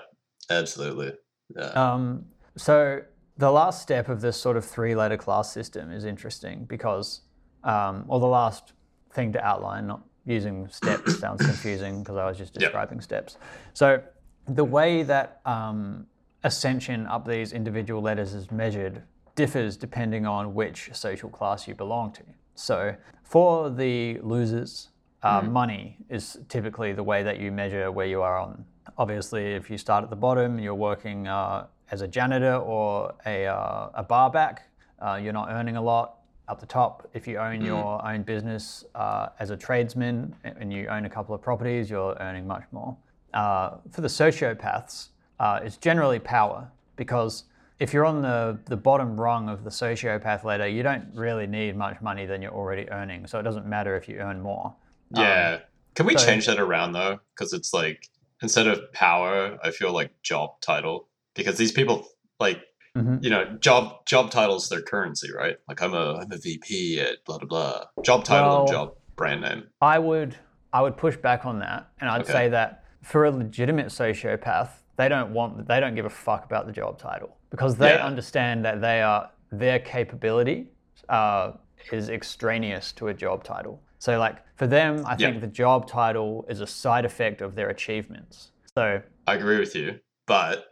absolutely. 0.49 1.13
Yeah. 1.55 1.69
Um 1.69 2.25
so 2.57 3.01
the 3.37 3.49
last 3.49 3.81
step 3.81 4.09
of 4.09 4.19
this 4.19 4.35
sort 4.35 4.57
of 4.57 4.65
three 4.65 4.95
letter 4.95 5.17
class 5.17 5.51
system 5.51 5.91
is 5.91 6.03
interesting 6.03 6.65
because 6.65 7.21
um, 7.63 8.05
or 8.07 8.19
the 8.19 8.27
last 8.27 8.73
thing 9.13 9.31
to 9.33 9.45
outline, 9.45 9.87
not 9.87 10.01
using 10.25 10.67
steps 10.67 11.19
sounds 11.19 11.45
confusing 11.45 11.99
because 12.03 12.17
I 12.17 12.25
was 12.25 12.37
just 12.37 12.53
describing 12.53 12.97
yep. 12.97 13.03
steps. 13.03 13.37
So 13.73 14.01
the 14.47 14.63
way 14.63 15.03
that 15.03 15.41
um, 15.45 16.05
ascension 16.43 17.07
up 17.07 17.27
these 17.27 17.53
individual 17.53 18.01
letters 18.01 18.33
is 18.33 18.51
measured 18.51 19.03
differs 19.39 19.77
depending 19.77 20.25
on 20.25 20.53
which 20.53 20.89
social 20.91 21.29
class 21.29 21.65
you 21.65 21.73
belong 21.73 22.11
to. 22.11 22.23
So 22.55 22.93
for 23.23 23.69
the 23.69 24.19
losers, 24.19 24.89
uh, 25.23 25.39
mm-hmm. 25.39 25.53
money 25.53 25.97
is 26.09 26.39
typically 26.49 26.91
the 26.91 27.03
way 27.03 27.23
that 27.23 27.39
you 27.39 27.49
measure 27.49 27.89
where 27.89 28.05
you 28.05 28.21
are 28.21 28.37
on. 28.37 28.65
Obviously, 28.97 29.53
if 29.53 29.69
you 29.69 29.77
start 29.77 30.03
at 30.03 30.09
the 30.09 30.21
bottom, 30.27 30.59
you're 30.59 30.81
working 30.91 31.29
uh, 31.29 31.67
as 31.89 32.01
a 32.01 32.07
janitor 32.07 32.57
or 32.57 33.13
a, 33.25 33.45
uh, 33.45 33.89
a 33.93 34.03
bar 34.03 34.29
back, 34.29 34.69
uh, 34.99 35.17
you're 35.23 35.39
not 35.41 35.47
earning 35.49 35.77
a 35.77 35.81
lot 35.81 36.17
up 36.49 36.59
the 36.59 36.65
top. 36.65 37.07
If 37.13 37.25
you 37.25 37.37
own 37.37 37.61
mm. 37.61 37.67
your 37.67 38.05
own 38.05 38.23
business 38.23 38.83
uh, 38.93 39.29
as 39.39 39.51
a 39.51 39.55
tradesman 39.55 40.35
and 40.43 40.73
you 40.73 40.87
own 40.87 41.05
a 41.05 41.09
couple 41.09 41.33
of 41.33 41.41
properties, 41.41 41.89
you're 41.89 42.17
earning 42.19 42.45
much 42.45 42.65
more. 42.73 42.97
Uh, 43.33 43.77
for 43.89 44.01
the 44.01 44.09
sociopaths, 44.09 45.09
uh, 45.39 45.61
it's 45.63 45.77
generally 45.77 46.19
power 46.19 46.69
because 46.97 47.45
if 47.79 47.93
you're 47.93 48.05
on 48.05 48.21
the, 48.21 48.59
the 48.65 48.75
bottom 48.77 49.19
rung 49.19 49.47
of 49.49 49.63
the 49.63 49.69
sociopath 49.69 50.43
ladder, 50.43 50.67
you 50.67 50.83
don't 50.83 51.07
really 51.13 51.47
need 51.47 51.75
much 51.75 52.01
money 52.01 52.25
than 52.25 52.41
you're 52.41 52.53
already 52.53 52.89
earning. 52.91 53.25
So 53.25 53.39
it 53.39 53.43
doesn't 53.43 53.65
matter 53.65 53.95
if 53.95 54.07
you 54.09 54.17
earn 54.17 54.41
more. 54.41 54.75
Yeah. 55.11 55.55
Um, 55.55 55.61
Can 55.95 56.05
we 56.05 56.17
so, 56.17 56.25
change 56.25 56.45
that 56.47 56.59
around 56.59 56.91
though? 56.91 57.19
Because 57.35 57.53
it's 57.53 57.73
like 57.73 58.09
instead 58.41 58.67
of 58.67 58.91
power, 58.93 59.57
I 59.63 59.71
feel 59.71 59.91
like 59.93 60.11
job 60.21 60.61
title 60.61 61.07
because 61.35 61.57
these 61.57 61.71
people 61.71 62.05
like 62.39 62.61
Mhm. 62.97 63.23
you 63.23 63.29
know, 63.29 63.45
job 63.59 64.03
job 64.07 64.31
titles 64.31 64.67
their 64.67 64.81
currency, 64.81 65.31
right? 65.31 65.57
Like 65.67 65.79
I'm 65.81 65.93
a 65.93 66.15
I'm 66.21 66.31
a 66.31 66.37
VP 66.37 66.99
at 66.99 67.23
blah 67.23 67.37
blah 67.37 67.47
blah. 67.47 67.83
Job 68.03 68.23
title 68.23 68.59
and 68.61 68.67
job 68.67 68.95
brand 69.15 69.41
name. 69.41 69.67
I 69.79 69.99
would 69.99 70.35
I 70.73 70.81
would 70.81 70.97
push 70.97 71.15
back 71.15 71.45
on 71.45 71.59
that, 71.59 71.87
and 72.01 72.09
I'd 72.09 72.21
Okay. 72.21 72.31
say 72.31 72.49
that 72.49 72.83
for 73.03 73.25
a 73.25 73.31
legitimate 73.31 73.87
sociopath, 73.87 74.69
they 74.97 75.07
don't 75.07 75.31
want 75.33 75.67
they 75.67 75.79
don't 75.79 75.93
give 75.95 76.05
a 76.05 76.09
fuck 76.09 76.45
about 76.45 76.65
the 76.65 76.71
job 76.71 76.97
title 76.97 77.37
because 77.49 77.77
they 77.77 77.93
Yeah. 77.93 78.05
understand 78.05 78.63
that 78.65 78.81
they 78.81 79.01
are 79.01 79.29
their 79.51 79.79
capability 79.79 80.67
uh, 81.09 81.53
is 81.91 82.09
extraneous 82.09 82.91
to 82.93 83.07
a 83.07 83.13
job 83.13 83.43
title. 83.43 83.81
So 83.97 84.19
like 84.19 84.37
for 84.57 84.67
them, 84.67 85.03
I 85.07 85.15
think 85.15 85.35
Yeah. 85.35 85.39
the 85.41 85.47
job 85.47 85.87
title 85.87 86.45
is 86.47 86.61
a 86.61 86.67
side 86.67 87.03
effect 87.05 87.41
of 87.41 87.55
their 87.55 87.69
achievements. 87.69 88.51
So 88.75 89.01
I 89.25 89.33
agree 89.33 89.59
with 89.59 89.75
you, 89.75 89.99
but 90.27 90.65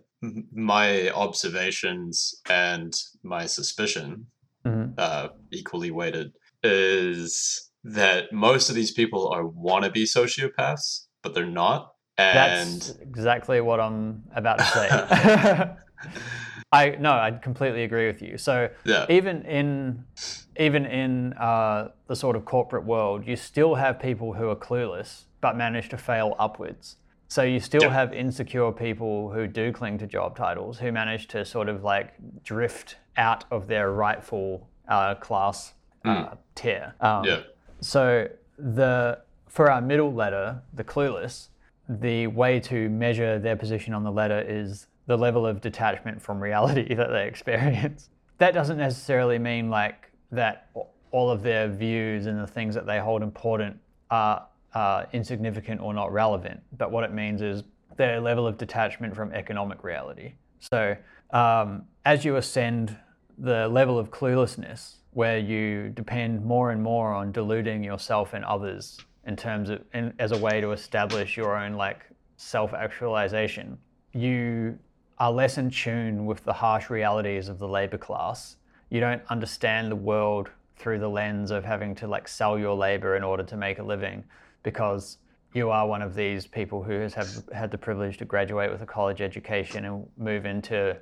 my 0.53 1.09
observations 1.11 2.39
and 2.49 2.93
my 3.23 3.45
suspicion, 3.47 4.27
Mhm. 4.65 4.93
uh, 4.97 5.29
equally 5.51 5.91
weighted, 5.91 6.33
is 6.63 7.71
that 7.83 8.31
most 8.31 8.69
of 8.69 8.75
these 8.75 8.91
people 8.91 9.27
are 9.29 9.43
wannabe 9.43 10.03
sociopaths, 10.03 11.07
but 11.23 11.33
they're 11.33 11.45
not. 11.45 11.93
And 12.17 12.35
that's 12.35 12.89
exactly 12.99 13.61
what 13.61 13.79
I'm 13.79 14.23
about 14.35 14.57
to 14.59 14.65
say. 14.65 14.87
I 16.71 16.89
no, 16.99 17.11
I 17.11 17.31
completely 17.31 17.83
agree 17.83 18.07
with 18.07 18.21
you. 18.21 18.37
So 18.37 18.69
yeah, 18.85 19.05
even 19.09 19.43
in 19.43 20.03
even 20.57 20.85
in 20.85 21.33
uh, 21.33 21.89
the 22.07 22.15
sort 22.15 22.35
of 22.35 22.45
corporate 22.45 22.83
world, 22.83 23.25
you 23.25 23.35
still 23.35 23.75
have 23.75 23.99
people 23.99 24.33
who 24.33 24.49
are 24.49 24.55
clueless 24.55 25.25
but 25.39 25.55
manage 25.55 25.87
to 25.89 25.97
fail 25.97 26.35
upwards. 26.39 26.97
So 27.29 27.43
you 27.43 27.59
still 27.59 27.83
Yeah. 27.83 27.93
have 27.93 28.13
insecure 28.13 28.71
people 28.71 29.31
who 29.31 29.47
do 29.47 29.71
cling 29.71 29.97
to 29.99 30.07
job 30.07 30.35
titles 30.35 30.79
who 30.79 30.91
manage 30.91 31.27
to 31.27 31.45
sort 31.45 31.69
of 31.69 31.83
like 31.83 32.13
drift 32.43 32.97
out 33.17 33.43
of 33.51 33.67
their 33.67 33.91
rightful 33.91 34.67
uh, 34.87 35.15
class 35.15 35.73
uh, 36.05 36.35
tier. 36.55 36.95
Um, 37.01 37.25
yeah, 37.25 37.39
so 37.81 38.27
the 38.57 39.19
for 39.47 39.69
our 39.71 39.81
middle 39.81 40.13
letter, 40.13 40.61
the 40.73 40.83
clueless, 40.83 41.49
the 41.87 42.27
way 42.27 42.59
to 42.61 42.89
measure 42.89 43.39
their 43.39 43.55
position 43.55 43.93
on 43.93 44.03
the 44.03 44.11
letter 44.11 44.43
is 44.47 44.87
the 45.07 45.17
level 45.17 45.45
of 45.45 45.61
detachment 45.61 46.21
from 46.21 46.41
reality 46.41 46.93
that 46.95 47.09
they 47.09 47.27
experience. 47.27 48.09
That 48.37 48.53
doesn't 48.53 48.77
necessarily 48.77 49.39
mean 49.39 49.69
like 49.69 50.11
that 50.31 50.69
all 51.11 51.31
of 51.31 51.41
their 51.41 51.67
views 51.67 52.25
and 52.27 52.39
the 52.39 52.47
things 52.47 52.75
that 52.75 52.85
they 52.85 52.99
hold 52.99 53.23
important 53.23 53.79
are 54.11 54.47
insignificant 55.13 55.81
or 55.81 55.93
not 55.93 56.11
relevant. 56.11 56.61
But 56.77 56.91
what 56.91 57.03
it 57.03 57.11
means 57.11 57.41
is 57.41 57.63
their 57.95 58.19
level 58.21 58.45
of 58.45 58.57
detachment 58.57 59.15
from 59.15 59.33
economic 59.33 59.83
reality. 59.83 60.33
So 60.59 60.95
um, 61.31 61.85
as 62.05 62.23
you 62.23 62.35
ascend 62.35 62.95
the 63.37 63.67
level 63.67 63.97
of 63.97 64.11
cluelessness, 64.11 64.97
where 65.11 65.39
you 65.39 65.89
depend 65.89 66.45
more 66.45 66.69
and 66.71 66.81
more 66.81 67.11
on 67.11 67.31
deluding 67.31 67.83
yourself 67.83 68.33
and 68.33 68.45
others 68.45 68.99
in 69.25 69.35
terms 69.35 69.69
of 69.69 69.81
in, 69.93 70.13
as 70.19 70.31
a 70.31 70.37
way 70.37 70.61
to 70.61 70.71
establish 70.71 71.35
your 71.35 71.57
own 71.57 71.73
like 71.73 72.05
self-actualization, 72.37 73.77
you 74.13 74.77
are 75.19 75.31
less 75.31 75.57
in 75.57 75.69
tune 75.69 76.25
with 76.25 76.43
the 76.43 76.53
harsh 76.53 76.89
realities 76.89 77.49
of 77.49 77.59
the 77.59 77.67
labor 77.67 77.97
class. 77.97 78.57
You 78.89 78.99
don't 78.99 79.21
understand 79.29 79.91
the 79.91 79.95
world 79.95 80.49
through 80.77 80.99
the 80.99 81.09
lens 81.09 81.51
of 81.51 81.65
having 81.65 81.95
to 81.95 82.07
like 82.07 82.27
sell 82.27 82.57
your 82.57 82.75
labor 82.75 83.15
in 83.15 83.23
order 83.23 83.43
to 83.43 83.57
make 83.57 83.79
a 83.79 83.83
living 83.83 84.23
because 84.63 85.17
you 85.53 85.71
are 85.71 85.87
one 85.87 86.01
of 86.01 86.13
these 86.13 86.45
people 86.45 86.83
who 86.83 86.99
has 86.99 87.13
have 87.13 87.29
had 87.51 87.71
the 87.71 87.77
privilege 87.77 88.17
to 88.17 88.25
graduate 88.25 88.69
with 88.69 88.81
a 88.81 88.85
college 88.85 89.21
education 89.21 89.85
and 89.85 90.07
move 90.17 90.45
into 90.45 90.95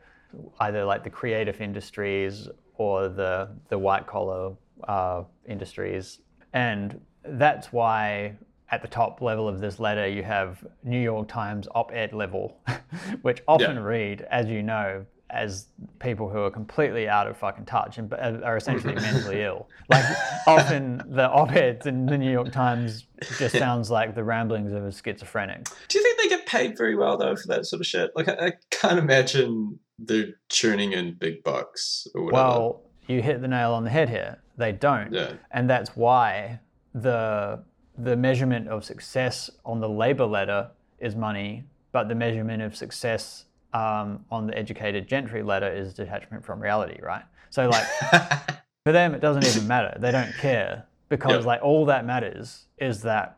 either 0.59 0.85
like 0.85 1.03
the 1.03 1.09
creative 1.09 1.59
industries 1.59 2.47
or 2.77 3.09
the 3.09 3.49
the 3.69 3.77
white 3.77 4.07
collar 4.07 4.53
uh, 4.87 5.23
industries, 5.47 6.19
and 6.53 6.99
that's 7.23 7.73
why 7.73 8.35
at 8.71 8.81
the 8.81 8.87
top 8.87 9.21
level 9.21 9.47
of 9.47 9.59
this 9.61 9.79
letter 9.79 10.07
you 10.07 10.23
have 10.23 10.65
New 10.83 10.99
York 11.01 11.27
Times 11.27 11.67
op-ed 11.75 12.13
level, 12.13 12.57
which 13.21 13.41
often 13.47 13.75
Yeah. 13.75 13.81
read, 13.83 14.21
as 14.31 14.47
you 14.47 14.63
know, 14.63 15.05
as 15.31 15.67
people 15.99 16.29
who 16.29 16.39
are 16.39 16.51
completely 16.51 17.09
out 17.09 17.27
of 17.27 17.35
fucking 17.35 17.65
touch 17.65 17.97
and 17.97 18.13
uh, 18.13 18.39
are 18.43 18.57
essentially 18.57 18.93
mentally 19.07 19.41
ill. 19.41 19.67
Like 19.89 20.05
often 20.47 21.01
the 21.07 21.27
op-eds 21.29 21.85
in 21.87 22.05
the 22.05 22.17
New 22.17 22.31
York 22.31 22.51
Times 22.51 23.05
just 23.37 23.57
sounds 23.57 23.89
like 23.91 24.15
the 24.15 24.23
ramblings 24.23 24.71
of 24.71 24.85
a 24.85 24.91
schizophrenic. 24.91 25.67
Do 25.87 25.97
you 25.97 26.03
think 26.03 26.17
they 26.21 26.29
get 26.29 26.45
paid 26.45 26.77
very 26.77 26.95
well 26.95 27.17
though 27.17 27.35
for 27.35 27.47
that 27.47 27.65
sort 27.65 27.81
of 27.81 27.87
shit? 27.87 28.11
Like, 28.15 28.27
I, 28.29 28.47
I 28.47 28.51
can't 28.71 28.99
imagine 28.99 29.79
they're 29.99 30.27
churning 30.49 30.93
in 30.93 31.15
big 31.15 31.43
bucks 31.43 32.07
or 32.13 32.23
whatever. 32.25 32.43
Well, 32.43 32.81
you 33.07 33.21
hit 33.21 33.41
the 33.41 33.47
nail 33.47 33.73
on 33.73 33.83
the 33.83 33.89
head 33.89 34.09
here. 34.09 34.41
They 34.57 34.71
don't. 34.71 35.11
yeah, 35.11 35.33
And 35.51 35.69
that's 35.69 35.95
why 35.95 36.59
the 36.93 37.63
the 37.97 38.15
measurement 38.15 38.67
of 38.67 38.83
success 38.83 39.49
on 39.65 39.79
the 39.79 39.89
labor 39.89 40.25
ladder 40.25 40.69
is 40.99 41.15
money, 41.15 41.63
but 41.91 42.07
the 42.09 42.15
measurement 42.15 42.61
of 42.61 42.75
success 42.75 43.45
um, 43.73 44.23
on 44.31 44.47
the 44.47 44.57
educated 44.57 45.07
gentry 45.07 45.43
ladder 45.43 45.67
is 45.67 45.93
detachment 45.93 46.45
from 46.45 46.59
reality, 46.59 46.99
right? 47.01 47.23
So 47.49 47.67
like 47.69 47.85
for 48.85 48.91
them, 48.91 49.13
it 49.13 49.21
doesn't 49.21 49.45
even 49.45 49.67
matter. 49.67 49.95
They 49.99 50.11
don't 50.11 50.33
care 50.37 50.85
because 51.09 51.43
Yeah. 51.43 51.47
like 51.47 51.61
all 51.63 51.85
that 51.85 52.05
matters 52.05 52.65
is 52.77 53.01
that 53.03 53.37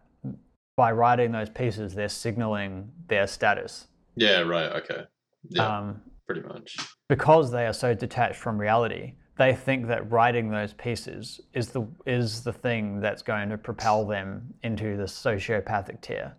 by 0.76 0.92
writing 0.92 1.32
those 1.32 1.50
pieces, 1.50 1.94
they're 1.96 2.10
signaling 2.10 2.92
their 3.08 3.26
status. 3.28 3.88
yeah, 4.16 4.42
right, 4.42 4.72
okay, 4.84 5.04
yeah, 5.50 5.78
Um, 5.80 6.02
pretty 6.28 6.42
much. 6.42 6.78
because 7.10 7.52
they 7.52 7.66
are 7.66 7.74
so 7.74 7.94
detached 7.96 8.36
from 8.38 8.60
reality, 8.60 9.14
they 9.38 9.54
think 9.54 9.88
that 9.88 10.10
writing 10.12 10.50
those 10.50 10.74
pieces 10.74 11.40
is 11.54 11.70
the 11.70 11.88
is 12.06 12.44
the 12.44 12.54
thing 12.54 13.00
that's 13.00 13.22
going 13.22 13.50
to 13.50 13.58
propel 13.58 14.06
them 14.06 14.54
into 14.64 14.98
the 14.98 15.04
sociopathic 15.04 16.02
tier. 16.02 16.36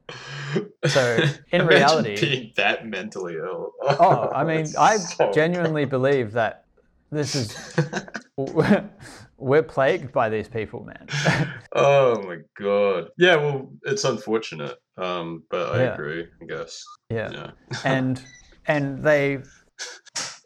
So, 0.86 1.18
in 1.52 1.66
reality- 1.66 2.20
being 2.20 2.52
that 2.56 2.86
mentally 2.86 3.36
ill. 3.36 3.72
Oh, 3.82 4.30
I 4.34 4.44
mean, 4.44 4.66
I 4.78 4.96
so 4.96 5.30
genuinely 5.32 5.84
believe 5.84 6.32
that 6.32 6.64
this 7.10 7.34
is 7.34 7.56
we're 9.38 9.62
plagued 9.62 10.12
by 10.12 10.28
these 10.28 10.48
people, 10.48 10.84
man. 10.84 11.06
oh 11.74 12.20
my 12.22 12.38
god. 12.58 13.08
Yeah, 13.18 13.36
well, 13.36 13.70
it's 13.84 14.04
unfortunate, 14.04 14.76
um, 14.96 15.42
but 15.50 15.74
I 15.74 15.82
Yeah. 15.84 15.94
agree. 15.94 16.26
I 16.42 16.44
guess. 16.44 16.82
yeah. 17.10 17.30
Yeah. 17.32 17.50
and 17.84 18.22
and 18.66 19.02
they 19.02 19.38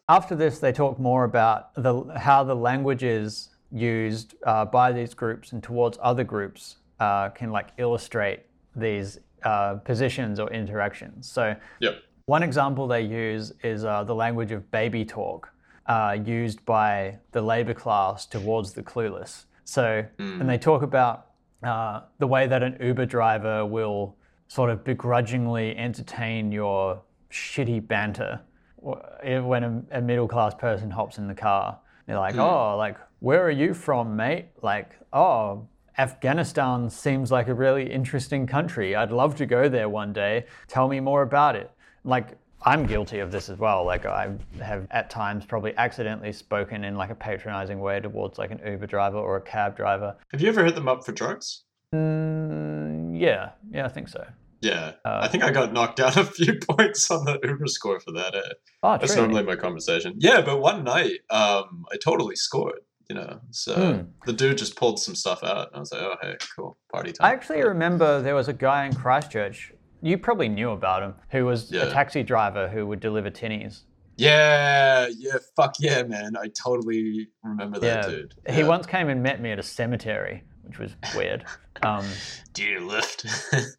after 0.09 0.35
this 0.35 0.59
they 0.59 0.73
talk 0.73 0.99
more 0.99 1.25
about 1.25 1.75
the 1.75 2.05
how 2.17 2.45
the 2.45 2.55
languages 2.55 3.51
used 3.71 4.35
uh, 4.45 4.65
by 4.65 4.93
these 4.93 5.15
groups 5.15 5.53
and 5.53 5.63
towards 5.63 5.99
other 6.03 6.25
groups 6.25 6.77
uh, 7.01 7.29
can 7.31 7.51
like 7.51 7.69
illustrate 7.79 8.41
these 8.77 9.19
uh, 9.45 9.75
positions 9.77 10.39
or 10.39 10.51
interactions. 10.51 11.31
So 11.31 11.57
Yep. 11.81 12.03
one 12.27 12.43
example 12.43 12.87
they 12.87 13.03
use 13.03 13.53
is 13.63 13.85
uh, 13.85 14.05
the 14.05 14.15
language 14.15 14.53
of 14.53 14.71
baby 14.71 15.05
talk, 15.05 15.51
uh, 15.87 16.19
used 16.25 16.65
by 16.65 17.19
the 17.33 17.41
labor 17.41 17.75
class 17.75 18.27
towards 18.27 18.73
the 18.73 18.83
clueless. 18.83 19.47
So, 19.65 20.05
and 20.41 20.49
they 20.49 20.59
talk 20.59 20.83
about 20.83 21.29
uh, 21.63 22.03
the 22.19 22.27
way 22.27 22.47
that 22.47 22.63
an 22.63 22.77
Uber 22.81 23.07
driver 23.07 23.65
will 23.65 24.17
sort 24.49 24.71
of 24.71 24.85
begrudgingly 24.85 25.77
entertain 25.77 26.53
your 26.53 27.01
shitty 27.31 27.87
banter 27.87 28.41
when 28.83 29.65
a, 29.65 29.99
a 29.99 30.01
middle 30.01 30.29
class 30.29 30.55
person 30.55 30.91
hops 30.91 31.19
in 31.19 31.29
the 31.29 31.35
car. 31.35 31.79
They're 32.07 32.19
like, 32.19 32.37
oh, 32.37 32.77
like, 32.77 32.97
where 33.21 33.45
are 33.45 33.51
you 33.51 33.75
from, 33.75 34.17
mate? 34.17 34.47
Like, 34.61 34.91
oh, 35.13 35.69
Afghanistan 35.99 36.91
seems 36.91 37.31
like 37.31 37.49
a 37.49 37.55
really 37.55 37.91
interesting 37.91 38.47
country. 38.47 38.97
I'd 38.97 39.13
love 39.13 39.37
to 39.37 39.47
go 39.47 39.69
there 39.69 39.89
one 39.89 40.13
day. 40.13 40.47
Tell 40.67 40.89
me 40.89 41.01
more 41.01 41.23
about 41.23 41.55
it. 41.55 41.71
Like, 42.05 42.37
I'm 42.65 42.87
guilty 42.87 43.19
of 43.19 43.31
this 43.31 43.49
as 43.49 43.59
well. 43.59 43.85
Like, 43.85 44.07
I 44.07 44.33
have 44.61 44.87
at 44.91 45.11
times 45.11 45.45
probably 45.45 45.77
accidentally 45.77 46.33
spoken 46.33 46.85
in 46.85 46.97
like 46.97 47.11
a 47.11 47.15
patronizing 47.15 47.81
way 47.81 48.01
towards 48.01 48.39
like 48.39 48.51
an 48.51 48.61
Uber 48.65 48.87
driver 48.87 49.19
or 49.19 49.37
a 49.37 49.41
cab 49.41 49.77
driver. 49.77 50.17
Have 50.33 50.41
you 50.41 50.49
ever 50.49 50.65
hit 50.65 50.75
them 50.75 50.89
up 50.89 51.05
for 51.05 51.13
drugs? 51.13 51.63
Mm, 51.95 53.21
yeah, 53.21 53.51
yeah, 53.71 53.85
I 53.85 53.89
think 53.89 54.09
so. 54.09 54.25
Yeah, 54.63 54.93
Uh, 55.05 55.19
I 55.23 55.29
think 55.29 55.43
I 55.43 55.51
got 55.51 55.73
knocked 55.73 55.97
down 55.97 56.13
a 56.17 56.25
few 56.25 56.55
points 56.59 57.11
on 57.11 57.25
the 57.25 57.39
Uber 57.43 57.67
score 57.67 57.99
for 58.01 58.13
that. 58.13 58.35
Eh? 58.35 58.41
Oh, 58.85 58.97
That's 58.97 59.13
true. 59.15 59.23
normally 59.23 59.43
my 59.43 59.57
conversation. 59.57 60.15
Yeah, 60.19 60.41
but 60.41 60.61
one 60.61 60.85
night, 60.85 61.21
um, 61.31 61.85
I 61.93 61.97
totally 62.03 62.37
scored. 62.37 62.81
You 63.11 63.17
know, 63.17 63.41
so 63.51 63.75
Hmm. 63.75 64.03
the 64.25 64.33
dude 64.33 64.57
just 64.57 64.77
pulled 64.77 64.99
some 64.99 65.15
stuff 65.17 65.43
out, 65.45 65.67
and 65.67 65.77
I 65.77 65.81
was 65.81 65.93
like, 65.93 66.01
"Oh, 66.01 66.15
hey, 66.23 66.37
cool, 66.57 66.79
party 66.91 67.13
time." 67.13 67.29
I 67.29 67.35
actually 67.35 67.63
remember 67.63 68.23
there 68.23 68.35
was 68.37 68.49
a 68.49 68.53
guy 68.55 68.87
in 68.87 68.95
Christchurch. 68.95 69.73
You 70.01 70.17
probably 70.17 70.49
knew 70.49 70.71
about 70.71 71.03
him, 71.03 71.15
who 71.31 71.45
was 71.45 71.71
Yeah. 71.71 71.83
a 71.83 71.91
taxi 71.91 72.23
driver 72.23 72.69
who 72.69 72.87
would 72.87 73.01
deliver 73.01 73.29
tinnies. 73.29 73.83
Yeah, 74.17 75.09
yeah, 75.19 75.33
fuck 75.57 75.75
yeah, 75.81 76.05
man! 76.05 76.37
I 76.37 76.47
totally 76.49 77.29
remember 77.43 77.81
that 77.81 78.05
Yeah, 78.05 78.09
dude. 78.11 78.35
he 78.49 78.63
once 78.65 78.87
came 78.87 79.09
and 79.09 79.23
met 79.23 79.41
me 79.43 79.51
at 79.51 79.59
a 79.59 79.63
cemetery, 79.65 80.45
which 80.63 80.79
was 80.79 80.95
weird. 81.17 81.45
Um, 81.83 82.07
Do 82.53 82.65
you 82.65 82.81
lift? 82.81 83.27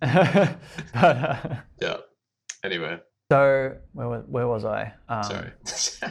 but 0.02 0.58
uh, 0.96 1.56
yeah. 1.82 1.98
Anyway, 2.64 3.00
So 3.32 3.76
where 3.94 4.08
was, 4.10 4.24
where 4.28 4.48
was 4.48 4.66
I? 4.66 4.94
Um, 5.10 5.24
Sorry. 5.24 5.52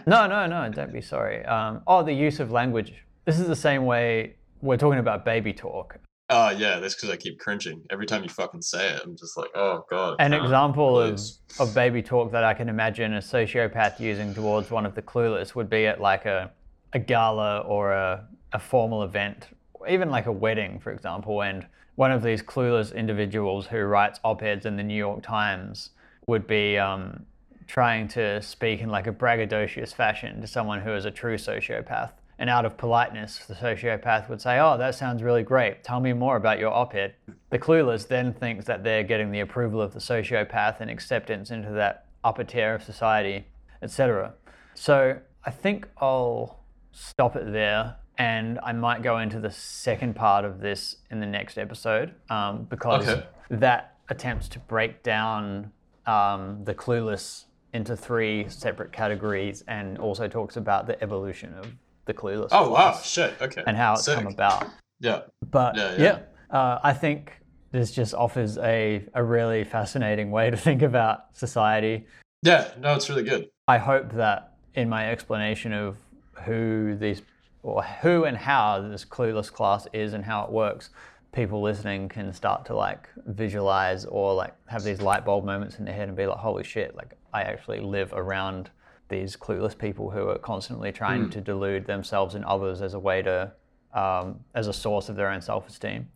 No, 0.07 0.27
no, 0.27 0.47
no. 0.47 0.69
Don't 0.71 0.93
be 0.93 1.03
sorry. 1.03 1.45
Um, 1.45 1.83
oh, 1.87 2.03
the 2.03 2.13
use 2.13 2.41
of 2.41 2.51
language. 2.51 2.93
This 3.25 3.39
is 3.39 3.47
the 3.47 3.57
same 3.57 3.85
way 3.85 4.37
we're 4.63 4.77
talking 4.77 4.99
about 4.99 5.25
baby 5.25 5.53
talk. 5.53 5.99
Oh 6.31 6.49
yeah, 6.51 6.79
that's 6.79 6.95
because 6.95 7.11
I 7.11 7.17
keep 7.17 7.39
cringing 7.39 7.85
every 7.91 8.07
time 8.07 8.23
you 8.23 8.31
fucking 8.31 8.63
say 8.63 8.95
it. 8.95 9.03
I'm 9.05 9.17
just 9.17 9.37
like, 9.37 9.51
oh 9.55 9.85
god. 9.91 10.17
An 10.19 10.33
example 10.33 10.99
of, 10.99 11.21
of 11.61 11.75
baby 11.75 12.01
talk 12.03 12.33
that 12.33 12.43
I 12.43 12.55
can 12.55 12.71
imagine 12.71 13.13
a 13.15 13.19
sociopath 13.19 14.01
using 14.01 14.33
towards 14.33 14.71
one 14.71 14.87
of 14.87 14.95
the 14.95 15.03
clueless 15.03 15.55
would 15.55 15.69
be 15.69 15.87
at 15.87 16.01
like 16.01 16.25
a, 16.25 16.51
a 16.95 16.99
gala 16.99 17.61
or 17.61 17.93
a, 17.93 18.27
a 18.55 18.59
formal 18.59 19.03
event, 19.03 19.49
even 19.87 20.11
like 20.11 20.25
a 20.27 20.33
wedding, 20.33 20.79
for 20.81 20.91
example. 20.91 21.43
And 21.43 21.67
one 21.95 22.11
of 22.11 22.23
these 22.23 22.43
clueless 22.43 22.95
individuals 22.95 23.67
who 23.67 23.83
writes 23.83 24.19
op 24.25 24.43
eds 24.43 24.67
in 24.67 24.77
the 24.77 24.83
New 24.83 24.97
York 24.97 25.23
Times 25.23 25.91
would 26.27 26.47
be 26.47 26.79
um, 26.79 27.27
trying 27.67 28.09
to 28.09 28.41
speak 28.43 28.81
in 28.81 28.89
like 28.89 29.07
a 29.07 29.13
braggadocious 29.13 29.95
fashion 29.95 30.41
to 30.41 30.47
someone 30.47 30.81
who 30.81 30.95
is 30.95 31.05
a 31.05 31.11
true 31.11 31.37
sociopath. 31.37 32.13
And 32.39 32.51
out 32.51 32.65
of 32.65 32.77
politeness, 32.77 33.39
the 33.47 33.55
sociopath 33.55 34.29
would 34.29 34.41
say, 34.41 34.59
Oh, 34.59 34.77
that 34.79 34.95
sounds 34.95 35.23
really 35.23 35.43
great. 35.43 35.85
Tell 35.85 36.01
me 36.01 36.13
more 36.13 36.37
about 36.37 36.59
your 36.59 36.73
op 36.73 36.95
ed. 36.95 37.15
The 37.51 37.59
clueless 37.59 38.09
then 38.09 38.33
thinks 38.33 38.65
that 38.65 38.83
they're 38.83 39.05
getting 39.05 39.31
the 39.31 39.41
approval 39.41 39.81
of 39.81 39.93
the 39.93 40.01
sociopath 40.01 40.81
and 40.81 40.91
acceptance 40.91 41.51
into 41.51 41.71
that 41.73 42.07
upper 42.25 42.45
tier 42.45 42.75
of 42.75 42.83
society, 42.83 43.47
etc. 43.83 44.35
So 44.75 45.19
I 45.45 45.51
think 45.51 45.89
I'll 45.99 46.65
stop 46.93 47.37
it 47.37 47.53
there 47.53 47.97
and 48.23 48.61
I 48.63 48.73
might 48.73 49.03
go 49.03 49.19
into 49.19 49.41
the 49.41 49.51
second 49.51 50.15
part 50.15 50.45
of 50.45 50.61
this 50.61 50.97
in 51.11 51.19
the 51.19 51.27
next 51.27 51.59
episode 51.59 52.15
um, 52.31 52.65
because 52.71 53.09
Okay. 53.09 53.27
that 53.51 53.97
attempts 54.09 54.47
to 54.51 54.59
break 54.61 55.03
down 55.03 55.73
um, 56.07 56.63
the 56.65 56.75
clueless 56.75 57.47
into 57.73 57.97
three 57.97 58.49
separate 58.49 58.93
categories 58.93 59.65
and 59.67 59.99
also 59.99 60.29
talks 60.29 60.57
about 60.57 60.87
the 60.87 61.03
evolution 61.03 61.53
of 61.55 61.67
the 62.05 62.15
clueless 62.15 62.49
Oh 62.53 62.71
wow, 62.71 62.93
shit. 63.03 63.35
Okay. 63.41 63.63
and 63.67 63.77
how 63.77 63.95
it's 63.95 64.05
Sick. 64.05 64.15
come 64.17 64.27
about. 64.29 64.67
Yeah. 65.01 65.23
But 65.51 65.75
Yeah, 65.77 65.93
yeah, 65.97 66.19
yeah. 66.51 66.57
uh, 66.59 66.79
I 66.85 66.93
think 66.93 67.41
this 67.73 67.91
just 67.91 68.15
offers 68.15 68.57
a, 68.59 69.05
a 69.15 69.25
really 69.25 69.65
fascinating 69.65 70.31
way 70.31 70.49
to 70.51 70.57
think 70.57 70.83
about 70.83 71.25
society. 71.37 72.07
Yeah. 72.45 72.69
No, 72.79 72.95
it's 72.95 73.09
really 73.09 73.25
good. 73.25 73.49
I 73.67 73.79
hope 73.79 74.13
that 74.13 74.53
in 74.75 74.89
my 74.89 75.11
explanation 75.11 75.73
of 75.73 75.97
who 76.45 76.95
these 76.97 77.23
or 77.63 77.83
who 77.83 78.25
and 78.25 78.37
how 78.37 78.81
this 78.81 79.05
clueless 79.05 79.53
class 79.53 79.87
is 79.93 80.13
and 80.13 80.25
how 80.25 80.45
it 80.45 80.51
works, 80.51 80.91
people 81.33 81.63
listening 81.63 82.09
can 82.09 82.33
start 82.33 82.65
to 82.67 82.75
like 82.75 83.09
visualize 83.27 84.05
or 84.05 84.35
like 84.35 84.55
have 84.67 84.83
these 84.83 85.01
light 85.01 85.25
bulb 85.25 85.45
moments 85.45 85.79
in 85.79 85.85
their 85.85 85.95
head 85.95 86.09
and 86.09 86.17
be 86.17 86.27
like, 86.27 86.39
holy 86.39 86.65
shit, 86.65 86.95
like 86.95 87.15
I 87.33 87.43
actually 87.43 87.81
live 87.81 88.13
around 88.13 88.71
these 89.09 89.37
clueless 89.37 89.77
people 89.77 90.11
who 90.11 90.29
are 90.29 90.39
constantly 90.39 90.91
trying 90.93 91.29
to 91.31 91.41
delude 91.41 91.87
themselves 91.87 92.35
and 92.35 92.45
others 92.45 92.81
as 92.83 92.95
a 92.95 92.99
way 92.99 93.23
to, 93.23 93.53
um, 93.95 94.41
as 94.55 94.69
a 94.69 94.73
source 94.73 95.09
of 95.09 95.17
their 95.17 95.31
own 95.31 95.41
self 95.43 95.69
esteem. 95.69 96.09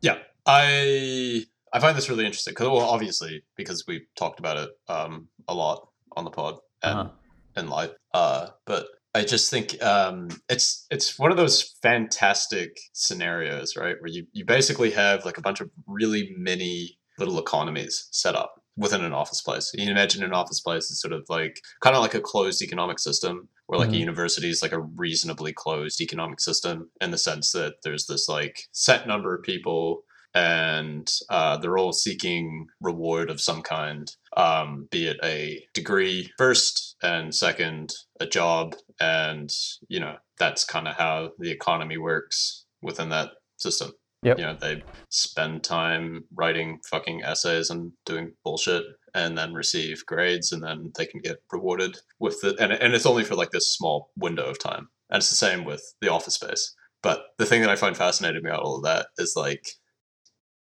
Yeah, 0.00 0.18
I 0.46 1.44
I 1.72 1.78
find 1.78 1.96
this 1.96 2.08
really 2.10 2.24
interesting 2.26 2.52
because, 2.52 2.68
well, 2.68 2.80
obviously, 2.80 3.44
because 3.56 3.84
we 3.86 4.06
talked 4.16 4.40
about 4.40 4.56
it 4.56 4.70
um, 4.88 5.28
a 5.46 5.54
lot 5.54 5.88
on 6.16 6.24
the 6.24 6.30
pod 6.30 6.58
and 6.82 6.98
Uh-huh. 6.98 7.10
and 7.56 7.70
live. 7.70 7.94
Uh, 8.12 8.48
but 8.66 8.86
I 9.14 9.24
just 9.24 9.50
think 9.50 9.82
um, 9.82 10.28
it's 10.48 10.86
it's 10.90 11.18
one 11.18 11.30
of 11.32 11.36
those 11.36 11.74
fantastic 11.82 12.76
scenarios, 12.92 13.76
right, 13.76 13.96
where 14.00 14.10
you 14.10 14.26
you 14.32 14.44
basically 14.44 14.90
have 14.92 15.24
like 15.24 15.38
a 15.38 15.42
bunch 15.42 15.60
of 15.60 15.70
really 15.86 16.34
mini 16.38 16.98
little 17.18 17.38
economies 17.38 18.08
set 18.12 18.36
up 18.36 18.54
within 18.76 19.04
an 19.04 19.12
office 19.12 19.42
place. 19.42 19.70
You 19.74 19.80
can 19.84 19.90
imagine 19.90 20.22
an 20.22 20.32
office 20.32 20.60
place 20.60 20.90
is 20.90 21.00
sort 21.00 21.12
of 21.12 21.24
like 21.28 21.60
kind 21.82 21.96
of 21.96 22.02
like 22.02 22.14
a 22.14 22.20
closed 22.20 22.62
economic 22.62 22.98
system, 22.98 23.48
where 23.66 23.78
like 23.80 23.90
a 23.90 23.92
Mhm. 23.92 24.00
university 24.00 24.48
is 24.48 24.62
like 24.62 24.72
a 24.72 24.80
reasonably 24.80 25.52
closed 25.52 26.00
economic 26.00 26.40
system 26.40 26.90
in 27.00 27.10
the 27.10 27.18
sense 27.18 27.50
that 27.52 27.74
there's 27.82 28.06
this 28.06 28.28
like 28.28 28.68
set 28.72 29.06
number 29.08 29.34
of 29.34 29.42
people 29.42 30.04
and 30.32 31.10
uh, 31.28 31.56
they're 31.56 31.76
all 31.76 31.92
seeking 31.92 32.68
reward 32.80 33.30
of 33.30 33.40
some 33.40 33.62
kind, 33.62 34.14
um, 34.36 34.86
be 34.92 35.08
it 35.08 35.16
a 35.24 35.60
degree 35.74 36.30
first 36.38 36.94
and 37.02 37.34
second, 37.34 37.92
a 38.20 38.26
job, 38.26 38.76
and 39.00 39.50
you 39.88 39.98
know 39.98 40.16
that's 40.38 40.64
kind 40.64 40.86
of 40.86 40.94
how 40.96 41.30
the 41.38 41.50
economy 41.50 41.96
works 41.96 42.66
within 42.82 43.08
that 43.10 43.30
system. 43.56 43.92
Yep. 44.22 44.38
You 44.38 44.44
know, 44.44 44.56
they 44.60 44.82
spend 45.08 45.64
time 45.64 46.24
writing 46.34 46.78
fucking 46.90 47.22
essays 47.22 47.70
and 47.70 47.92
doing 48.04 48.32
bullshit, 48.44 48.84
and 49.14 49.36
then 49.36 49.54
receive 49.54 50.04
grades, 50.06 50.52
and 50.52 50.62
then 50.62 50.92
they 50.96 51.06
can 51.06 51.20
get 51.20 51.38
rewarded 51.50 51.96
with 52.18 52.44
it. 52.44 52.56
And 52.60 52.72
and 52.72 52.94
it's 52.94 53.06
only 53.06 53.24
for 53.24 53.34
like 53.34 53.50
this 53.50 53.74
small 53.74 54.10
window 54.16 54.44
of 54.44 54.58
time. 54.58 54.88
And 55.10 55.18
it's 55.18 55.30
the 55.30 55.36
same 55.36 55.64
with 55.64 55.82
the 56.00 56.12
office 56.12 56.34
space. 56.34 56.74
But 57.02 57.22
the 57.38 57.46
thing 57.46 57.62
that 57.62 57.70
I 57.70 57.76
find 57.76 57.96
fascinating 57.96 58.44
about 58.44 58.60
all 58.60 58.76
of 58.76 58.84
that 58.84 59.06
is 59.18 59.34
like 59.36 59.66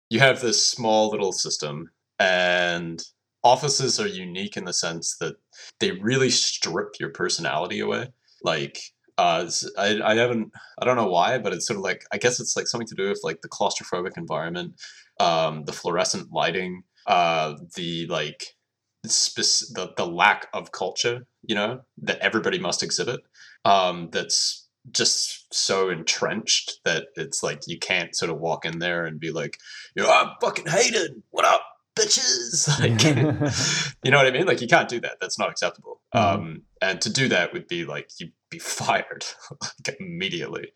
you 0.09 0.21
have 0.21 0.41
this 0.41 0.65
small 0.65 1.11
little 1.11 1.33
system 1.33 1.91
and 2.19 3.03
offices 3.45 4.01
are 4.01 4.07
unique 4.07 4.57
in 4.57 4.65
the 4.65 4.73
sense 4.73 5.17
that 5.19 5.37
they 5.81 5.93
really 5.93 6.31
strip 6.31 6.95
your 6.99 7.11
personality 7.11 7.81
away 7.81 8.09
like 8.43 8.79
uh 9.17 9.51
I, 9.77 10.01
I 10.03 10.15
haven't 10.15 10.53
i 10.81 10.85
don't 10.85 10.97
know 10.97 11.09
why 11.09 11.39
but 11.39 11.53
it's 11.53 11.67
sort 11.67 11.77
of 11.77 11.83
like 11.83 12.05
i 12.13 12.19
guess 12.19 12.41
it's 12.41 12.57
like 12.57 12.67
something 12.67 12.87
to 12.89 12.95
do 12.95 13.09
with 13.09 13.21
like 13.23 13.41
the 13.43 13.49
claustrophobic 13.49 14.17
environment 14.17 14.81
um 15.21 15.65
the 15.65 15.73
fluorescent 15.73 16.33
lighting 16.33 16.83
uh 17.07 17.55
the 17.75 18.07
like 18.07 18.45
spec- 19.07 19.75
the, 19.75 19.93
the 19.97 20.07
lack 20.07 20.47
of 20.53 20.73
culture 20.73 21.27
you 21.43 21.55
know 21.55 21.81
that 22.03 22.19
everybody 22.21 22.59
must 22.59 22.83
exhibit 22.83 23.21
um 23.65 24.09
that's 24.13 24.69
just 24.91 25.53
so 25.53 25.91
entrenched 25.91 26.81
that 26.85 27.09
it's 27.17 27.43
like 27.43 27.61
you 27.67 27.79
can't 27.79 28.17
sort 28.17 28.31
of 28.31 28.39
walk 28.39 28.65
in 28.65 28.79
there 28.79 29.05
and 29.05 29.21
be 29.21 29.31
like 29.31 29.59
you 29.95 30.03
know 30.03 30.11
i'm 30.11 30.31
fucking 30.41 30.67
hated! 30.67 31.23
What 31.31 31.45
up 31.45 31.63
bitches. 31.99 32.69
Like 32.79 34.05
you 34.05 34.11
know 34.11 34.19
what 34.19 34.27
i 34.27 34.31
mean? 34.31 34.47
Like 34.47 34.61
you 34.61 34.69
can't 34.69 34.89
do 34.89 35.01
that. 35.01 35.19
That's 35.21 35.39
not 35.39 35.51
acceptable. 35.51 36.01
Mhm. 36.15 36.21
um 36.21 36.63
and 36.81 37.01
to 37.01 37.11
do 37.11 37.29
that 37.29 37.53
would 37.53 37.67
be 37.69 37.85
like 37.85 38.11
you'd 38.19 38.33
be 38.51 38.59
fired 38.81 39.25
like 39.87 39.97
immediately. 40.01 40.73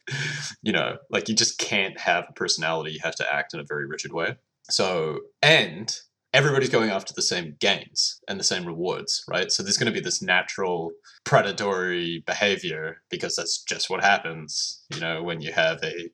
You 0.62 0.72
know 0.72 0.98
like 1.10 1.28
you 1.28 1.34
just 1.34 1.58
can't 1.58 1.98
have 1.98 2.26
a 2.28 2.32
personality. 2.32 2.92
You 2.92 3.00
have 3.02 3.16
to 3.16 3.34
act 3.34 3.54
in 3.54 3.60
a 3.60 3.64
very 3.64 3.86
rigid 3.86 4.12
way. 4.12 4.36
So 4.70 5.20
and 5.42 5.96
everybody's 6.34 6.70
going 6.70 6.88
after 6.88 7.12
the 7.12 7.20
same 7.22 7.56
gains 7.60 8.18
and 8.26 8.40
the 8.40 8.44
same 8.44 8.64
rewards 8.66 9.22
right? 9.28 9.52
So 9.52 9.62
there's 9.62 9.76
going 9.76 9.92
to 9.92 9.98
be 10.00 10.04
this 10.04 10.22
natural 10.22 10.92
predatory 11.24 12.22
behavior 12.26 13.02
because 13.10 13.36
that's 13.36 13.62
just 13.64 13.90
what 13.90 14.02
happens 14.02 14.82
you 14.94 15.00
know 15.00 15.22
when 15.22 15.40
you 15.42 15.52
have 15.52 15.78
a 15.84 16.10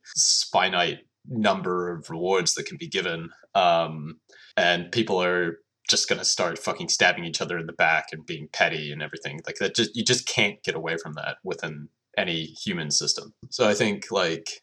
finite 0.53 0.99
number 1.31 1.93
of 1.93 2.09
rewards 2.11 2.55
that 2.55 2.67
can 2.67 2.77
be 2.79 2.89
given. 2.89 3.31
Um, 3.55 4.19
and 4.59 4.91
people 4.91 5.23
are 5.23 5.59
just 5.89 6.09
going 6.09 6.19
to 6.19 6.25
start 6.25 6.59
fucking 6.59 6.89
stabbing 6.89 7.25
each 7.25 7.41
other 7.41 7.57
in 7.57 7.67
the 7.67 7.73
back 7.73 8.09
and 8.13 8.27
being 8.27 8.49
petty 8.53 8.91
and 8.93 9.03
everything. 9.03 9.41
Like 9.47 9.57
that 9.57 9.77
just 9.77 9.95
you 9.97 10.05
just 10.05 10.27
can't 10.27 10.63
get 10.65 10.75
away 10.75 10.97
from 10.99 11.15
that 11.15 11.37
within 11.45 11.89
any 12.19 12.45
human 12.45 12.91
system. 12.91 13.33
So 13.51 13.69
i 13.69 13.75
think 13.75 14.11
like 14.11 14.63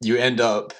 you 0.00 0.16
end 0.16 0.40
up 0.40 0.72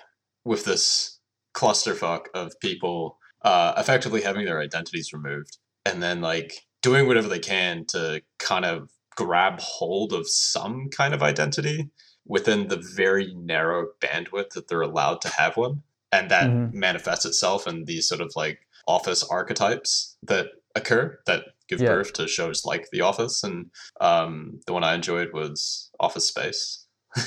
with 0.44 0.64
this 0.64 1.20
clusterfuck 1.54 2.26
of 2.34 2.59
people 2.61 3.18
uh, 3.42 3.74
effectively 3.76 4.22
having 4.22 4.44
their 4.44 4.61
identities 4.61 5.12
removed 5.12 5.59
and 5.84 6.02
then 6.02 6.20
like 6.20 6.52
doing 6.82 7.07
whatever 7.07 7.28
they 7.28 7.38
can 7.38 7.84
to 7.86 8.20
kind 8.38 8.64
of 8.64 8.90
grab 9.16 9.61
hold 9.61 10.12
of 10.12 10.28
some 10.28 10.88
kind 10.90 11.14
of 11.14 11.22
identity 11.22 11.88
within 12.26 12.68
the 12.68 12.82
very 12.94 13.34
narrow 13.34 13.86
bandwidth 14.00 14.50
that 14.50 14.68
they're 14.68 14.82
allowed 14.82 15.20
to 15.20 15.28
have 15.28 15.57
one 15.57 15.82
and 16.12 16.30
that 16.30 16.46
Mhm. 16.50 16.72
manifests 16.72 17.24
itself 17.24 17.66
in 17.66 17.84
these 17.84 18.09
sort 18.09 18.20
of 18.20 18.32
like 18.36 18.59
office 18.86 19.22
archetypes 19.24 20.16
that 20.22 20.46
occur 20.74 21.18
that 21.26 21.42
give 21.68 21.80
Yeah. 21.80 21.88
birth 21.88 22.12
to 22.14 22.28
shows 22.28 22.64
like 22.64 22.86
the 22.92 23.00
office 23.00 23.42
and 23.42 23.70
um, 24.00 24.61
the 24.66 24.72
one 24.72 24.84
i 24.84 24.94
enjoyed 24.94 25.32
was 25.32 25.90
office 25.98 26.28
space 26.28 26.86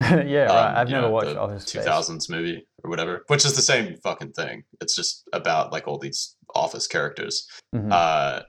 yeah, 0.00 0.44
right. 0.44 0.70
um, 0.70 0.76
I've 0.76 0.88
never 0.88 1.06
know, 1.08 1.10
watched 1.12 1.36
Office 1.36 1.64
Space. 1.66 1.84
2000s 1.86 2.28
movie 2.30 2.66
or 2.82 2.90
whatever 2.90 3.24
which 3.28 3.44
is 3.44 3.54
the 3.56 3.62
same 3.62 3.96
fucking 4.02 4.32
thing 4.32 4.64
it's 4.80 4.94
just 4.94 5.24
about 5.32 5.72
like 5.72 5.88
all 5.88 5.98
these 5.98 6.36
office 6.54 6.86
characters 6.86 7.46
Mhm. 7.74 7.90
uh, 7.92 8.42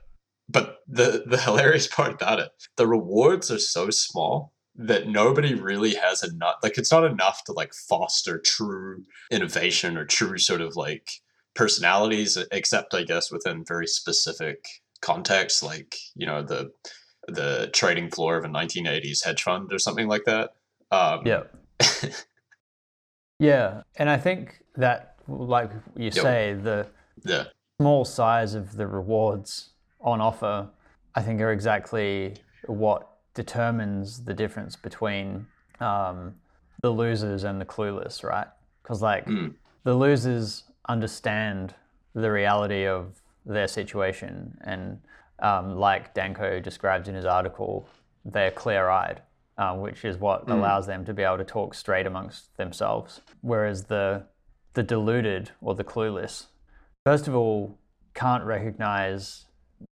but 0.48 0.76
the 0.86 1.24
the 1.26 1.38
hilarious 1.46 1.88
part 1.88 2.12
about 2.14 2.38
it, 2.38 2.50
the 2.76 2.86
rewards 2.86 3.50
are 3.50 3.58
so 3.58 3.90
small 3.90 4.52
that 4.78 5.08
nobody 5.08 5.54
really 5.54 5.94
has 5.94 6.22
enough. 6.22 6.56
Like 6.62 6.78
it's 6.78 6.92
not 6.92 7.04
enough 7.04 7.44
to 7.44 7.52
like 7.52 7.72
foster 7.74 8.38
true 8.38 9.04
innovation 9.30 9.96
or 9.96 10.04
true 10.04 10.38
sort 10.38 10.60
of 10.60 10.76
like 10.76 11.10
personalities, 11.54 12.36
except 12.52 12.94
I 12.94 13.02
guess 13.02 13.30
within 13.30 13.64
very 13.64 13.86
specific 13.86 14.66
contexts, 15.00 15.62
like 15.62 15.96
you 16.14 16.26
know 16.26 16.42
the 16.42 16.70
the 17.28 17.70
trading 17.72 18.10
floor 18.10 18.36
of 18.36 18.44
a 18.44 18.48
1980s 18.48 19.24
hedge 19.24 19.42
fund 19.42 19.72
or 19.72 19.78
something 19.78 20.06
like 20.08 20.24
that. 20.26 20.50
Um, 20.90 21.26
Yeah. 21.26 21.42
yeah, 23.38 23.82
and 23.96 24.08
I 24.08 24.16
think 24.16 24.62
that, 24.76 25.16
like 25.26 25.70
you 25.96 26.04
Yep. 26.06 26.12
say, 26.14 26.54
the 26.54 26.86
yeah, 27.24 27.44
small 27.80 28.04
size 28.04 28.54
of 28.54 28.76
the 28.76 28.86
rewards 28.86 29.70
on 30.00 30.20
offer, 30.20 30.68
I 31.14 31.22
think, 31.22 31.40
are 31.40 31.50
exactly 31.52 32.34
what 32.66 33.08
determines 33.36 34.24
the 34.24 34.34
difference 34.34 34.74
between 34.74 35.46
um, 35.78 36.34
the 36.82 36.90
losers 36.90 37.44
and 37.44 37.60
the 37.60 37.64
clueless, 37.64 38.24
right? 38.24 38.48
Because 38.82 39.00
like 39.02 39.26
Mm. 39.26 39.54
the 39.84 39.94
losers 39.94 40.64
understand 40.88 41.74
the 42.14 42.32
reality 42.32 42.86
of 42.86 43.20
their 43.44 43.68
situation, 43.68 44.58
and 44.62 45.00
um, 45.38 45.76
like 45.76 46.14
Danco 46.14 46.62
describes 46.62 47.08
in 47.08 47.14
his 47.14 47.26
article, 47.26 47.86
they're 48.24 48.50
clear-eyed, 48.50 49.20
uh, 49.58 49.74
which 49.76 50.04
is 50.04 50.16
what 50.16 50.48
allows 50.50 50.86
them 50.86 51.04
to 51.04 51.12
be 51.12 51.22
able 51.22 51.36
to 51.38 51.44
talk 51.44 51.74
straight 51.74 52.06
amongst 52.06 52.56
themselves. 52.56 53.20
Whereas 53.42 53.84
the 53.84 54.24
the 54.72 54.82
deluded 54.82 55.50
or 55.60 55.74
the 55.74 55.84
clueless, 55.84 56.46
first 57.04 57.28
of 57.28 57.34
all, 57.34 57.78
can't 58.14 58.44
recognize 58.44 59.46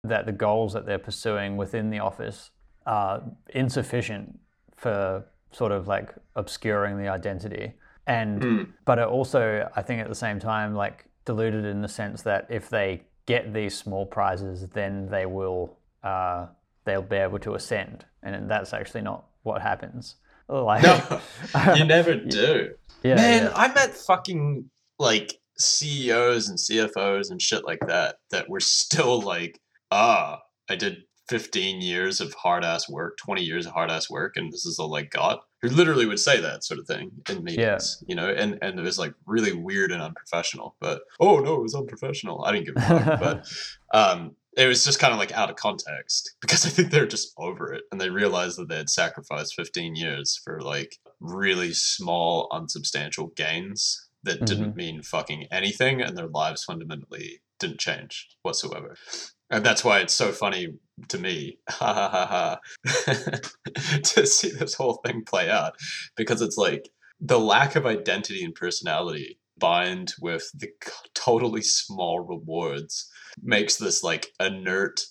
that 0.03 0.25
the 0.25 0.31
goals 0.31 0.73
that 0.73 0.85
they're 0.85 0.99
pursuing 0.99 1.57
within 1.57 1.89
the 1.89 1.99
office 1.99 2.51
are 2.85 3.21
insufficient 3.53 4.39
for 4.75 5.25
sort 5.51 5.71
of 5.71 5.87
like 5.87 6.13
obscuring 6.35 6.97
the 6.97 7.07
identity 7.07 7.73
and 8.07 8.41
Mm. 8.41 8.67
but 8.85 8.97
it 8.99 9.07
also 9.07 9.69
i 9.75 9.81
think 9.81 10.01
at 10.01 10.09
the 10.09 10.15
same 10.15 10.39
time 10.39 10.73
like 10.73 11.05
deluded 11.25 11.65
in 11.65 11.81
the 11.81 11.87
sense 11.87 12.23
that 12.23 12.47
if 12.49 12.69
they 12.69 13.01
get 13.27 13.53
these 13.53 13.77
small 13.77 14.05
prizes 14.05 14.67
then 14.69 15.07
they 15.09 15.25
will 15.27 15.77
uh, 16.03 16.47
they'll 16.85 17.03
be 17.03 17.17
able 17.17 17.37
to 17.37 17.53
ascend 17.53 18.05
and 18.23 18.49
that's 18.49 18.73
actually 18.73 19.01
not 19.01 19.25
what 19.43 19.61
happens 19.61 20.15
like 20.49 20.81
No, 20.83 21.21
you 21.75 21.85
never 21.85 22.15
do. 22.15 22.73
yeah, 23.03 23.15
Man, 23.15 23.43
yeah. 23.43 23.51
I 23.55 23.71
met 23.73 23.93
fucking 23.93 24.69
like 24.97 25.39
CEOs 25.57 26.49
and 26.49 26.57
CFOs 26.57 27.29
and 27.29 27.39
shit 27.41 27.63
like 27.65 27.79
that 27.87 28.15
that 28.31 28.49
were 28.49 28.59
still 28.59 29.21
like, 29.21 29.61
ah, 29.91 30.41
I 30.69 30.75
did 30.75 31.03
15 31.31 31.79
years 31.79 32.19
of 32.19 32.33
hard 32.33 32.65
ass 32.65 32.89
work, 32.89 33.17
20 33.17 33.41
years 33.41 33.65
of 33.65 33.71
hard 33.71 33.89
ass 33.89 34.09
work, 34.09 34.33
and 34.35 34.51
this 34.51 34.65
is 34.65 34.77
all 34.77 34.93
I 34.93 35.03
got. 35.03 35.45
Who 35.61 35.69
literally 35.69 36.05
would 36.05 36.19
say 36.19 36.41
that 36.41 36.65
sort 36.65 36.79
of 36.79 36.87
thing 36.87 37.11
in 37.29 37.43
meetings, 37.43 38.03
you 38.05 38.15
know, 38.15 38.27
and 38.27 38.59
and 38.61 38.77
it 38.77 38.83
was 38.83 38.99
like 38.99 39.13
really 39.25 39.53
weird 39.53 39.93
and 39.93 40.01
unprofessional. 40.01 40.75
But 40.81 41.03
oh 41.21 41.39
no, 41.39 41.55
it 41.55 41.61
was 41.61 41.73
unprofessional. 41.73 42.43
I 42.43 42.51
didn't 42.51 42.65
give 42.65 42.75
a 42.77 42.81
fuck. 42.81 43.19
but 43.21 43.47
um, 43.93 44.35
it 44.57 44.67
was 44.67 44.83
just 44.83 44.99
kind 44.99 45.13
of 45.13 45.19
like 45.19 45.31
out 45.31 45.49
of 45.49 45.55
context 45.55 46.35
because 46.41 46.65
I 46.65 46.69
think 46.69 46.91
they're 46.91 47.07
just 47.07 47.33
over 47.37 47.71
it 47.71 47.83
and 47.91 48.01
they 48.01 48.09
realized 48.09 48.57
that 48.57 48.67
they 48.67 48.77
had 48.77 48.89
sacrificed 48.89 49.55
15 49.55 49.95
years 49.95 50.39
for 50.43 50.59
like 50.59 50.97
really 51.21 51.71
small, 51.71 52.49
unsubstantial 52.51 53.27
gains 53.27 54.09
that 54.23 54.45
didn't 54.45 54.75
mean 54.75 55.01
fucking 55.01 55.47
anything 55.51 56.01
and 56.01 56.17
their 56.17 56.27
lives 56.27 56.63
fundamentally 56.63 57.41
didn't 57.59 57.79
change 57.79 58.29
whatsoever. 58.41 58.97
And 59.51 59.65
that's 59.65 59.83
why 59.83 59.99
it's 59.99 60.13
so 60.13 60.31
funny 60.31 60.69
to 61.09 61.17
me, 61.17 61.59
ha 61.69 61.93
ha 61.93 62.09
ha 62.09 62.25
ha, 62.25 63.39
to 64.03 64.25
see 64.25 64.51
this 64.51 64.73
whole 64.73 65.01
thing 65.05 65.23
play 65.25 65.49
out. 65.49 65.73
Because 66.15 66.41
it's 66.41 66.57
like 66.57 66.89
the 67.19 67.39
lack 67.39 67.75
of 67.75 67.85
identity 67.85 68.43
and 68.43 68.55
personality 68.55 69.37
bind 69.59 70.13
with 70.21 70.49
the 70.55 70.69
totally 71.13 71.61
small 71.61 72.21
rewards 72.21 73.07
makes 73.43 73.75
this 73.75 74.03
like 74.03 74.29
inert 74.39 75.01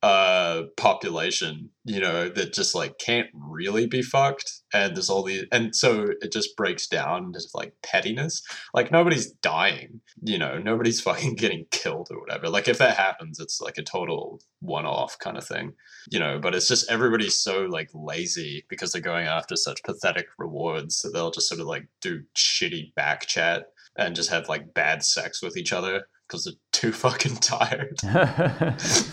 uh 0.00 0.62
population 0.76 1.70
you 1.84 1.98
know 1.98 2.28
that 2.28 2.52
just 2.52 2.72
like 2.72 2.98
can't 2.98 3.26
really 3.34 3.84
be 3.84 4.00
fucked 4.00 4.60
and 4.72 4.94
there's 4.94 5.10
all 5.10 5.24
these 5.24 5.44
and 5.50 5.74
so 5.74 6.06
it 6.20 6.30
just 6.30 6.56
breaks 6.56 6.86
down 6.86 7.24
into 7.24 7.40
like 7.54 7.72
pettiness. 7.82 8.42
Like 8.74 8.92
nobody's 8.92 9.32
dying 9.32 10.00
you 10.22 10.38
know 10.38 10.58
nobody's 10.58 11.00
fucking 11.08 11.34
getting 11.34 11.66
killed 11.70 12.08
or 12.10 12.20
whatever. 12.20 12.48
Like 12.48 12.68
if 12.68 12.78
that 12.78 12.96
happens 12.96 13.40
it's 13.40 13.60
like 13.60 13.78
a 13.78 13.82
total 13.82 14.40
one-off 14.60 15.18
kind 15.18 15.36
of 15.36 15.46
thing 15.46 15.72
you 16.10 16.18
know 16.18 16.38
but 16.38 16.54
it's 16.54 16.68
just 16.68 16.90
everybody's 16.90 17.36
so 17.36 17.62
like 17.64 17.88
lazy 17.94 18.64
because 18.68 18.92
they're 18.92 19.02
going 19.02 19.26
after 19.26 19.56
such 19.56 19.82
pathetic 19.82 20.26
rewards 20.38 21.00
that 21.00 21.10
they'll 21.10 21.30
just 21.30 21.48
sort 21.48 21.60
of 21.60 21.66
like 21.66 21.86
do 22.00 22.22
shitty 22.36 22.94
back 22.94 23.26
chat 23.26 23.66
and 23.96 24.16
just 24.16 24.30
have 24.30 24.48
like 24.48 24.74
bad 24.74 25.02
sex 25.02 25.42
with 25.42 25.56
each 25.56 25.72
other 25.72 26.06
because 26.26 26.44
they're 26.44 26.54
too 26.72 26.92
fucking 27.04 27.36
tired 27.36 27.98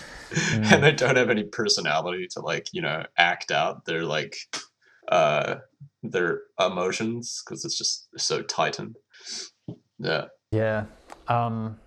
and 0.54 0.84
they 0.84 0.92
don't 0.92 1.16
have 1.16 1.30
any 1.30 1.44
personality 1.44 2.28
to 2.32 2.40
like 2.40 2.68
you 2.72 2.82
know 2.82 3.04
act 3.18 3.52
out 3.52 3.86
their 3.86 4.04
like 4.04 4.36
uh 5.10 5.56
their 6.04 6.42
emotions 6.60 7.44
because 7.46 7.66
it's 7.66 7.78
just 7.78 8.08
so 8.18 8.42
tightened 8.42 8.98
yeah 10.00 10.26
Yeah. 10.52 10.86
Um, 11.28 11.80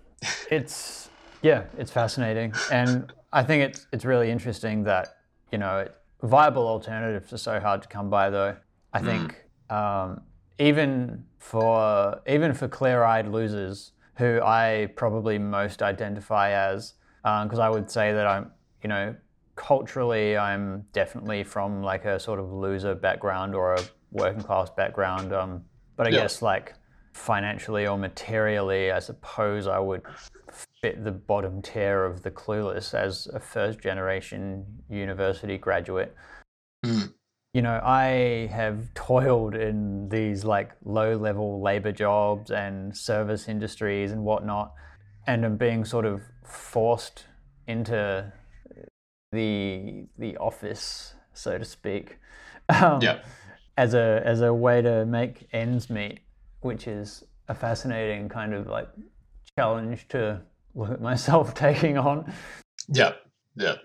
it's 0.51 1.09
yeah, 1.41 1.63
it's 1.77 1.91
fascinating, 1.91 2.53
and 2.71 3.11
I 3.31 3.43
think 3.43 3.63
it's 3.63 3.87
it's 3.91 4.05
really 4.05 4.29
interesting 4.29 4.83
that 4.83 5.07
you 5.51 5.57
know 5.57 5.87
viable 6.21 6.67
alternatives 6.67 7.31
are 7.31 7.37
so 7.37 7.59
hard 7.59 7.81
to 7.81 7.87
come 7.87 8.09
by. 8.09 8.29
Though 8.29 8.57
I 8.93 8.99
think 8.99 9.35
um, 9.69 10.21
even 10.59 11.25
for 11.37 12.21
even 12.27 12.53
for 12.53 12.67
clear-eyed 12.67 13.27
losers, 13.27 13.93
who 14.17 14.41
I 14.43 14.89
probably 14.95 15.39
most 15.39 15.81
identify 15.81 16.51
as, 16.51 16.93
because 17.23 17.59
I 17.59 17.69
would 17.69 17.89
say 17.89 18.13
that 18.13 18.25
I'm 18.27 18.51
you 18.83 18.89
know 18.89 19.15
culturally 19.55 20.37
I'm 20.37 20.85
definitely 20.93 21.43
from 21.43 21.83
like 21.83 22.05
a 22.05 22.19
sort 22.19 22.39
of 22.39 22.51
loser 22.51 22.95
background 22.95 23.53
or 23.53 23.75
a 23.75 23.81
working 24.11 24.41
class 24.41 24.69
background, 24.69 25.33
um, 25.33 25.63
but 25.97 26.07
I 26.07 26.11
Yeah. 26.11 26.21
guess 26.21 26.41
like 26.41 26.75
financially 27.13 27.85
or 27.85 27.97
materially, 27.97 28.91
I 28.91 28.99
suppose 28.99 29.67
I 29.67 29.79
would 29.79 30.01
fit 30.81 31.03
the 31.03 31.11
bottom 31.11 31.61
tier 31.61 32.05
of 32.05 32.23
the 32.23 32.31
clueless 32.31 32.93
as 32.93 33.27
a 33.33 33.39
first 33.39 33.79
generation 33.79 34.65
university 34.89 35.57
graduate. 35.57 36.15
Mm. 36.85 37.13
You 37.53 37.61
know, 37.61 37.81
I 37.83 38.47
have 38.51 38.93
toiled 38.93 39.55
in 39.55 40.07
these 40.09 40.45
like 40.45 40.71
low 40.85 41.17
level 41.17 41.61
labor 41.61 41.91
jobs 41.91 42.49
and 42.51 42.95
service 42.95 43.49
industries 43.49 44.11
and 44.11 44.23
whatnot, 44.23 44.73
and 45.27 45.43
am 45.43 45.57
being 45.57 45.83
sort 45.83 46.05
of 46.05 46.21
forced 46.51 47.25
into 47.67 48.31
the 49.31 50.07
the 50.17 50.37
office, 50.37 51.13
so 51.33 51.57
to 51.57 51.65
speak. 51.65 52.19
Um, 52.69 53.01
Yeah. 53.01 53.19
As 53.77 53.93
a 53.93 54.21
as 54.25 54.41
a 54.41 54.53
way 54.53 54.81
to 54.81 55.05
make 55.05 55.47
ends 55.53 55.89
meet, 55.89 56.19
which 56.61 56.87
is 56.87 57.23
a 57.47 57.55
fascinating 57.55 58.27
kind 58.29 58.53
of 58.53 58.67
like 58.67 58.89
challenge 59.57 60.07
to 60.09 60.41
look 60.75 60.91
at 60.91 61.01
myself 61.01 61.53
taking 61.65 61.97
on. 61.97 62.31
yeah 62.89 63.13
yeah 63.55 63.75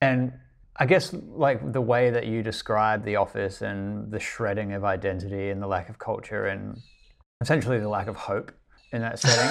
And 0.00 0.32
I 0.76 0.86
guess 0.86 1.12
like 1.12 1.72
the 1.72 1.80
way 1.80 2.10
that 2.10 2.26
you 2.26 2.42
describe 2.42 3.04
the 3.04 3.16
office 3.16 3.60
and 3.62 4.10
the 4.10 4.18
shredding 4.18 4.72
of 4.72 4.84
identity 4.84 5.50
and 5.50 5.62
the 5.62 5.66
lack 5.66 5.88
of 5.90 5.98
culture 5.98 6.46
and 6.46 6.78
essentially 7.42 7.78
the 7.78 7.88
lack 7.88 8.06
of 8.08 8.16
hope 8.16 8.52
in 8.92 9.02
that 9.02 9.18
setting, 9.18 9.50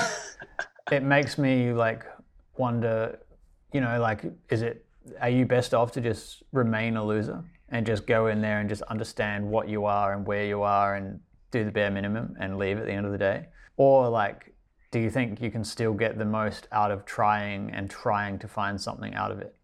it 0.91 1.03
makes 1.03 1.37
me 1.37 1.73
like 1.73 2.05
wonder, 2.65 3.19
you 3.73 3.81
know, 3.81 3.99
like 3.99 4.21
is 4.49 4.61
it 4.61 4.85
are 5.19 5.29
you 5.37 5.45
best 5.45 5.73
off 5.73 5.91
to 5.93 6.01
just 6.01 6.43
remain 6.51 6.95
a 6.95 7.03
loser 7.03 7.43
and 7.69 7.85
just 7.85 8.05
go 8.05 8.27
in 8.27 8.39
there 8.41 8.59
and 8.59 8.69
just 8.69 8.83
understand 8.83 9.39
what 9.55 9.67
you 9.67 9.85
are 9.85 10.13
and 10.13 10.27
where 10.27 10.45
you 10.45 10.61
are 10.61 10.95
and 10.95 11.19
do 11.49 11.65
the 11.65 11.71
bare 11.71 11.89
minimum 11.89 12.35
and 12.39 12.57
leave 12.57 12.77
at 12.77 12.85
the 12.85 12.91
end 12.91 13.05
of 13.05 13.11
the 13.11 13.17
day? 13.17 13.47
Or 13.77 14.09
like 14.09 14.53
do 14.91 14.99
you 14.99 15.09
think 15.09 15.41
you 15.41 15.51
can 15.51 15.63
still 15.63 15.93
get 15.93 16.17
the 16.17 16.25
most 16.39 16.67
out 16.71 16.91
of 16.91 17.05
trying 17.05 17.71
and 17.71 17.89
trying 17.89 18.37
to 18.39 18.47
find 18.47 18.79
something 18.79 19.13
out 19.15 19.31
of 19.31 19.39
it? 19.39 19.55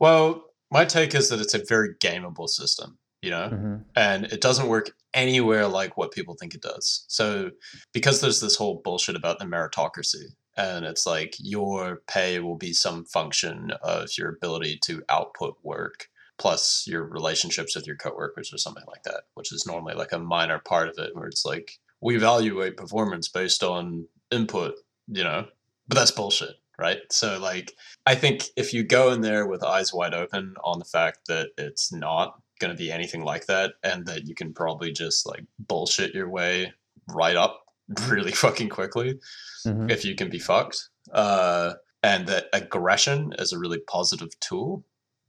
well 0.00 0.42
my 0.70 0.84
take 0.84 1.14
is 1.14 1.28
that 1.28 1.38
it's 1.38 1.54
a 1.54 1.62
very 1.68 1.90
gameable 2.06 2.48
system 2.48 2.98
you 3.20 3.30
know 3.30 3.48
hmm 3.48 3.76
and 3.94 4.24
it 4.36 4.40
doesn't 4.40 4.68
work 4.68 4.86
anywhere 5.16 5.66
like 5.66 5.96
what 5.96 6.12
people 6.12 6.36
think 6.38 6.54
it 6.54 6.62
does. 6.62 7.04
So, 7.08 7.50
because 7.92 8.20
there's 8.20 8.40
this 8.40 8.54
whole 8.54 8.80
bullshit 8.84 9.16
about 9.16 9.38
the 9.38 9.46
meritocracy, 9.46 10.26
and 10.56 10.84
it's 10.84 11.06
like 11.06 11.34
your 11.38 12.02
pay 12.06 12.38
will 12.40 12.56
be 12.56 12.72
some 12.72 13.04
function 13.04 13.72
of 13.82 14.08
your 14.18 14.30
ability 14.30 14.78
to 14.82 15.02
output 15.08 15.56
work 15.62 16.08
plus 16.38 16.84
your 16.86 17.04
relationships 17.04 17.74
with 17.74 17.86
your 17.86 17.96
coworkers 17.96 18.52
or 18.52 18.58
something 18.58 18.84
like 18.88 19.02
that, 19.04 19.22
which 19.34 19.52
is 19.52 19.66
normally 19.66 19.94
like 19.94 20.12
a 20.12 20.18
minor 20.18 20.58
part 20.58 20.88
of 20.88 20.98
it 20.98 21.14
where 21.14 21.26
it's 21.26 21.44
like 21.44 21.78
we 22.00 22.16
evaluate 22.16 22.76
performance 22.76 23.28
based 23.28 23.62
on 23.62 24.06
input, 24.30 24.74
you 25.08 25.24
know, 25.24 25.46
but 25.88 25.96
that's 25.96 26.10
bullshit. 26.10 26.56
Right. 26.78 26.98
So, 27.10 27.38
like, 27.38 27.72
I 28.04 28.14
think 28.14 28.44
if 28.54 28.74
you 28.74 28.84
go 28.84 29.10
in 29.10 29.22
there 29.22 29.46
with 29.46 29.64
eyes 29.64 29.94
wide 29.94 30.12
open 30.12 30.56
on 30.62 30.78
the 30.78 30.84
fact 30.84 31.20
that 31.26 31.52
it's 31.56 31.90
not 31.90 32.38
going 32.60 32.70
to 32.70 32.76
be 32.76 32.92
anything 32.92 33.22
like 33.22 33.46
that 33.46 33.74
and 33.82 34.06
that 34.06 34.26
you 34.26 34.34
can 34.34 34.52
probably 34.52 34.92
just 34.92 35.26
like 35.26 35.44
bullshit 35.58 36.14
your 36.14 36.28
way 36.28 36.74
right 37.08 37.36
up 37.36 37.65
really 38.08 38.32
fucking 38.32 38.68
quickly 38.68 39.18
hmm 39.64 39.88
if 39.90 40.04
you 40.04 40.14
can 40.14 40.28
be 40.28 40.38
fucked 40.38 40.88
uh 41.12 41.74
and 42.02 42.26
that 42.26 42.46
aggression 42.52 43.32
is 43.38 43.52
a 43.52 43.58
really 43.58 43.78
positive 43.78 44.28
tool 44.40 44.84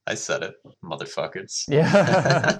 i 0.06 0.16
said 0.16 0.44
it 0.44 0.56
motherfuckers 0.84 1.64
Yeah. 1.70 2.60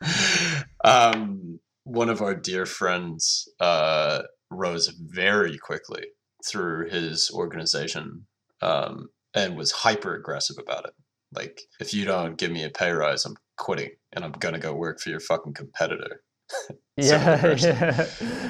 um 0.84 1.60
one 1.84 2.08
of 2.08 2.20
our 2.20 2.34
dear 2.34 2.66
friends 2.66 3.48
uh 3.60 4.22
rose 4.50 4.88
very 4.88 5.58
quickly 5.58 6.04
through 6.44 6.88
his 6.90 7.30
organization 7.32 8.26
um 8.62 9.08
and 9.34 9.56
was 9.56 9.70
hyper 9.72 10.14
aggressive 10.14 10.56
about 10.58 10.86
it. 10.86 10.94
Like, 11.32 11.60
if 11.80 11.92
you 11.92 12.04
don't 12.04 12.38
give 12.38 12.50
me 12.50 12.64
a 12.64 12.70
pay 12.70 12.90
rise, 12.90 13.24
I'm 13.24 13.36
quitting 13.56 13.90
and 14.12 14.24
I'm 14.24 14.32
gonna 14.32 14.58
go 14.58 14.74
work 14.74 15.00
for 15.00 15.10
your 15.10 15.20
fucking 15.20 15.54
competitor. 15.54 16.22
Yeah, 16.96 17.54
yeah. 17.56 18.04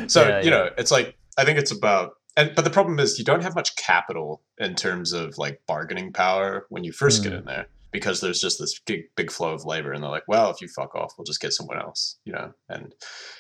So 0.07 0.27
Yeah, 0.27 0.39
you 0.41 0.45
yeah. 0.45 0.51
know, 0.51 0.71
it's 0.79 0.91
like 0.91 1.17
I 1.37 1.45
think 1.45 1.59
it's 1.59 1.71
about, 1.71 2.13
and 2.37 2.53
but 2.57 2.65
the 2.65 2.71
problem 2.71 2.99
is 2.99 3.19
you 3.19 3.25
don't 3.25 3.43
have 3.43 3.55
much 3.55 3.77
capital 3.77 4.43
in 4.59 4.75
terms 4.75 5.13
of 5.13 5.37
like 5.37 5.61
bargaining 5.67 6.13
power 6.13 6.67
when 6.71 6.83
you 6.85 6.93
first 6.93 7.23
get 7.23 7.33
Mm. 7.33 7.39
in 7.41 7.45
there 7.45 7.67
because 7.93 8.21
there's 8.21 8.41
just 8.41 8.59
this 8.59 8.79
big 8.87 9.03
big 9.17 9.31
flow 9.31 9.53
of 9.53 9.65
labor, 9.67 9.93
and 9.93 10.03
they're 10.03 10.11
like, 10.11 10.27
well, 10.29 10.51
if 10.51 10.61
you 10.63 10.69
fuck 10.69 10.95
off, 10.95 11.13
we'll 11.19 11.25
just 11.27 11.41
get 11.41 11.53
someone 11.53 11.79
else, 11.79 12.19
you 12.25 12.33
know. 12.33 12.53
And 12.71 12.95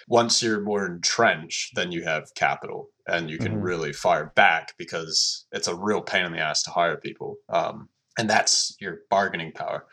once 0.08 0.42
you're 0.42 0.60
more 0.60 0.84
entrenched, 0.86 1.74
then 1.74 1.90
you 1.90 2.02
have 2.04 2.34
capital, 2.34 2.88
and 3.06 3.30
you 3.30 3.38
can 3.38 3.56
Mhm. 3.56 3.62
really 3.62 3.92
fire 3.94 4.32
back 4.36 4.74
because 4.78 5.46
it's 5.52 5.68
a 5.68 5.74
real 5.74 6.02
pain 6.02 6.26
in 6.26 6.32
the 6.32 6.38
ass 6.38 6.62
to 6.64 6.70
hire 6.70 6.96
people. 6.98 7.36
Um, 7.48 7.88
and 8.18 8.28
that's 8.28 8.74
your 8.80 8.98
bargaining 9.10 9.52
power. 9.52 9.86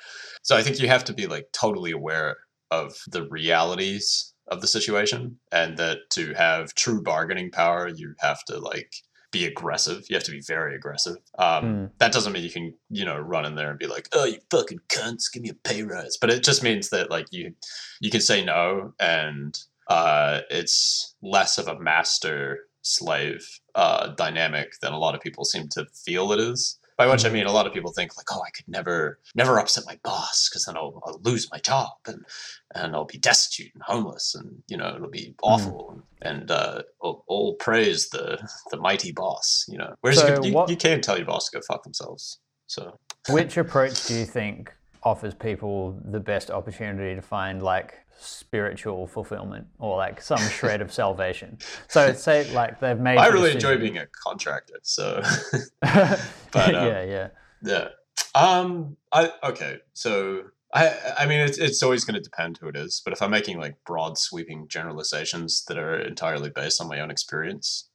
So 0.43 0.57
I 0.57 0.63
think 0.63 0.79
you 0.79 0.87
have 0.89 1.03
to 1.05 1.13
be 1.13 1.27
like 1.27 1.47
totally 1.53 1.91
aware 1.91 2.35
of 2.71 2.95
the 3.07 3.27
realities 3.29 4.33
of 4.55 4.61
the 4.61 4.67
situation 4.67 5.37
and 5.51 5.77
that 5.77 5.97
to 6.11 6.33
have 6.33 6.73
true 6.75 7.01
bargaining 7.01 7.51
power 7.51 7.87
you 7.87 8.15
have 8.19 8.43
to 8.45 8.57
like 8.59 8.93
be 9.31 9.45
aggressive. 9.45 10.05
You 10.09 10.15
have 10.15 10.23
to 10.23 10.31
be 10.31 10.39
very 10.39 10.75
aggressive. 10.75 11.17
Um, 11.37 11.63
Mm. 11.65 11.91
that 11.97 12.13
doesn't 12.13 12.31
mean 12.31 12.43
you 12.43 12.49
can 12.49 12.73
you 12.89 13.03
know 13.05 13.17
run 13.17 13.45
in 13.45 13.55
there 13.55 13.69
and 13.69 13.77
be 13.77 13.87
like 13.87 14.07
oh 14.13 14.23
you 14.25 14.37
fucking 14.49 14.79
cunts 14.87 15.31
give 15.31 15.43
me 15.43 15.49
a 15.49 15.53
pay 15.69 15.83
rise. 15.83 16.15
But 16.21 16.29
it 16.29 16.41
just 16.43 16.63
means 16.63 16.89
that 16.89 17.11
like 17.11 17.27
you 17.31 17.53
you 17.99 18.09
can 18.09 18.21
say 18.21 18.43
no 18.45 18.93
and 18.99 19.57
uh, 19.87 20.41
it's 20.49 21.15
less 21.21 21.57
of 21.57 21.67
a 21.67 21.79
master 21.79 22.59
slave 22.81 23.45
uh, 23.75 24.07
dynamic 24.15 24.73
than 24.81 24.93
a 24.93 24.97
lot 24.97 25.15
of 25.15 25.21
people 25.21 25.43
seem 25.45 25.67
to 25.69 25.85
feel 26.05 26.31
it 26.31 26.39
is 26.39 26.79
by 26.97 27.07
which 27.07 27.25
I 27.25 27.29
Mhm. 27.29 27.33
mean 27.33 27.45
a 27.45 27.51
lot 27.51 27.67
of 27.67 27.73
people 27.73 27.91
think 27.91 28.15
like, 28.17 28.27
oh, 28.31 28.41
I 28.41 28.49
could 28.51 28.67
never, 28.67 29.19
never 29.35 29.59
upset 29.59 29.85
my 29.85 29.99
boss 30.03 30.49
because 30.49 30.65
then 30.65 30.77
I'll, 30.77 31.01
I'll 31.05 31.19
lose 31.23 31.49
my 31.51 31.59
job 31.59 31.91
and 32.07 32.25
and 32.73 32.95
I'll 32.95 33.05
be 33.05 33.17
destitute 33.17 33.71
and 33.73 33.83
homeless 33.83 34.35
and 34.35 34.63
you 34.67 34.77
know 34.77 34.95
it'll 34.95 35.09
be 35.09 35.35
awful 35.43 36.01
and 36.21 36.49
uh, 36.51 36.81
all, 36.99 37.23
all 37.27 37.55
praise 37.55 38.09
the 38.09 38.39
the 38.71 38.77
mighty 38.77 39.11
boss, 39.11 39.65
you 39.67 39.77
know. 39.77 39.95
Whereas 40.01 40.19
So 40.19 40.27
you, 40.41 40.49
you, 40.49 40.53
what- 40.55 40.69
you 40.69 40.77
can 40.77 41.01
tell 41.01 41.17
your 41.17 41.25
boss 41.27 41.49
to 41.49 41.57
go 41.57 41.61
fuck 41.67 41.83
themselves. 41.83 42.39
So 42.67 42.97
Which 43.29 43.57
approach 43.57 44.07
do 44.07 44.15
you 44.15 44.25
think 44.25 44.73
offers 45.05 45.33
people 45.33 45.97
the 46.03 46.19
best 46.19 46.49
opportunity 46.51 47.15
to 47.15 47.21
find 47.21 47.61
like 47.61 47.99
spiritual 48.17 49.05
fulfillment 49.07 49.67
or 49.79 49.95
like 49.97 50.19
some 50.21 50.39
shred 50.49 50.81
of 50.81 50.91
salvation? 50.91 51.57
So 51.87 52.11
say 52.13 52.51
like 52.53 52.79
they've 52.79 52.99
made. 52.99 53.17
I 53.17 53.27
really 53.27 53.51
enjoy 53.51 53.77
being 53.77 53.97
a 53.97 54.07
contractor. 54.07 54.79
So 54.81 55.21
But, 55.81 56.75
um, 56.75 56.87
yeah, 56.87 57.03
yeah. 57.03 57.27
Yeah. 57.61 57.87
Um. 58.33 58.97
I 59.11 59.31
okay. 59.43 59.77
So 59.93 60.43
I. 60.73 60.93
I 61.19 61.25
mean, 61.25 61.39
it's 61.39 61.57
it's 61.57 61.83
always 61.83 62.03
going 62.05 62.15
to 62.15 62.21
depend 62.21 62.57
who 62.57 62.67
it 62.67 62.75
is. 62.75 63.01
But 63.03 63.13
if 63.13 63.21
I'm 63.21 63.31
making 63.31 63.59
like 63.59 63.75
broad 63.85 64.17
sweeping 64.17 64.67
generalizations 64.67 65.63
that 65.65 65.77
are 65.77 65.99
entirely 65.99 66.49
based 66.49 66.81
on 66.81 66.87
my 66.87 66.99
own 67.01 67.11
experience, 67.11 67.89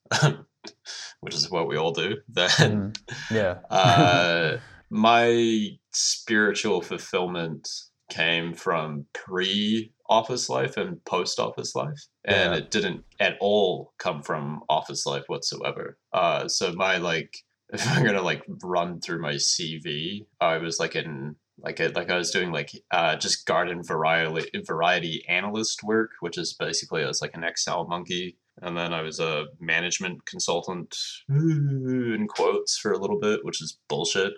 which 1.21 1.35
is 1.35 1.51
what 1.51 1.69
we 1.69 1.77
all 1.77 1.93
do, 1.93 2.17
then 2.29 2.51
Mm, 2.51 2.99
yeah. 3.31 3.59
uh, 3.75 4.59
my 4.91 5.79
spiritual 5.93 6.81
fulfillment 6.81 7.69
came 8.11 8.53
from 8.55 9.07
pre 9.13 9.93
office 10.09 10.49
life 10.49 10.77
and 10.77 11.03
post 11.05 11.39
office 11.39 11.75
life 11.77 12.07
and 12.25 12.53
Yeah. 12.53 12.59
it 12.59 12.71
didn't 12.71 13.05
at 13.21 13.37
all 13.41 13.93
come 13.99 14.23
from 14.23 14.63
office 14.69 15.07
life 15.07 15.25
whatsoever 15.29 15.97
uh, 16.13 16.49
so 16.49 16.73
my 16.73 16.97
like 16.97 17.37
if 17.73 17.87
i'm 17.89 18.05
gonna 18.05 18.21
like 18.23 18.43
run 18.65 19.01
through 19.01 19.21
my 19.23 19.35
cv 19.35 20.27
i 20.41 20.59
was 20.59 20.81
like 20.81 20.97
in 20.97 21.37
like 21.59 21.79
a, 21.79 21.89
like 21.91 22.11
i 22.11 22.17
was 22.17 22.33
doing 22.33 22.51
like 22.51 22.73
uh, 22.91 23.15
just 23.15 23.47
garden 23.47 23.81
variety 23.85 24.51
variety 24.67 25.25
analyst 25.29 25.85
work 25.85 26.11
which 26.19 26.37
is 26.37 26.55
basically 26.55 27.05
i 27.05 27.07
was 27.07 27.23
like 27.23 27.37
an 27.37 27.45
excel 27.45 27.87
monkey 27.87 28.37
and 28.63 28.77
then 28.77 28.93
I 28.93 29.01
was 29.01 29.21
a 29.21 29.47
management 29.59 30.27
consultant 30.27 30.95
in 31.31 32.27
quotes 32.29 32.77
for 32.77 32.93
a 32.93 32.99
little 32.99 33.19
bit, 33.19 33.43
which 33.43 33.63
is 33.63 33.79
bullshit. 33.89 34.35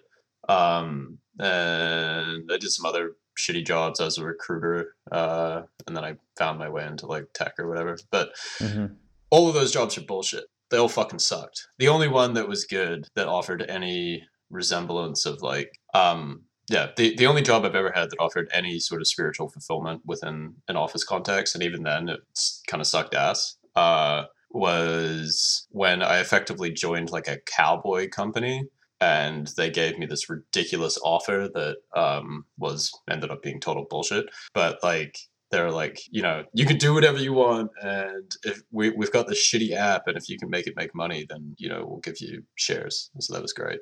Um, 0.49 1.19
and 1.39 2.51
I 2.53 2.59
did 2.59 2.71
some 2.71 2.87
other 2.87 3.13
shitty 3.39 3.67
jobs 3.67 4.01
as 4.01 4.19
a 4.19 4.25
recruiter, 4.25 4.95
uh, 5.11 5.63
and 5.87 5.97
then 5.97 6.05
I 6.05 6.17
found 6.37 6.59
my 6.59 6.69
way 6.69 6.87
into 6.87 7.07
like 7.07 7.27
tech 7.33 7.55
or 7.59 7.69
whatever. 7.69 7.97
But 8.11 8.35
Mhm. 8.59 8.97
all 9.31 9.49
of 9.49 9.55
those 9.55 9.73
jobs 9.73 9.97
are 9.97 10.03
bullshit. 10.03 10.45
They 10.71 10.77
all 10.79 10.89
fucking 10.89 11.19
sucked. 11.19 11.67
The 11.79 11.89
only 11.89 12.09
one 12.09 12.35
that 12.35 12.49
was 12.49 12.65
good 12.65 13.09
that 13.15 13.29
offered 13.29 13.63
any 13.69 14.27
resemblance 14.51 15.25
of 15.27 15.43
like, 15.43 15.81
um, 15.95 16.43
yeah, 16.69 16.91
the, 16.97 17.17
the 17.17 17.27
only 17.27 17.43
job 17.43 17.65
I've 17.65 17.75
ever 17.75 17.91
had 17.91 18.11
that 18.11 18.21
offered 18.21 18.49
any 18.53 18.79
sort 18.79 19.01
of 19.01 19.09
spiritual 19.09 19.49
fulfillment 19.49 20.03
within 20.05 20.55
an 20.69 20.77
office 20.77 21.05
context, 21.05 21.55
and 21.55 21.65
even 21.65 21.83
then 21.83 22.09
it's 22.09 22.63
kind 22.67 22.81
of 22.81 22.87
sucked 22.87 23.15
ass, 23.15 23.57
uh, 23.75 24.25
was 24.51 25.67
when 25.71 26.03
I 26.03 26.21
effectively 26.21 26.71
joined 26.71 27.11
like 27.11 27.29
a 27.29 27.39
cowboy 27.39 28.09
company 28.11 28.67
and 29.03 29.49
they 29.57 29.69
gave 29.69 29.99
me 29.99 30.07
this 30.07 30.31
ridiculous 30.31 30.97
offer 31.03 31.49
that 31.53 31.79
um, 31.97 32.45
was 32.57 32.93
ended 33.11 33.33
up 33.33 33.43
being 33.43 33.59
total 33.59 33.85
bullshit. 33.91 34.27
But 34.55 34.79
like 34.85 35.19
they're 35.51 35.73
like, 35.73 36.01
you 36.11 36.23
know, 36.23 36.45
you 36.55 36.65
can 36.65 36.79
do 36.79 36.95
whatever 36.95 37.19
you 37.19 37.33
want, 37.33 37.71
and 37.83 38.31
if 38.45 38.63
we 38.71 38.91
we've 38.91 39.11
got 39.13 39.27
this 39.27 39.45
shitty 39.45 39.73
app, 39.73 40.07
and 40.07 40.17
if 40.17 40.29
you 40.29 40.39
can 40.39 40.49
make 40.51 40.69
it 40.69 40.77
make 40.77 40.95
money, 40.95 41.27
then 41.29 41.55
you 41.59 41.69
know 41.69 41.85
we'll 41.85 41.99
give 41.99 42.21
you 42.21 42.45
shares. 42.55 43.11
So 43.19 43.35
that 43.35 43.43
was 43.43 43.53
great. 43.53 43.81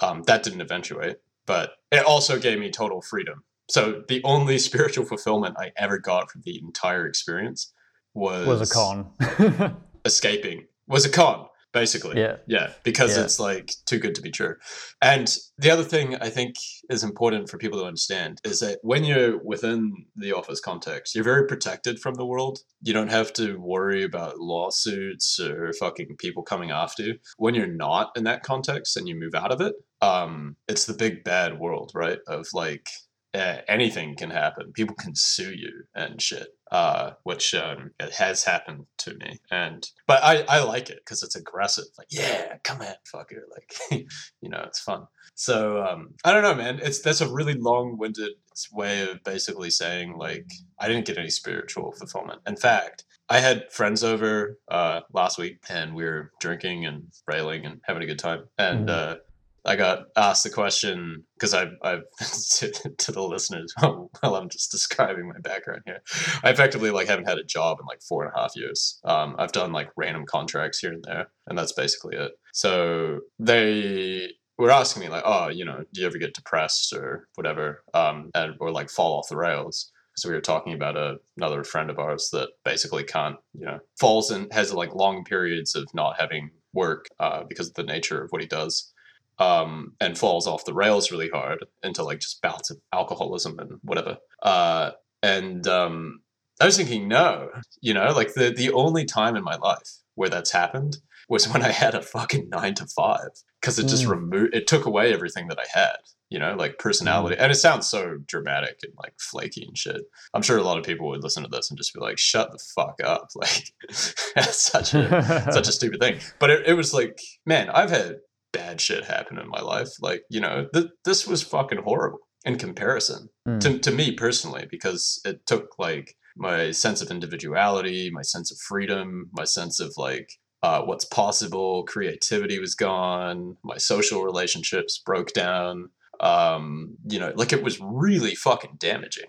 Um, 0.00 0.22
that 0.26 0.42
didn't 0.42 0.62
eventuate, 0.62 1.18
but 1.46 1.72
it 1.90 2.04
also 2.06 2.38
gave 2.38 2.58
me 2.58 2.70
total 2.70 3.02
freedom. 3.02 3.44
So 3.68 4.02
the 4.08 4.22
only 4.24 4.58
spiritual 4.58 5.04
fulfillment 5.04 5.56
I 5.58 5.72
ever 5.76 5.98
got 5.98 6.30
from 6.30 6.42
the 6.46 6.58
entire 6.58 7.06
experience 7.06 7.72
was 8.14 8.46
Was 8.46 8.70
a 8.70 8.74
con. 8.74 9.76
escaping. 10.06 10.66
Was 10.88 11.04
a 11.04 11.10
con, 11.10 11.46
basically. 11.72 12.18
yeah. 12.18 12.36
Yeah, 12.46 12.72
because 12.82 13.16
Yeah. 13.16 13.24
it's 13.24 13.38
like 13.40 13.72
too 13.86 13.98
good 13.98 14.14
to 14.16 14.22
be 14.22 14.30
true. 14.30 14.56
And 15.00 15.34
the 15.58 15.70
other 15.70 15.84
thing 15.84 16.16
I 16.16 16.28
think 16.30 16.56
is 16.90 17.02
important 17.02 17.48
for 17.48 17.58
people 17.58 17.78
to 17.80 17.86
understand 17.86 18.38
is 18.44 18.60
that 18.60 18.78
when 18.82 19.04
you're 19.04 19.38
within 19.42 20.06
the 20.16 20.32
office 20.32 20.60
context, 20.60 21.14
you're 21.14 21.24
very 21.24 21.46
protected 21.46 21.98
from 22.00 22.14
the 22.14 22.26
world. 22.26 22.60
You 22.82 22.92
don't 22.92 23.10
have 23.10 23.32
to 23.34 23.56
worry 23.58 24.02
about 24.02 24.38
lawsuits 24.38 25.38
or 25.40 25.72
fucking 25.74 26.16
people 26.18 26.42
coming 26.42 26.70
after 26.70 27.02
you. 27.02 27.18
When 27.36 27.54
you're 27.54 27.66
not 27.66 28.10
in 28.16 28.24
that 28.24 28.42
context 28.42 28.96
and 28.96 29.08
you 29.08 29.14
move 29.14 29.34
out 29.34 29.52
of 29.52 29.60
it, 29.60 29.74
um, 30.00 30.56
it's 30.68 30.84
the 30.86 30.94
big 30.94 31.24
bad 31.24 31.58
world, 31.58 31.92
right? 31.94 32.18
Of 32.26 32.46
like 32.52 32.88
uh, 33.34 33.58
anything 33.68 34.14
can 34.16 34.30
happen. 34.30 34.72
People 34.72 34.94
can 34.96 35.14
sue 35.14 35.54
you 35.54 35.84
and 35.94 36.20
shit, 36.20 36.48
uh, 36.72 37.12
which 37.24 37.54
um, 37.54 37.90
it 38.00 38.12
has 38.14 38.42
happened 38.44 38.86
to 38.96 39.14
me. 39.14 39.38
And 39.50 39.86
but 40.06 40.24
I, 40.24 40.42
I 40.48 40.64
like 40.64 40.88
it 40.88 41.00
because 41.04 41.22
it's 41.22 41.36
aggressive. 41.36 41.84
Like, 41.98 42.08
yeah, 42.10 42.56
come 42.64 42.80
at 42.82 43.04
fucker. 43.04 43.42
Like, 43.52 44.06
you 44.40 44.48
know, 44.48 44.64
it's 44.66 44.80
fun. 44.80 45.06
So 45.34 45.82
um, 45.84 46.14
I 46.24 46.32
don't 46.32 46.42
know, 46.42 46.54
man. 46.54 46.80
It's 46.82 47.00
that's 47.00 47.20
a 47.20 47.30
really 47.30 47.54
long-winded 47.54 48.32
way 48.72 49.08
of 49.10 49.22
basically 49.22 49.68
saying 49.70 50.16
like 50.16 50.46
I 50.78 50.88
didn't 50.88 51.04
get 51.06 51.18
any 51.18 51.28
spiritual 51.30 51.92
fulfillment. 51.92 52.40
In 52.46 52.56
fact, 52.56 53.04
I 53.28 53.38
had 53.40 53.70
friends 53.70 54.02
over 54.02 54.58
uh, 54.70 55.00
last 55.12 55.38
week 55.38 55.58
and 55.68 55.94
we 55.94 56.04
were 56.04 56.32
drinking 56.40 56.86
and 56.86 57.04
railing 57.26 57.66
and 57.66 57.80
having 57.84 58.02
a 58.02 58.06
good 58.06 58.18
time. 58.18 58.44
And 58.58 58.88
Mhm. 58.88 58.90
uh, 58.90 59.16
I 59.64 59.76
got 59.76 60.06
asked 60.16 60.42
the 60.42 60.50
question 60.50 61.24
because 61.34 61.54
I've, 61.54 61.74
I've 61.82 62.02
to, 62.56 62.70
to 62.70 63.12
the 63.12 63.22
listeners 63.22 63.72
while 63.80 64.34
I'm 64.34 64.48
just 64.48 64.72
describing 64.72 65.28
my 65.28 65.38
background 65.38 65.82
here. 65.86 66.02
I 66.42 66.50
effectively 66.50 66.90
like 66.90 67.08
haven't 67.08 67.28
had 67.28 67.38
a 67.38 67.44
job 67.44 67.78
in 67.80 67.86
like 67.86 68.02
four 68.02 68.24
and 68.24 68.32
a 68.34 68.40
half 68.40 68.56
years. 68.56 68.98
Um, 69.04 69.36
I've 69.38 69.52
done 69.52 69.72
like 69.72 69.90
random 69.96 70.26
contracts 70.26 70.80
here 70.80 70.92
and 70.92 71.04
there, 71.04 71.28
and 71.46 71.56
that's 71.56 71.72
basically 71.72 72.16
it. 72.16 72.32
So 72.52 73.20
they 73.38 74.30
were 74.58 74.70
asking 74.70 75.02
me 75.02 75.08
like, 75.08 75.22
oh, 75.24 75.48
you 75.48 75.64
know, 75.64 75.84
do 75.92 76.00
you 76.00 76.06
ever 76.06 76.18
get 76.18 76.34
depressed 76.34 76.92
or 76.92 77.28
whatever, 77.36 77.84
um, 77.94 78.30
and 78.34 78.54
or 78.60 78.70
like 78.70 78.90
fall 78.90 79.18
off 79.18 79.28
the 79.28 79.36
rails? 79.36 79.90
So 80.16 80.28
we 80.28 80.34
were 80.34 80.42
talking 80.42 80.74
about 80.74 80.96
a, 80.96 81.16
another 81.38 81.64
friend 81.64 81.88
of 81.88 81.98
ours 81.98 82.28
that 82.32 82.50
basically 82.64 83.02
can't, 83.02 83.36
you 83.54 83.64
know, 83.64 83.78
falls 83.98 84.30
and 84.30 84.52
has 84.52 84.74
like 84.74 84.94
long 84.94 85.24
periods 85.24 85.74
of 85.74 85.88
not 85.94 86.20
having 86.20 86.50
work 86.74 87.06
uh, 87.18 87.44
because 87.48 87.68
of 87.68 87.74
the 87.74 87.82
nature 87.82 88.22
of 88.22 88.30
what 88.30 88.42
he 88.42 88.46
does 88.46 88.92
um, 89.38 89.94
and 90.00 90.16
falls 90.18 90.46
off 90.46 90.64
the 90.64 90.74
rails 90.74 91.10
really 91.10 91.28
hard 91.30 91.64
into 91.82 92.02
like 92.02 92.20
just 92.20 92.42
bouts 92.42 92.70
of 92.70 92.78
alcoholism 92.92 93.58
and 93.58 93.78
whatever. 93.82 94.18
Uh, 94.42 94.92
and 95.22 95.66
um, 95.68 96.20
I 96.60 96.66
was 96.66 96.76
thinking, 96.76 97.08
no, 97.08 97.48
you 97.80 97.94
know, 97.94 98.12
like 98.12 98.34
the 98.34 98.50
the 98.50 98.72
only 98.72 99.04
time 99.04 99.36
in 99.36 99.44
my 99.44 99.56
life 99.56 99.98
where 100.14 100.28
that's 100.28 100.52
happened 100.52 100.98
was 101.28 101.48
when 101.48 101.62
I 101.62 101.70
had 101.70 101.94
a 101.94 102.02
fucking 102.02 102.48
nine 102.50 102.74
to 102.74 102.86
five 102.86 103.30
because 103.60 103.78
it 103.78 103.86
just 103.88 104.04
Mm. 104.04 104.10
removed, 104.10 104.54
it 104.54 104.66
took 104.66 104.84
away 104.84 105.12
everything 105.14 105.46
that 105.48 105.58
I 105.58 105.64
had, 105.78 105.96
you 106.28 106.38
know, 106.38 106.54
like 106.56 106.78
personality. 106.78 107.36
And 107.38 107.50
it 107.50 107.54
sounds 107.54 107.88
so 107.88 108.18
dramatic 108.26 108.80
and 108.82 108.92
like 108.98 109.14
flaky 109.18 109.64
and 109.64 109.78
shit. 109.78 110.02
I'm 110.34 110.42
sure 110.42 110.58
a 110.58 110.62
lot 110.62 110.78
of 110.78 110.84
people 110.84 111.08
would 111.08 111.22
listen 111.22 111.44
to 111.44 111.48
this 111.48 111.70
and 111.70 111.78
just 111.78 111.94
be 111.94 112.00
like, 112.00 112.18
shut 112.18 112.50
the 112.50 112.58
fuck 112.58 113.00
up. 113.02 113.30
Like, 113.36 113.72
that's 114.34 114.56
such 114.60 114.92
a 114.94 115.50
such 115.52 115.68
a 115.68 115.72
stupid 115.78 116.00
thing. 116.00 116.18
But 116.38 116.50
it, 116.50 116.66
it 116.66 116.74
was 116.74 116.92
like, 116.92 117.18
man, 117.46 117.70
I've 117.70 117.90
had 117.90 118.16
bad 118.52 118.80
shit 118.80 119.04
happen 119.04 119.38
in 119.38 119.48
my 119.48 119.60
life. 119.60 119.88
Like, 120.00 120.22
you 120.28 120.40
know, 120.40 120.66
th- 120.72 120.86
this 121.04 121.26
was 121.26 121.42
fucking 121.42 121.82
horrible 121.82 122.18
in 122.44 122.58
comparison 122.58 123.28
Mm. 123.48 123.60
to, 123.60 123.78
to 123.78 123.90
me 123.90 124.12
personally, 124.12 124.66
because 124.70 125.20
it 125.24 125.46
took 125.46 125.78
like 125.78 126.14
my 126.36 126.70
sense 126.70 127.02
of 127.02 127.10
individuality, 127.10 128.10
my 128.12 128.22
sense 128.22 128.50
of 128.52 128.58
freedom, 128.58 129.30
my 129.32 129.44
sense 129.44 129.80
of 129.80 129.92
like 129.96 130.30
uh, 130.62 130.82
what's 130.82 131.04
possible, 131.04 131.82
creativity 131.84 132.58
was 132.60 132.74
gone, 132.76 133.56
my 133.64 133.76
social 133.78 134.22
relationships 134.22 135.02
broke 135.04 135.32
down. 135.32 135.90
Um, 136.20 136.96
you 137.10 137.18
know, 137.18 137.32
like 137.34 137.52
it 137.52 137.64
was 137.64 137.80
really 137.80 138.34
fucking 138.36 138.76
damaging. 138.78 139.26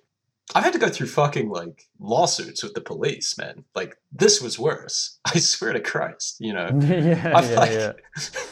I've 0.56 0.64
had 0.64 0.74
to 0.74 0.80
go 0.80 0.90
through 0.90 1.08
fucking 1.08 1.50
like 1.50 1.88
lawsuits 2.00 2.64
with 2.64 2.74
the 2.74 2.82
police, 2.82 3.38
man. 3.38 3.64
Like 3.76 3.98
this 4.12 4.42
was 4.42 4.60
worse. 4.60 5.20
I 5.26 5.40
swear 5.40 5.74
to 5.74 5.80
Christ, 5.80 6.38
you 6.40 6.54
know. 6.54 6.70
yeah, 6.82 7.34
I'm 7.36 7.50
yeah, 7.50 7.60
like, 7.60 7.72
yeah. 7.72 7.94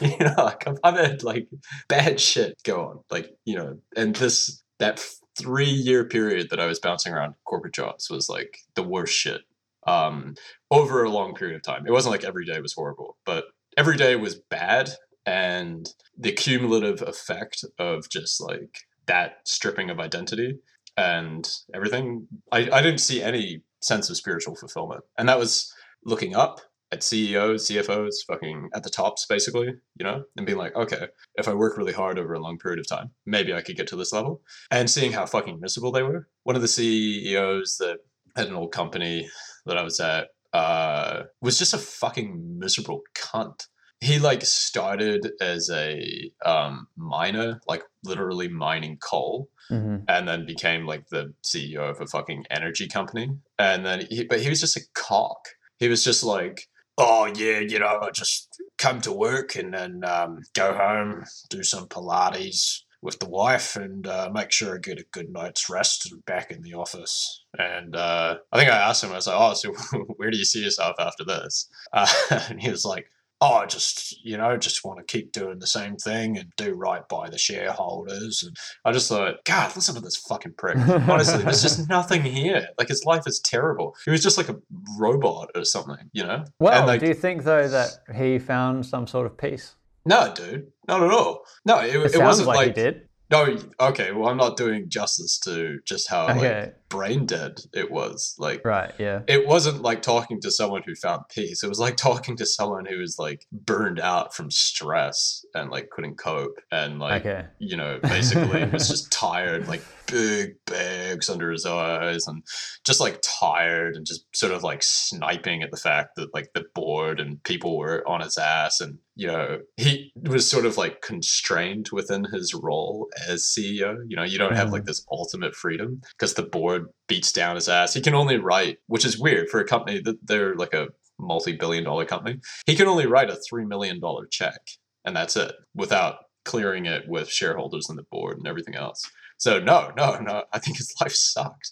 you 0.00 0.18
know, 0.18 0.34
like 0.44 0.66
I've, 0.66 0.78
I've 0.82 0.96
had 0.96 1.22
like 1.22 1.48
bad 1.88 2.20
shit 2.20 2.60
go 2.64 2.86
on, 2.86 3.00
like 3.10 3.30
you 3.44 3.56
know, 3.56 3.78
and 3.96 4.16
this 4.16 4.62
that 4.78 5.04
three 5.38 5.64
year 5.64 6.04
period 6.04 6.50
that 6.50 6.60
I 6.60 6.66
was 6.66 6.80
bouncing 6.80 7.12
around 7.12 7.34
corporate 7.44 7.74
jobs 7.74 8.10
was 8.10 8.28
like 8.28 8.58
the 8.74 8.82
worst 8.82 9.14
shit. 9.14 9.42
Um, 9.86 10.36
over 10.70 11.02
a 11.02 11.10
long 11.10 11.34
period 11.34 11.56
of 11.56 11.62
time, 11.62 11.86
it 11.86 11.92
wasn't 11.92 12.12
like 12.12 12.24
every 12.24 12.46
day 12.46 12.60
was 12.60 12.72
horrible, 12.72 13.16
but 13.24 13.46
every 13.76 13.96
day 13.96 14.14
was 14.14 14.36
bad, 14.36 14.90
and 15.26 15.92
the 16.16 16.32
cumulative 16.32 17.02
effect 17.02 17.64
of 17.78 18.08
just 18.08 18.40
like 18.40 18.86
that 19.06 19.38
stripping 19.44 19.90
of 19.90 19.98
identity 19.98 20.58
and 20.96 21.48
everything, 21.74 22.28
I, 22.50 22.68
I 22.70 22.82
didn't 22.82 22.98
see 22.98 23.22
any 23.22 23.62
sense 23.80 24.10
of 24.10 24.16
spiritual 24.16 24.54
fulfillment, 24.54 25.02
and 25.18 25.28
that 25.28 25.38
was 25.38 25.72
looking 26.04 26.34
up 26.34 26.60
at 26.92 27.02
CEOs, 27.02 27.68
CFOs, 27.68 28.16
fucking 28.28 28.68
at 28.74 28.82
the 28.82 28.90
tops, 28.90 29.24
basically, 29.26 29.68
you 29.98 30.04
know, 30.04 30.24
and 30.36 30.44
being 30.44 30.58
like, 30.58 30.76
okay, 30.76 31.08
if 31.36 31.48
I 31.48 31.54
work 31.54 31.78
really 31.78 31.92
hard 31.92 32.18
over 32.18 32.34
a 32.34 32.40
long 32.40 32.58
period 32.58 32.78
of 32.78 32.86
time, 32.86 33.10
maybe 33.24 33.54
I 33.54 33.62
could 33.62 33.76
get 33.76 33.86
to 33.88 33.96
this 33.96 34.12
level. 34.12 34.42
And 34.70 34.90
seeing 34.90 35.10
how 35.10 35.24
fucking 35.24 35.58
miserable 35.58 35.90
they 35.90 36.02
were. 36.02 36.28
One 36.42 36.54
of 36.54 36.60
the 36.60 36.68
CEOs 36.68 37.78
that 37.78 37.98
had 38.36 38.48
an 38.48 38.54
old 38.54 38.72
company 38.72 39.26
that 39.64 39.78
I 39.78 39.82
was 39.82 40.00
at 40.00 40.28
uh, 40.52 41.22
was 41.40 41.58
just 41.58 41.72
a 41.72 41.78
fucking 41.78 42.58
miserable 42.58 43.00
cunt. 43.16 43.66
He 44.02 44.18
like 44.18 44.44
started 44.44 45.30
as 45.40 45.70
a 45.70 46.30
um, 46.44 46.88
miner, 46.96 47.60
like 47.68 47.84
literally 48.04 48.48
mining 48.48 48.96
coal, 48.98 49.48
Mhm. 49.70 50.04
and 50.08 50.26
then 50.28 50.44
became 50.44 50.86
like 50.86 51.08
the 51.08 51.32
CEO 51.44 51.88
of 51.88 52.00
a 52.00 52.06
fucking 52.06 52.44
energy 52.50 52.88
company. 52.88 53.30
And 53.58 53.86
then, 53.86 54.06
he, 54.10 54.24
but 54.24 54.40
he 54.40 54.48
was 54.50 54.60
just 54.60 54.76
a 54.76 54.82
cock. 54.92 55.48
He 55.78 55.88
was 55.88 56.02
just 56.04 56.24
like, 56.24 56.68
oh 56.98 57.26
yeah, 57.26 57.60
you 57.60 57.78
know, 57.78 58.00
I 58.02 58.10
just 58.10 58.60
come 58.76 59.00
to 59.02 59.12
work 59.12 59.54
and 59.54 59.72
then 59.72 60.02
um, 60.04 60.42
go 60.54 60.74
home, 60.74 61.24
do 61.48 61.62
some 61.62 61.86
Pilates 61.88 62.82
with 63.00 63.18
the 63.20 63.28
wife, 63.28 63.74
and 63.76 64.06
uh, 64.06 64.30
make 64.32 64.50
sure 64.52 64.74
I 64.74 64.78
get 64.78 64.98
a 65.00 65.06
good 65.12 65.30
night's 65.32 65.70
rest 65.70 66.10
and 66.10 66.24
back 66.24 66.50
in 66.50 66.62
the 66.62 66.74
office. 66.74 67.44
And 67.58 67.96
uh, 67.96 68.38
I 68.52 68.58
think 68.58 68.70
I 68.70 68.76
asked 68.88 69.02
him, 69.04 69.12
I 69.12 69.16
was 69.16 69.26
like, 69.28 69.36
oh, 69.38 69.54
so 69.54 69.72
where 70.16 70.30
do 70.30 70.38
you 70.38 70.44
see 70.44 70.62
yourself 70.62 70.96
after 70.98 71.24
this? 71.24 71.68
Uh, 71.92 72.06
and 72.48 72.60
he 72.60 72.68
was 72.70 72.84
like, 72.84 73.08
oh, 73.42 73.54
I 73.54 73.66
just, 73.66 74.24
you 74.24 74.36
know, 74.36 74.56
just 74.56 74.84
want 74.84 75.00
to 75.00 75.04
keep 75.04 75.32
doing 75.32 75.58
the 75.58 75.66
same 75.66 75.96
thing 75.96 76.38
and 76.38 76.52
do 76.56 76.74
right 76.74 77.06
by 77.08 77.28
the 77.28 77.36
shareholders. 77.36 78.44
And 78.44 78.56
I 78.84 78.92
just 78.92 79.08
thought, 79.08 79.44
God, 79.44 79.74
listen 79.74 79.96
to 79.96 80.00
this 80.00 80.16
fucking 80.16 80.52
prick. 80.52 80.76
Honestly, 80.78 81.42
there's 81.42 81.60
just 81.60 81.88
nothing 81.90 82.22
here. 82.22 82.68
Like 82.78 82.86
his 82.86 83.04
life 83.04 83.24
is 83.26 83.40
terrible. 83.40 83.96
He 84.04 84.12
was 84.12 84.22
just 84.22 84.38
like 84.38 84.48
a 84.48 84.56
robot 84.96 85.50
or 85.56 85.64
something, 85.64 86.08
you 86.12 86.22
know? 86.22 86.44
Well, 86.60 86.78
and 86.78 86.86
like, 86.86 87.00
do 87.00 87.08
you 87.08 87.14
think 87.14 87.42
though 87.42 87.66
that 87.66 87.90
he 88.14 88.38
found 88.38 88.86
some 88.86 89.08
sort 89.08 89.26
of 89.26 89.36
peace? 89.36 89.74
no, 90.04 90.32
dude, 90.34 90.68
not 90.86 91.02
at 91.02 91.10
all. 91.10 91.44
No, 91.64 91.80
it, 91.80 91.94
It, 91.96 92.14
it, 92.14 92.22
wasn't 92.22 92.46
like, 92.46 92.56
like, 92.58 92.66
he 92.68 92.72
did. 92.72 93.08
no. 93.30 93.56
Okay, 93.80 94.12
well, 94.12 94.28
I'm 94.28 94.36
not 94.36 94.56
doing 94.56 94.88
justice 94.88 95.38
to 95.40 95.80
just 95.84 96.08
how 96.08 96.26
like 96.26 96.36
Okay, 96.36 96.72
brain 96.92 97.24
dead 97.24 97.58
it 97.72 97.90
was. 97.90 98.34
Like, 98.38 98.62
right, 98.66 98.92
yeah. 98.98 99.22
it 99.26 99.46
wasn't 99.46 99.80
like 99.80 100.02
talking 100.02 100.42
to 100.42 100.50
someone 100.50 100.82
who 100.84 100.94
found 100.94 101.22
peace. 101.30 101.64
It 101.64 101.68
was 101.68 101.80
like 101.80 101.96
talking 101.96 102.36
to 102.36 102.44
someone 102.44 102.84
who 102.84 102.98
was 102.98 103.18
like 103.18 103.46
burned 103.50 103.98
out 103.98 104.34
from 104.34 104.50
stress 104.50 105.42
and 105.54 105.70
like 105.70 105.88
couldn't 105.88 106.18
cope 106.18 106.58
and 106.70 106.98
like 106.98 107.24
okay. 107.24 107.46
you 107.58 107.78
know, 107.78 107.98
basically 108.02 108.64
was 108.72 108.88
just 108.88 109.10
tired, 109.10 109.68
like 109.68 109.82
big 110.06 110.56
bags 110.66 111.30
under 111.30 111.50
his 111.50 111.64
eyes, 111.64 112.26
and 112.26 112.42
just 112.84 113.00
like 113.00 113.22
tired 113.22 113.96
and 113.96 114.04
just 114.04 114.24
sort 114.36 114.52
of 114.52 114.62
like 114.62 114.82
sniping 114.82 115.62
at 115.62 115.70
the 115.70 115.78
fact 115.78 116.16
that 116.16 116.34
like 116.34 116.52
the 116.52 116.64
board 116.74 117.20
and 117.20 117.42
people 117.42 117.78
were 117.78 118.06
on 118.06 118.20
his 118.20 118.36
ass, 118.36 118.82
and 118.82 118.98
you 119.14 119.26
know, 119.26 119.60
he 119.76 120.12
was 120.22 120.48
sort 120.48 120.66
of 120.66 120.76
like 120.76 121.00
constrained 121.00 121.88
within 121.92 122.24
his 122.24 122.54
role 122.54 123.08
as 123.28 123.42
CEO. 123.42 123.96
You 124.06 124.16
know, 124.16 124.22
you 124.22 124.38
don't 124.38 124.56
have 124.56 124.72
like 124.72 124.82
mm. 124.82 124.86
this 124.86 125.06
ultimate 125.10 125.54
freedom 125.54 126.00
because 126.12 126.34
the 126.34 126.42
board 126.42 126.81
beats 127.08 127.32
down 127.32 127.54
his 127.56 127.68
ass. 127.68 127.94
He 127.94 128.00
can 128.00 128.14
only 128.14 128.36
write, 128.38 128.78
which 128.86 129.04
is 129.04 129.18
weird 129.18 129.48
for 129.48 129.60
a 129.60 129.64
company 129.66 130.00
that 130.00 130.16
they're 130.26 130.54
like 130.54 130.74
a 130.74 130.88
multi-billion 131.18 131.84
dollar 131.84 132.04
company. 132.04 132.38
He 132.66 132.74
can 132.74 132.86
only 132.88 133.06
write 133.06 133.30
a 133.30 133.36
three 133.48 133.64
million 133.64 134.00
dollar 134.00 134.26
check, 134.26 134.60
and 135.04 135.14
that's 135.16 135.36
it, 135.36 135.52
without 135.74 136.16
clearing 136.44 136.86
it 136.86 137.08
with 137.08 137.28
shareholders 137.30 137.88
and 137.88 137.98
the 137.98 138.02
board 138.10 138.38
and 138.38 138.46
everything 138.48 138.74
else. 138.74 139.02
So 139.38 139.58
no, 139.60 139.92
no, 139.96 140.18
no. 140.18 140.44
I 140.52 140.58
think 140.58 140.76
his 140.78 140.92
life 141.00 141.12
sucked, 141.12 141.70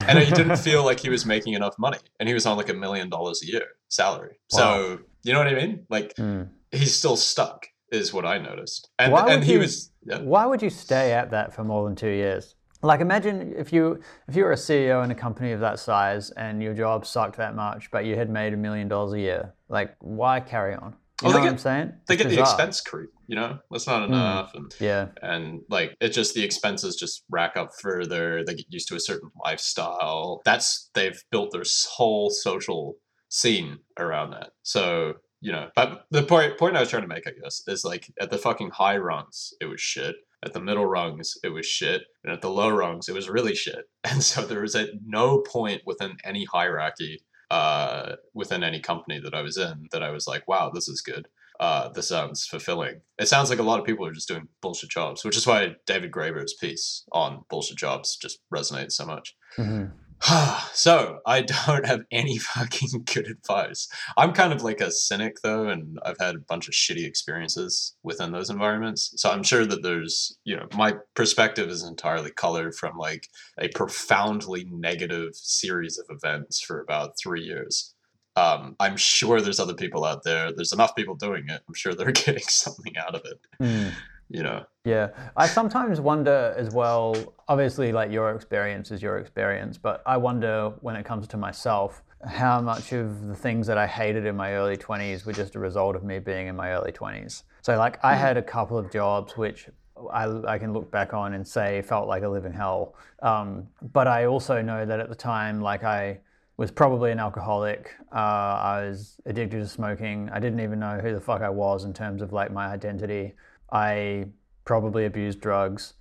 and 0.00 0.18
he 0.18 0.32
didn't 0.32 0.56
feel 0.68 0.84
like 0.84 1.00
he 1.00 1.08
was 1.10 1.24
making 1.26 1.54
enough 1.54 1.74
money, 1.78 1.98
and 2.18 2.28
he 2.28 2.34
was 2.34 2.46
on 2.46 2.56
like 2.56 2.68
a 2.68 2.74
million 2.74 3.08
dollars 3.08 3.42
a 3.42 3.46
year 3.46 3.66
salary. 3.88 4.38
So 4.50 4.98
you 5.22 5.32
know 5.32 5.38
what 5.38 5.48
I 5.48 5.54
mean? 5.54 5.86
Like 5.90 6.14
Hmm. 6.16 6.42
he's 6.70 6.94
still 6.94 7.16
stuck, 7.16 7.66
is 7.92 8.12
what 8.12 8.24
I 8.24 8.38
noticed, 8.38 8.88
and 8.98 9.12
Why 9.12 9.20
and 9.28 9.40
would 9.40 9.44
he 9.44 9.52
you- 9.54 9.58
was. 9.60 9.90
Yeah. 10.04 10.18
Why 10.18 10.46
would 10.46 10.60
you 10.62 10.70
stay 10.70 11.12
at 11.12 11.30
that 11.30 11.54
for 11.54 11.62
more 11.62 11.84
than 11.84 11.94
two 11.94 12.08
years? 12.10 12.56
Like, 12.82 13.00
imagine 13.00 13.54
if 13.56 13.72
you 13.72 14.00
if 14.28 14.34
you 14.34 14.44
were 14.44 14.52
a 14.52 14.56
CEO 14.56 15.04
in 15.04 15.10
a 15.10 15.14
company 15.14 15.52
of 15.52 15.60
that 15.60 15.78
size 15.78 16.30
and 16.32 16.60
your 16.62 16.74
job 16.74 17.06
sucked 17.06 17.36
that 17.36 17.54
much, 17.54 17.90
but 17.90 18.04
you 18.04 18.16
had 18.16 18.28
made 18.28 18.52
a 18.52 18.56
million 18.56 18.88
dollars 18.88 19.12
a 19.12 19.20
year. 19.20 19.54
Like, 19.68 19.94
why 20.00 20.40
carry 20.40 20.74
on? 20.74 20.96
You 21.22 21.28
Oh, 21.28 21.30
know 21.30 21.32
they 21.34 21.38
what 21.40 21.44
get- 21.44 21.52
I'm 21.52 21.58
saying? 21.58 21.92
They 22.08 22.14
It's 22.14 22.22
get 22.24 22.30
the 22.30 22.40
expense 22.40 22.80
creep, 22.80 23.10
you 23.28 23.36
know. 23.36 23.60
That's 23.70 23.86
not 23.86 24.08
hmm. 24.08 24.12
enough, 24.14 24.54
and 24.54 24.74
Yeah. 24.80 25.08
and 25.22 25.60
like 25.70 25.96
it's 26.00 26.16
just 26.16 26.34
the 26.34 26.42
expenses 26.42 26.96
just 26.96 27.22
rack 27.30 27.56
up 27.56 27.70
further 27.80 28.42
they 28.44 28.54
get 28.56 28.66
used 28.70 28.88
to 28.88 28.96
a 28.96 29.00
certain 29.00 29.30
lifestyle 29.44 30.42
that's 30.44 30.90
they've 30.94 31.22
built 31.30 31.52
their 31.52 31.62
whole 31.90 32.30
social 32.30 32.96
scene 33.28 33.78
around 33.98 34.30
that 34.30 34.50
so 34.62 35.14
you 35.40 35.50
know 35.50 35.70
but 35.74 36.04
the 36.10 36.22
point 36.22 36.58
point 36.58 36.76
i 36.76 36.80
was 36.80 36.90
trying 36.90 37.00
to 37.02 37.08
make 37.08 37.26
i 37.26 37.30
guess 37.42 37.62
is 37.66 37.82
like 37.82 38.12
at 38.20 38.28
the 38.30 38.36
fucking 38.36 38.68
high 38.70 38.96
rungs 38.98 39.54
it 39.58 39.64
was 39.64 39.80
shit 39.80 40.16
at 40.44 40.52
the 40.52 40.60
middle 40.60 40.86
rungs 40.86 41.36
it 41.42 41.50
was 41.50 41.66
shit 41.66 42.02
and 42.24 42.32
at 42.32 42.40
the 42.40 42.50
low 42.50 42.68
rungs 42.68 43.08
it 43.08 43.14
was 43.14 43.28
really 43.28 43.54
shit 43.54 43.88
and 44.04 44.22
so 44.22 44.44
there 44.44 44.62
was 44.62 44.74
at 44.74 44.90
no 45.06 45.38
point 45.38 45.82
within 45.86 46.16
any 46.24 46.44
hierarchy 46.44 47.22
uh, 47.50 48.16
within 48.32 48.64
any 48.64 48.80
company 48.80 49.20
that 49.20 49.34
i 49.34 49.42
was 49.42 49.56
in 49.56 49.88
that 49.92 50.02
i 50.02 50.10
was 50.10 50.26
like 50.26 50.46
wow 50.48 50.70
this 50.72 50.88
is 50.88 51.00
good 51.00 51.28
uh, 51.60 51.88
this 51.90 52.08
sounds 52.08 52.44
fulfilling. 52.44 53.00
It 53.20 53.28
sounds 53.28 53.48
like 53.48 53.60
a 53.60 53.62
lot 53.62 53.78
of 53.78 53.86
people 53.86 54.04
are 54.04 54.12
just 54.12 54.26
doing 54.26 54.48
bullshit 54.60 54.90
jobs, 54.90 55.24
which 55.24 55.36
is 55.36 55.46
why 55.46 55.76
David 55.86 56.10
Graeber's 56.10 56.54
piece 56.54 57.04
on 57.12 57.44
bullshit 57.48 57.76
jobs 57.76 58.16
just 58.16 58.40
resonates 58.52 58.92
so 58.92 59.06
much. 59.06 59.36
hmm 59.54 59.84
so 60.72 61.18
I 61.26 61.40
don't 61.66 61.86
have 61.86 62.04
any 62.10 62.38
fucking 62.38 63.04
good 63.12 63.26
advice. 63.26 63.88
I'm 64.16 64.32
kind 64.32 64.52
of 64.52 64.62
like 64.62 64.80
a 64.80 64.90
cynic 64.90 65.36
though, 65.42 65.68
and 65.68 65.98
I've 66.04 66.18
had 66.20 66.36
a 66.36 66.40
bunch 66.40 66.68
of 66.68 66.74
shitty 66.74 67.04
experiences 67.04 67.94
within 68.02 68.32
those 68.32 68.50
environments. 68.50 69.12
So 69.16 69.30
I'm 69.30 69.42
sure 69.42 69.66
that 69.66 69.82
there's, 69.82 70.38
you 70.44 70.56
know, 70.56 70.66
my 70.76 70.94
perspective 71.14 71.68
is 71.68 71.82
entirely 71.82 72.30
colored 72.30 72.74
from 72.74 72.96
like 72.96 73.28
a 73.58 73.68
profoundly 73.68 74.66
negative 74.70 75.34
series 75.34 75.98
of 75.98 76.06
events 76.10 76.60
for 76.60 76.80
about 76.80 77.18
three 77.18 77.42
years. 77.42 77.94
Um, 78.34 78.76
I'm 78.80 78.96
sure 78.96 79.40
there's 79.40 79.60
other 79.60 79.74
people 79.74 80.04
out 80.04 80.22
there. 80.24 80.52
There's 80.52 80.72
enough 80.72 80.96
people 80.96 81.14
doing 81.14 81.44
it. 81.48 81.62
I'm 81.68 81.74
sure 81.74 81.94
they're 81.94 82.12
getting 82.12 82.44
something 82.44 82.96
out 82.96 83.14
of 83.14 83.22
it. 83.24 83.40
Hmm. 83.58 83.88
You 84.32 84.42
know, 84.42 84.64
Yeah, 84.86 85.10
I 85.36 85.46
sometimes 85.46 86.00
wonder 86.00 86.54
as 86.56 86.72
well. 86.72 87.14
Obviously, 87.48 87.92
like 87.92 88.10
your 88.10 88.34
experience 88.34 88.90
is 88.90 89.02
your 89.02 89.18
experience, 89.18 89.76
but 89.76 90.02
I 90.06 90.16
wonder 90.16 90.72
when 90.80 90.96
it 90.96 91.04
comes 91.04 91.28
to 91.28 91.36
myself 91.36 92.02
how 92.26 92.62
much 92.62 92.92
of 92.92 93.26
the 93.26 93.34
things 93.34 93.66
that 93.66 93.76
I 93.76 93.86
hated 93.86 94.24
in 94.24 94.34
my 94.34 94.54
early 94.54 94.78
20s 94.78 95.26
were 95.26 95.34
just 95.34 95.54
a 95.54 95.58
result 95.58 95.96
of 95.96 96.02
me 96.02 96.18
being 96.18 96.46
in 96.46 96.56
my 96.56 96.72
early 96.72 96.92
20s. 96.92 97.42
So, 97.60 97.76
like, 97.76 98.02
I 98.02 98.14
had 98.14 98.38
a 98.38 98.42
couple 98.42 98.78
of 98.78 98.90
jobs 98.90 99.36
which 99.36 99.68
I, 100.10 100.24
I 100.46 100.58
can 100.58 100.72
look 100.72 100.90
back 100.90 101.12
on 101.12 101.34
and 101.34 101.46
say 101.46 101.82
felt 101.82 102.08
like 102.08 102.22
a 102.22 102.28
living 102.28 102.54
hell. 102.54 102.94
Um, 103.20 103.68
but 103.92 104.08
I 104.08 104.24
also 104.24 104.62
know 104.62 104.86
that 104.86 104.98
at 104.98 105.10
the 105.10 105.14
time, 105.14 105.60
like, 105.60 105.84
I 105.84 106.20
was 106.56 106.70
probably 106.70 107.10
an 107.10 107.18
alcoholic. 107.18 107.90
Uh, 108.12 108.16
I 108.16 108.84
was 108.88 109.16
addicted 109.26 109.58
to 109.58 109.68
smoking. 109.68 110.30
I 110.32 110.38
didn't 110.38 110.60
even 110.60 110.78
know 110.78 111.00
who 111.00 111.12
the 111.12 111.20
fuck 111.20 111.42
I 111.42 111.50
was 111.50 111.84
in 111.84 111.92
terms 111.92 112.22
of 112.22 112.32
like 112.32 112.52
my 112.52 112.68
identity. 112.68 113.34
I 113.72 114.26
probably 114.64 115.06
abused 115.06 115.40
drugs, 115.40 115.94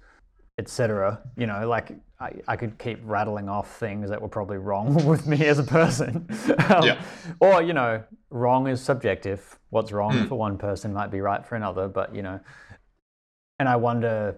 etc. 0.59 1.21
You 1.37 1.47
know, 1.47 1.67
like 1.67 1.91
I, 2.19 2.33
I 2.47 2.55
could 2.57 2.77
keep 2.77 2.99
rattling 3.03 3.49
off 3.49 3.77
things 3.79 4.09
that 4.09 4.21
were 4.21 4.27
probably 4.27 4.57
wrong 4.57 5.05
with 5.07 5.25
me 5.25 5.45
as 5.47 5.57
a 5.57 5.63
person. 5.63 6.27
um, 6.69 6.83
Yeah. 6.85 7.01
Or, 7.39 7.63
you 7.63 7.73
know, 7.73 8.03
wrong 8.29 8.67
is 8.67 8.81
subjective. 8.81 9.57
What's 9.69 9.91
wrong 9.91 10.13
Hmm. 10.13 10.25
for 10.27 10.35
one 10.37 10.57
person 10.57 10.93
might 10.93 11.09
be 11.11 11.21
right 11.21 11.43
for 11.45 11.55
another. 11.55 11.87
But, 11.87 12.13
you 12.13 12.21
know, 12.21 12.39
and 13.57 13.69
I 13.69 13.75
wonder 13.77 14.37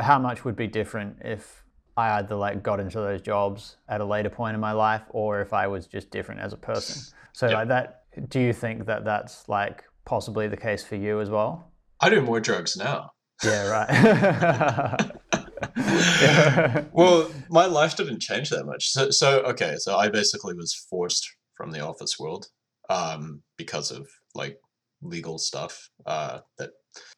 how 0.00 0.18
much 0.18 0.44
would 0.44 0.56
be 0.56 0.66
different 0.66 1.18
if 1.24 1.64
I 1.96 2.18
either 2.18 2.34
like 2.34 2.62
got 2.62 2.80
into 2.80 2.98
those 2.98 3.20
jobs 3.22 3.76
at 3.88 4.00
a 4.00 4.04
later 4.04 4.28
point 4.30 4.54
in 4.54 4.60
my 4.60 4.72
life 4.72 5.02
or 5.10 5.40
if 5.40 5.52
I 5.52 5.66
was 5.68 5.86
just 5.86 6.10
different 6.10 6.40
as 6.40 6.52
a 6.52 6.56
person. 6.56 7.00
So, 7.32 7.48
Yeah. 7.48 7.54
like 7.54 7.68
that, 7.68 8.02
do 8.28 8.40
you 8.40 8.52
think 8.52 8.86
that 8.86 9.04
that's 9.04 9.48
like 9.48 9.84
possibly 10.04 10.46
the 10.48 10.56
case 10.56 10.84
for 10.84 10.96
you 10.96 11.20
as 11.20 11.30
well? 11.30 11.70
I 12.04 12.10
do 12.10 12.20
more 12.20 12.38
drugs 12.38 12.76
now. 12.76 13.12
Yeah, 13.42 13.66
right. 13.68 15.06
Yeah. 15.76 16.84
Well, 16.92 17.30
my 17.48 17.64
life 17.66 17.96
didn't 17.96 18.20
change 18.20 18.50
that 18.50 18.64
much. 18.66 18.90
So, 18.90 19.10
so 19.10 19.40
okay, 19.40 19.76
so 19.78 19.96
I 19.96 20.08
basically 20.08 20.54
was 20.54 20.74
forced 20.90 21.28
from 21.56 21.70
the 21.70 21.80
office 21.80 22.18
world 22.18 22.46
um, 22.90 23.42
because 23.56 23.90
of 23.90 24.06
like 24.34 24.58
legal 25.02 25.38
stuff 25.38 25.88
uh, 26.06 26.40
that 26.58 26.70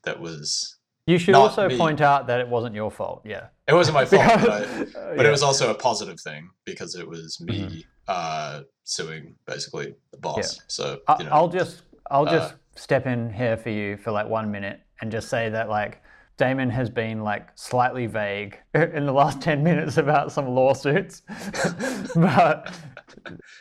that 0.04 0.20
was. 0.20 0.78
You 1.06 1.18
should 1.18 1.34
also 1.34 1.68
me. 1.68 1.76
point 1.76 2.00
out 2.00 2.28
that 2.28 2.40
it 2.40 2.48
wasn't 2.48 2.74
your 2.76 2.90
fault. 2.90 3.22
Yeah. 3.24 3.48
It 3.66 3.74
wasn't 3.74 3.94
my 3.94 4.04
fault, 4.04 4.22
but, 4.40 4.50
I, 4.50 4.66
but 4.94 5.16
yeah. 5.16 5.26
it 5.26 5.30
was 5.30 5.42
also 5.42 5.70
a 5.70 5.74
positive 5.74 6.20
thing 6.20 6.48
because 6.64 6.94
it 6.94 7.06
was 7.08 7.40
me 7.40 7.60
Mhm. 7.60 7.84
uh, 8.08 8.60
suing 8.84 9.34
basically 9.46 9.94
the 10.12 10.18
boss. 10.18 10.60
So 10.68 11.00
I- 11.08 11.16
you 11.18 11.24
know, 11.24 11.30
I'll 11.32 11.48
just 11.48 11.82
I'll 12.10 12.24
just 12.26 12.54
uh, 12.54 12.56
step 12.76 13.06
in 13.06 13.32
here 13.32 13.56
for 13.56 13.70
you 13.70 13.96
for 13.96 14.12
like 14.12 14.28
one 14.28 14.50
minute 14.50 14.80
and 15.00 15.10
just 15.10 15.28
say 15.28 15.48
that 15.48 15.68
like 15.68 16.02
Damon 16.36 16.70
has 16.70 16.90
been 16.90 17.22
like 17.22 17.48
slightly 17.54 18.06
vague 18.06 18.58
in 18.82 19.06
the 19.06 19.12
last 19.12 19.40
ten 19.40 19.62
minutes 19.62 19.96
about 19.96 20.32
some 20.32 20.48
lawsuits, 20.48 21.22
but 22.14 22.72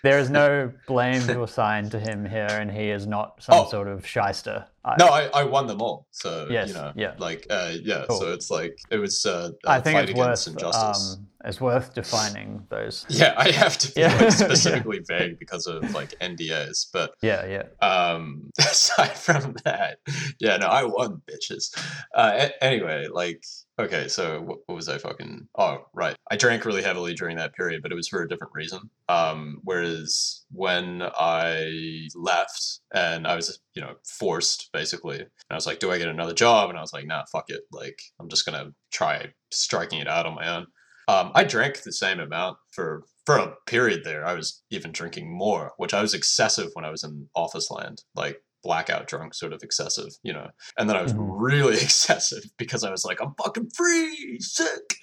there 0.03 0.19
is 0.19 0.29
no 0.29 0.71
blame 0.87 1.21
to 1.27 1.43
assign 1.43 1.89
to 1.91 1.99
him 1.99 2.25
here, 2.25 2.47
and 2.49 2.71
he 2.71 2.89
is 2.89 3.07
not 3.07 3.41
some 3.43 3.55
Oh. 3.65 3.69
sort 3.69 3.87
of 3.87 4.05
shyster. 4.05 4.65
No, 4.99 5.07
I, 5.07 5.29
I 5.33 5.43
won 5.43 5.65
them 5.65 5.81
all. 5.81 6.05
So 6.11 6.47
Yes, 6.49 6.67
you 6.67 6.73
know, 6.75 6.91
yeah. 6.95 7.15
like 7.17 7.47
uh, 7.49 7.73
yeah. 7.81 8.05
Cool. 8.07 8.19
So 8.19 8.33
it's 8.33 8.51
like 8.51 8.77
it 8.91 8.97
was 8.97 9.25
uh, 9.25 9.49
a 9.65 9.71
I 9.71 9.81
think 9.81 9.95
fight 9.97 10.09
it's 10.09 10.11
against 10.19 10.47
worth 10.47 10.55
injustice. 10.57 11.15
um, 11.15 11.27
it's 11.43 11.59
worth 11.61 11.93
defining 11.95 12.65
those. 12.69 13.03
Yeah, 13.09 13.33
I 13.35 13.49
have 13.51 13.77
to 13.79 13.91
be 13.93 14.01
Yeah. 14.01 14.11
like 14.13 14.21
Yeah. 14.21 14.29
specifically 14.29 14.99
vague 15.07 15.39
because 15.39 15.65
of 15.65 15.91
like 15.95 16.11
NDAs, 16.19 16.87
but 16.93 17.15
Yeah, 17.23 17.45
yeah. 17.47 17.63
um 17.87 18.51
aside 18.59 19.17
from 19.17 19.55
that, 19.63 19.97
yeah, 20.39 20.57
no, 20.57 20.67
I 20.67 20.83
won, 20.83 21.21
bitches. 21.27 21.75
Uh, 22.13 22.47
a- 22.49 22.63
anyway, 22.63 23.07
like, 23.11 23.43
okay, 23.79 24.07
so 24.07 24.41
what, 24.41 24.59
was 24.67 24.89
I 24.89 24.97
fucking? 24.97 25.47
Oh, 25.57 25.85
right, 25.93 26.15
I 26.29 26.35
drank 26.35 26.65
really 26.65 26.83
heavily 26.83 27.13
during 27.13 27.37
that 27.37 27.53
period, 27.53 27.81
but 27.81 27.91
it 27.91 27.95
was 27.95 28.07
for 28.07 28.21
a 28.21 28.27
different 28.27 28.53
reason. 28.53 28.89
Um, 29.09 29.59
whereas 29.63 30.45
when 30.51 31.01
I 31.03 32.07
left 32.15 32.79
and 32.93 33.27
I 33.27 33.35
was, 33.35 33.59
you 33.73 33.81
know, 33.81 33.95
forced 34.05 34.69
basically, 34.73 35.19
and 35.19 35.29
I 35.49 35.55
was 35.55 35.65
like, 35.65 35.79
do 35.79 35.91
I 35.91 35.97
get 35.97 36.07
another 36.07 36.33
job? 36.33 36.69
And 36.69 36.77
I 36.77 36.81
was 36.81 36.93
like, 36.93 37.07
nah, 37.07 37.23
fuck 37.31 37.45
it, 37.49 37.61
like, 37.71 37.99
I'm 38.19 38.29
just 38.29 38.45
gonna 38.45 38.71
try 38.91 39.27
striking 39.51 39.99
it 39.99 40.07
out 40.07 40.25
on 40.25 40.35
my 40.35 40.47
own. 40.47 40.67
Um, 41.07 41.31
I 41.35 41.43
drank 41.43 41.83
the 41.83 41.93
same 41.93 42.19
amount 42.19 42.57
for 42.71 43.03
for 43.25 43.37
a 43.37 43.53
period 43.65 44.03
there. 44.03 44.25
I 44.25 44.33
was 44.33 44.63
even 44.69 44.91
drinking 44.91 45.35
more, 45.35 45.73
which 45.77 45.93
I 45.93 46.01
was 46.01 46.13
excessive 46.13 46.69
when 46.73 46.85
I 46.85 46.91
was 46.91 47.03
in 47.03 47.27
office 47.35 47.71
land, 47.71 48.03
like 48.15 48.37
blackout 48.65 49.07
drunk, 49.07 49.33
sort 49.33 49.53
of 49.53 49.61
excessive, 49.63 50.09
you 50.23 50.33
know. 50.33 50.47
And 50.77 50.89
then 50.89 50.97
I 50.97 51.03
was 51.03 51.13
Mhm. 51.13 51.35
really 51.37 51.75
excessive 51.87 52.43
because 52.57 52.83
I 52.83 52.89
was 52.91 53.05
like, 53.05 53.21
I'm 53.21 53.33
fucking 53.41 53.69
free, 53.69 54.37
sick, 54.41 54.95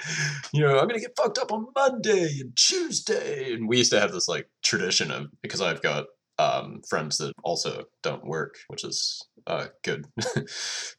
you 0.53 0.61
know. 0.61 0.79
I'm 0.79 0.89
gonna 0.89 1.01
get 1.01 1.17
fucked 1.17 1.39
up 1.39 1.53
on 1.53 1.67
Monday 1.75 2.29
and 2.41 2.55
Tuesday. 2.57 3.55
And 3.55 3.69
we 3.69 3.79
used 3.79 3.93
to 3.93 4.01
have 4.01 4.13
this 4.13 4.29
like 4.29 4.49
tradition 4.63 5.11
of 5.11 5.29
because 5.43 5.61
I've 5.63 5.81
got 5.81 6.07
um, 6.39 6.81
friends 6.89 7.19
that 7.19 7.33
also 7.45 7.85
don't 8.03 8.27
work, 8.27 8.57
which 8.69 8.85
is 8.85 9.25
uh, 9.47 9.67
good 9.85 10.07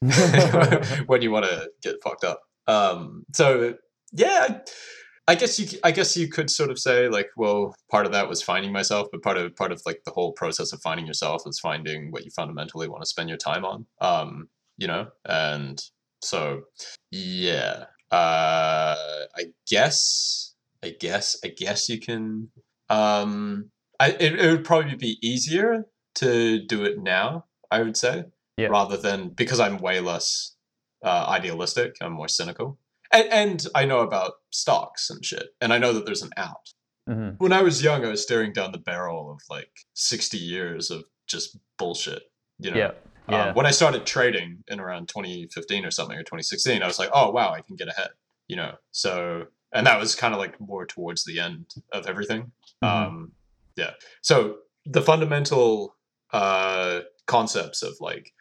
when 1.06 1.22
you 1.22 1.30
want 1.30 1.44
to 1.44 1.68
get 1.82 1.96
fucked 2.02 2.24
up. 2.24 2.40
Um, 2.66 3.24
so 3.34 3.74
yeah, 4.12 4.60
I, 5.26 5.34
guess 5.34 5.58
you 5.58 5.78
I 5.82 5.90
guess 5.90 6.16
you 6.16 6.28
could 6.28 6.50
sort 6.50 6.70
of 6.70 6.78
say 6.78 7.08
like, 7.08 7.28
well, 7.36 7.74
part 7.90 8.06
of 8.06 8.12
that 8.12 8.28
was 8.28 8.42
finding 8.42 8.72
myself, 8.72 9.08
but 9.10 9.22
part 9.22 9.36
of 9.36 9.54
part 9.56 9.72
of 9.72 9.80
like 9.86 10.02
the 10.04 10.10
whole 10.10 10.32
process 10.32 10.72
of 10.72 10.80
finding 10.82 11.06
yourself 11.06 11.42
is 11.46 11.58
finding 11.58 12.10
what 12.10 12.24
you 12.24 12.30
fundamentally 12.30 12.88
want 12.88 13.02
to 13.02 13.08
spend 13.08 13.28
your 13.28 13.38
time 13.38 13.64
on. 13.64 13.86
Um, 14.00 14.48
you 14.76 14.86
know, 14.86 15.08
and 15.24 15.82
so 16.20 16.62
yeah, 17.10 17.84
uh, 18.10 18.96
I 19.36 19.44
guess 19.68 20.54
I 20.82 20.94
guess 20.98 21.36
I 21.44 21.48
guess 21.48 21.88
you 21.88 21.98
can. 22.00 22.50
Um, 22.90 23.70
I 23.98 24.10
it, 24.10 24.38
it 24.38 24.50
would 24.50 24.64
probably 24.64 24.96
be 24.96 25.18
easier 25.26 25.86
to 26.16 26.64
do 26.66 26.84
it 26.84 26.98
now. 26.98 27.46
I 27.70 27.82
would 27.82 27.96
say, 27.96 28.24
Yeah. 28.56 28.68
rather 28.68 28.96
than 28.96 29.30
because 29.30 29.58
I'm 29.58 29.78
way 29.78 30.00
less 30.00 30.54
uh, 31.02 31.26
idealistic. 31.28 31.96
I'm 32.00 32.12
more 32.12 32.28
cynical, 32.28 32.78
and 33.14 33.28
and 33.32 33.66
I 33.74 33.84
know 33.86 34.00
about 34.00 34.32
stocks 34.50 35.08
and 35.10 35.24
shit, 35.24 35.46
and 35.60 35.72
I 35.72 35.78
know 35.78 35.92
that 35.94 36.04
there's 36.06 36.22
an 36.22 36.30
out. 36.36 36.68
hmm 37.06 37.30
When 37.38 37.52
I 37.52 37.62
was 37.62 37.82
young, 37.82 38.04
I 38.04 38.08
was 38.10 38.22
staring 38.22 38.52
down 38.52 38.72
the 38.72 38.78
barrel 38.78 39.30
of 39.32 39.40
like 39.50 39.70
60 39.94 40.36
years 40.38 40.90
of 40.90 41.04
just 41.26 41.56
bullshit. 41.78 42.22
You 42.58 42.70
know, 42.70 42.92
Yeah. 43.28 43.48
um, 43.48 43.54
when 43.54 43.66
I 43.66 43.70
started 43.72 44.04
trading 44.06 44.64
in 44.68 44.78
around 44.80 45.08
2015 45.08 45.84
or 45.84 45.90
something 45.90 46.16
or 46.16 46.22
2016, 46.22 46.82
I 46.82 46.86
was 46.86 46.98
like, 46.98 47.10
oh 47.12 47.30
wow, 47.30 47.52
I 47.52 47.60
can 47.62 47.76
get 47.76 47.88
ahead. 47.88 48.10
You 48.48 48.56
know, 48.56 48.74
so 48.90 49.46
and 49.72 49.86
that 49.86 49.98
was 49.98 50.14
kind 50.14 50.34
of 50.34 50.38
like 50.40 50.60
more 50.60 50.86
towards 50.86 51.24
the 51.24 51.40
end 51.40 51.74
of 51.92 52.06
everything. 52.06 52.52
Mhm. 52.82 52.88
Um, 52.88 53.32
yeah. 53.76 53.92
So 54.22 54.58
the 54.86 55.02
fundamental 55.02 55.96
uh, 56.32 57.00
concepts 57.26 57.82
of 57.82 57.94
like 58.00 58.32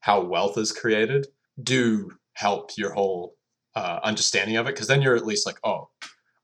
how 0.00 0.20
wealth 0.20 0.58
is 0.58 0.72
created 0.72 1.28
do 1.62 2.10
help 2.34 2.70
your 2.76 2.92
whole 2.92 3.36
uh, 3.74 4.00
understanding 4.02 4.56
of 4.56 4.66
it 4.66 4.74
because 4.74 4.88
then 4.88 5.02
you're 5.02 5.16
at 5.16 5.26
least 5.26 5.46
like, 5.46 5.58
oh, 5.64 5.88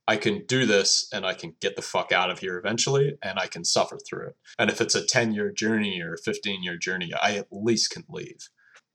I 0.06 0.16
can 0.16 0.46
do 0.46 0.64
this 0.64 1.06
and 1.12 1.26
I 1.26 1.34
can 1.34 1.54
get 1.60 1.76
the 1.76 1.82
fuck 1.82 2.12
out 2.12 2.30
of 2.30 2.38
here 2.38 2.56
eventually 2.56 3.18
and 3.22 3.38
I 3.38 3.46
can 3.46 3.64
suffer 3.64 3.98
through 3.98 4.28
it. 4.28 4.36
And 4.58 4.70
if 4.70 4.80
it's 4.80 4.94
a 4.94 5.04
10 5.04 5.34
year 5.34 5.52
journey 5.52 6.00
or 6.00 6.14
a 6.14 6.18
15 6.18 6.62
year 6.62 6.78
journey, 6.78 7.12
I 7.20 7.36
at 7.36 7.48
least 7.50 7.90
can 7.90 8.04
leave. 8.08 8.48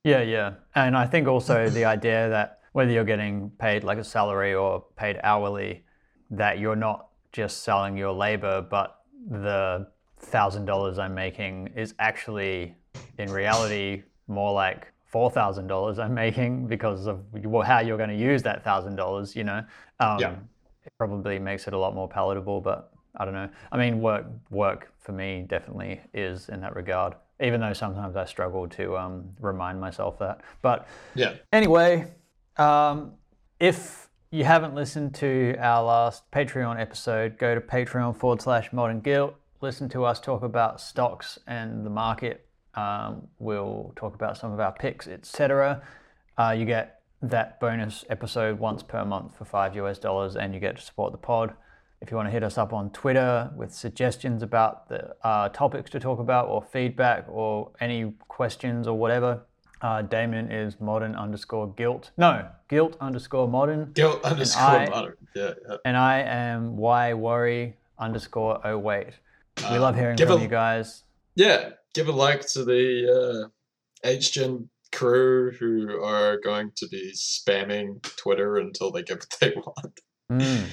Yeah, 0.03 0.21
yeah. 0.21 0.55
And 0.73 0.97
I 0.97 1.05
think 1.05 1.27
also 1.27 1.69
the 1.69 1.85
idea 1.85 2.29
that 2.29 2.59
whether 2.73 2.91
you're 2.91 3.03
getting 3.03 3.51
paid 3.59 3.83
like 3.83 3.99
a 3.99 4.03
salary 4.03 4.55
or 4.55 4.83
paid 4.95 5.19
hourly, 5.23 5.85
that 6.31 6.57
you're 6.57 6.75
not 6.75 7.09
just 7.31 7.63
selling 7.63 7.95
your 7.95 8.13
labor, 8.13 8.65
but 8.67 8.99
the 9.29 9.87
thousand 10.17 10.65
dollars 10.65 10.97
I'm 10.97 11.13
making 11.13 11.73
is 11.75 11.93
actually 11.99 12.75
in 13.19 13.31
reality 13.31 14.03
more 14.27 14.51
like 14.51 14.92
four 15.13 15.29
thousand 15.29 15.67
dollars 15.67 15.99
I'm 15.99 16.15
making 16.15 16.65
because 16.67 17.05
of 17.05 17.19
well, 17.45 17.61
how 17.61 17.79
you're 17.81 17.97
going 17.97 18.09
to 18.09 18.15
use 18.31 18.41
that 18.43 18.63
thousand 18.63 18.95
dollars. 18.95 19.35
You 19.35 19.43
know, 19.43 19.63
um, 19.99 20.19
Yeah. 20.19 20.35
it 20.85 20.91
probably 20.97 21.37
makes 21.39 21.67
it 21.67 21.73
a 21.73 21.77
lot 21.77 21.93
more 21.93 22.09
palatable. 22.09 22.59
But 22.61 22.91
I 23.15 23.23
don't 23.23 23.35
know. 23.35 23.49
I 23.71 23.77
mean, 23.77 24.01
work 24.01 24.25
work 24.49 24.91
for 24.99 25.11
me 25.11 25.45
definitely 25.47 26.01
is 26.15 26.49
in 26.49 26.61
that 26.61 26.75
regard. 26.75 27.13
Even 27.39 27.61
though 27.61 27.73
sometimes 27.73 28.15
I 28.15 28.25
struggle 28.25 28.67
to 28.69 28.97
um, 28.97 29.29
remind 29.39 29.79
myself 29.79 30.17
that. 30.19 30.41
But 30.63 30.87
Yeah. 31.13 31.33
Anyway, 31.51 32.11
um, 32.57 33.13
if 33.59 34.09
you 34.31 34.43
haven't 34.45 34.73
listened 34.73 35.13
to 35.15 35.55
our 35.59 35.83
last 35.83 36.29
Patreon 36.31 36.79
episode, 36.81 37.37
go 37.37 37.53
to 37.53 37.61
patreon 37.61 38.15
forward 38.15 38.41
slash 38.41 38.73
modern 38.73 38.99
guilt. 38.99 39.35
Listen 39.61 39.87
to 39.89 40.05
us 40.05 40.19
talk 40.19 40.41
about 40.41 40.81
stocks 40.81 41.37
and 41.45 41.85
the 41.85 41.89
market. 41.91 42.47
Um, 42.75 43.27
we'll 43.39 43.93
talk 43.95 44.15
about 44.15 44.37
some 44.37 44.51
of 44.51 44.59
our 44.59 44.71
picks, 44.71 45.07
etc. 45.07 45.81
Uh, 46.37 46.55
you 46.57 46.65
get 46.65 47.01
that 47.21 47.59
bonus 47.59 48.03
episode 48.09 48.59
once 48.59 48.83
per 48.83 49.05
month 49.05 49.37
for 49.37 49.45
five 49.45 49.75
US 49.75 49.99
dollars, 49.99 50.35
and 50.35 50.53
you 50.53 50.59
get 50.59 50.75
to 50.77 50.81
support 50.81 51.11
the 51.11 51.17
pod. 51.17 51.53
If 52.01 52.11
you 52.11 52.17
want 52.17 52.27
to 52.27 52.31
hit 52.31 52.43
us 52.43 52.57
up 52.57 52.73
on 52.73 52.89
Twitter 52.89 53.49
with 53.55 53.73
suggestions 53.73 54.43
about 54.43 54.89
the 54.89 55.15
uh, 55.23 55.49
topics 55.49 55.89
to 55.91 55.99
talk 55.99 56.19
about, 56.19 56.47
or 56.49 56.61
feedback, 56.61 57.25
or 57.29 57.71
any 57.79 58.13
questions, 58.27 58.87
or 58.87 58.97
whatever, 58.97 59.41
uh, 59.81 60.01
Damon 60.01 60.51
is 60.51 60.81
modern 60.81 61.15
underscore 61.15 61.71
guilt. 61.75 62.11
No, 62.17 62.47
guilt 62.67 62.97
underscore 62.99 63.47
modern. 63.47 63.91
Guilt 63.93 64.21
underscore 64.23 64.63
I- 64.63 64.89
modern. 64.89 65.15
Yeah. 65.35 65.51
yeah. 65.69 65.75
And 65.85 65.95
I 65.95 66.19
am 66.19 66.75
why 66.75 67.13
worry 67.13 67.77
underscore 67.99 68.59
oh 68.67 68.77
wait. 68.77 69.11
We 69.59 69.77
Uh, 69.77 69.81
love 69.81 69.95
hearing 69.95 70.17
from 70.17 70.31
a- 70.31 70.41
you 70.41 70.47
guys. 70.49 71.03
Yeah. 71.35 71.69
Give 71.93 72.07
a 72.07 72.11
like 72.11 72.41
to 72.53 72.63
the 72.65 73.49
uh, 74.03 74.07
HGen 74.07 74.67
crew 74.91 75.51
who 75.51 76.03
are 76.03 76.39
going 76.39 76.71
to 76.75 76.87
be 76.87 77.13
spamming 77.15 78.01
Twitter 78.17 78.57
until 78.57 78.91
they 78.91 79.03
get 79.03 79.17
what 79.19 79.35
they 79.39 79.53
want. 79.55 79.99
Mm. 80.31 80.65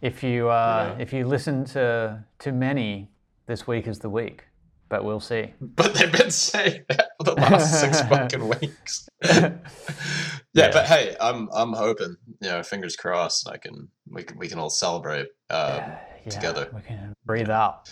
If 0.00 0.22
you 0.22 0.48
uh, 0.48 0.94
Yeah. 0.96 1.02
if 1.02 1.12
you 1.12 1.26
listen 1.26 1.64
to 1.66 2.24
to 2.40 2.52
many, 2.52 3.10
this 3.46 3.66
week 3.66 3.86
is 3.86 4.00
the 4.00 4.10
week. 4.10 4.44
But 4.88 5.04
we'll 5.04 5.20
see. 5.20 5.54
But 5.60 5.94
they've 5.94 6.12
been 6.12 6.30
saying 6.30 6.84
that 6.90 7.08
for 7.18 7.24
the 7.24 7.34
last 7.40 7.80
six 7.80 8.00
fucking 8.10 8.46
weeks. 8.48 9.08
Yeah, 9.24 9.52
Yeah. 10.52 10.70
but 10.70 10.84
hey, 10.86 11.16
I'm 11.18 11.48
I'm 11.54 11.72
hoping, 11.72 12.16
you 12.42 12.50
know, 12.50 12.62
fingers 12.62 12.94
crossed, 12.96 13.48
I 13.48 13.56
can 13.56 13.88
we 14.10 14.22
can 14.22 14.38
we 14.38 14.48
can 14.48 14.58
all 14.58 14.68
celebrate. 14.70 15.28
Yeah, 15.50 15.98
yeah, 16.24 16.30
together. 16.30 16.68
We 16.74 16.82
can 16.82 17.14
breathe 17.24 17.48
out. 17.50 17.88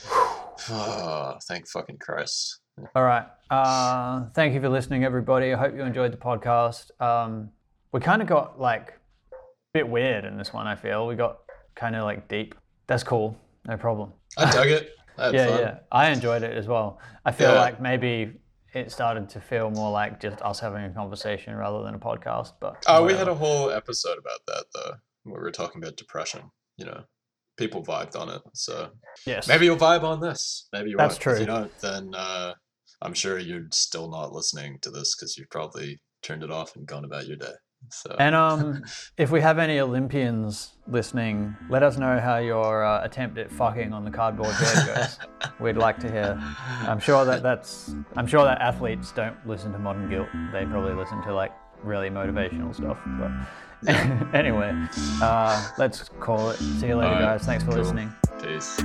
Oh, 0.70 1.36
thank 1.48 1.68
fucking 1.68 1.98
Christ. 1.98 2.60
All 2.94 3.02
right. 3.02 3.26
Uh, 3.50 4.26
thank 4.34 4.54
you 4.54 4.60
for 4.60 4.68
listening, 4.68 5.04
everybody. 5.04 5.52
I 5.52 5.56
hope 5.56 5.74
you 5.74 5.82
enjoyed 5.82 6.12
the 6.12 6.16
podcast. 6.16 6.90
Um, 7.00 7.50
we 7.92 8.00
kind 8.00 8.22
of 8.22 8.28
got 8.28 8.60
like 8.60 8.98
a 9.32 9.36
bit 9.74 9.88
weird 9.88 10.24
in 10.24 10.36
this 10.36 10.52
one. 10.52 10.66
I 10.66 10.76
feel 10.76 11.06
we 11.06 11.14
got 11.16 11.38
kind 11.74 11.96
of 11.96 12.04
like 12.04 12.28
deep. 12.28 12.54
That's 12.86 13.02
cool. 13.02 13.36
No 13.66 13.76
problem. 13.76 14.12
I 14.38 14.50
dug 14.50 14.68
it. 14.68 14.90
I 15.18 15.30
Yeah, 15.30 15.46
fun. 15.46 15.58
yeah. 15.60 15.78
I 15.92 16.10
enjoyed 16.10 16.42
it 16.42 16.56
as 16.56 16.66
well. 16.66 16.98
I 17.24 17.32
feel 17.32 17.52
Yeah. 17.52 17.60
like 17.60 17.80
maybe 17.80 18.40
it 18.72 18.90
started 18.92 19.28
to 19.30 19.40
feel 19.40 19.70
more 19.70 19.90
like 19.90 20.20
just 20.20 20.40
us 20.42 20.60
having 20.60 20.84
a 20.84 20.90
conversation 20.90 21.54
rather 21.56 21.82
than 21.82 21.94
a 21.94 21.98
podcast. 21.98 22.52
But 22.60 22.82
Oh, 22.88 23.04
we 23.04 23.12
had 23.14 23.28
a 23.28 23.34
whole 23.34 23.70
episode 23.70 24.16
about 24.18 24.40
that 24.46 24.64
though, 24.72 24.92
where 25.24 25.40
we 25.40 25.44
were 25.44 25.50
talking 25.50 25.82
about 25.82 25.96
depression. 25.96 26.50
You 26.76 26.86
know, 26.86 27.04
people 27.60 27.84
vibed 27.84 28.18
on 28.18 28.28
it, 28.28 28.42
so 28.54 28.90
yes. 29.26 29.46
maybe 29.46 29.66
you'll 29.66 29.76
vibe 29.76 30.02
on 30.02 30.20
this. 30.20 30.68
Maybe 30.72 30.90
you 30.90 30.96
That's 30.96 31.24
won't. 31.24 31.36
If 31.36 31.40
you 31.40 31.46
true. 31.46 31.54
don't, 31.54 31.78
then 31.80 32.14
uh, 32.14 32.54
I'm 33.02 33.14
sure 33.14 33.38
you're 33.38 33.66
still 33.70 34.10
not 34.10 34.32
listening 34.32 34.78
to 34.80 34.90
this 34.90 35.14
because 35.14 35.36
you've 35.38 35.50
probably 35.50 36.00
turned 36.22 36.42
it 36.42 36.50
off 36.50 36.74
and 36.74 36.86
gone 36.86 37.04
about 37.04 37.26
your 37.26 37.36
day. 37.36 37.52
So 37.90 38.14
And 38.18 38.34
um, 38.34 38.82
if 39.16 39.30
we 39.30 39.40
have 39.40 39.58
any 39.58 39.78
Olympians 39.80 40.72
listening, 40.86 41.56
let 41.70 41.82
us 41.82 41.96
know 41.96 42.18
how 42.18 42.38
your 42.38 42.84
uh, 42.84 43.04
attempt 43.04 43.38
at 43.38 43.50
fucking 43.50 43.92
on 43.92 44.04
the 44.04 44.10
cardboard 44.10 44.54
bed 44.60 44.86
goes. 44.86 45.18
We'd 45.60 45.76
like 45.76 45.98
to 46.00 46.10
hear. 46.10 46.38
I'm 46.82 47.00
sure 47.00 47.24
that 47.24 47.42
that's. 47.42 47.94
I'm 48.16 48.26
sure 48.26 48.44
that 48.44 48.60
athletes 48.60 49.12
don't 49.12 49.36
listen 49.46 49.72
to 49.72 49.78
Modern 49.78 50.10
Guilt. 50.10 50.28
They 50.52 50.64
probably 50.66 50.94
listen 50.94 51.22
to 51.22 51.34
like 51.34 51.52
really 51.82 52.10
motivational 52.10 52.74
stuff. 52.74 52.98
But 53.18 53.30
anyway, 54.34 54.76
uh, 55.22 55.70
let's 55.78 56.10
call 56.20 56.50
it. 56.50 56.56
See 56.56 56.88
you 56.88 56.96
later, 56.96 57.12
right, 57.12 57.20
guys. 57.20 57.44
Thanks 57.44 57.64
for 57.64 57.70
cool. 57.70 57.80
listening. 57.80 58.12
peace. 58.42 58.80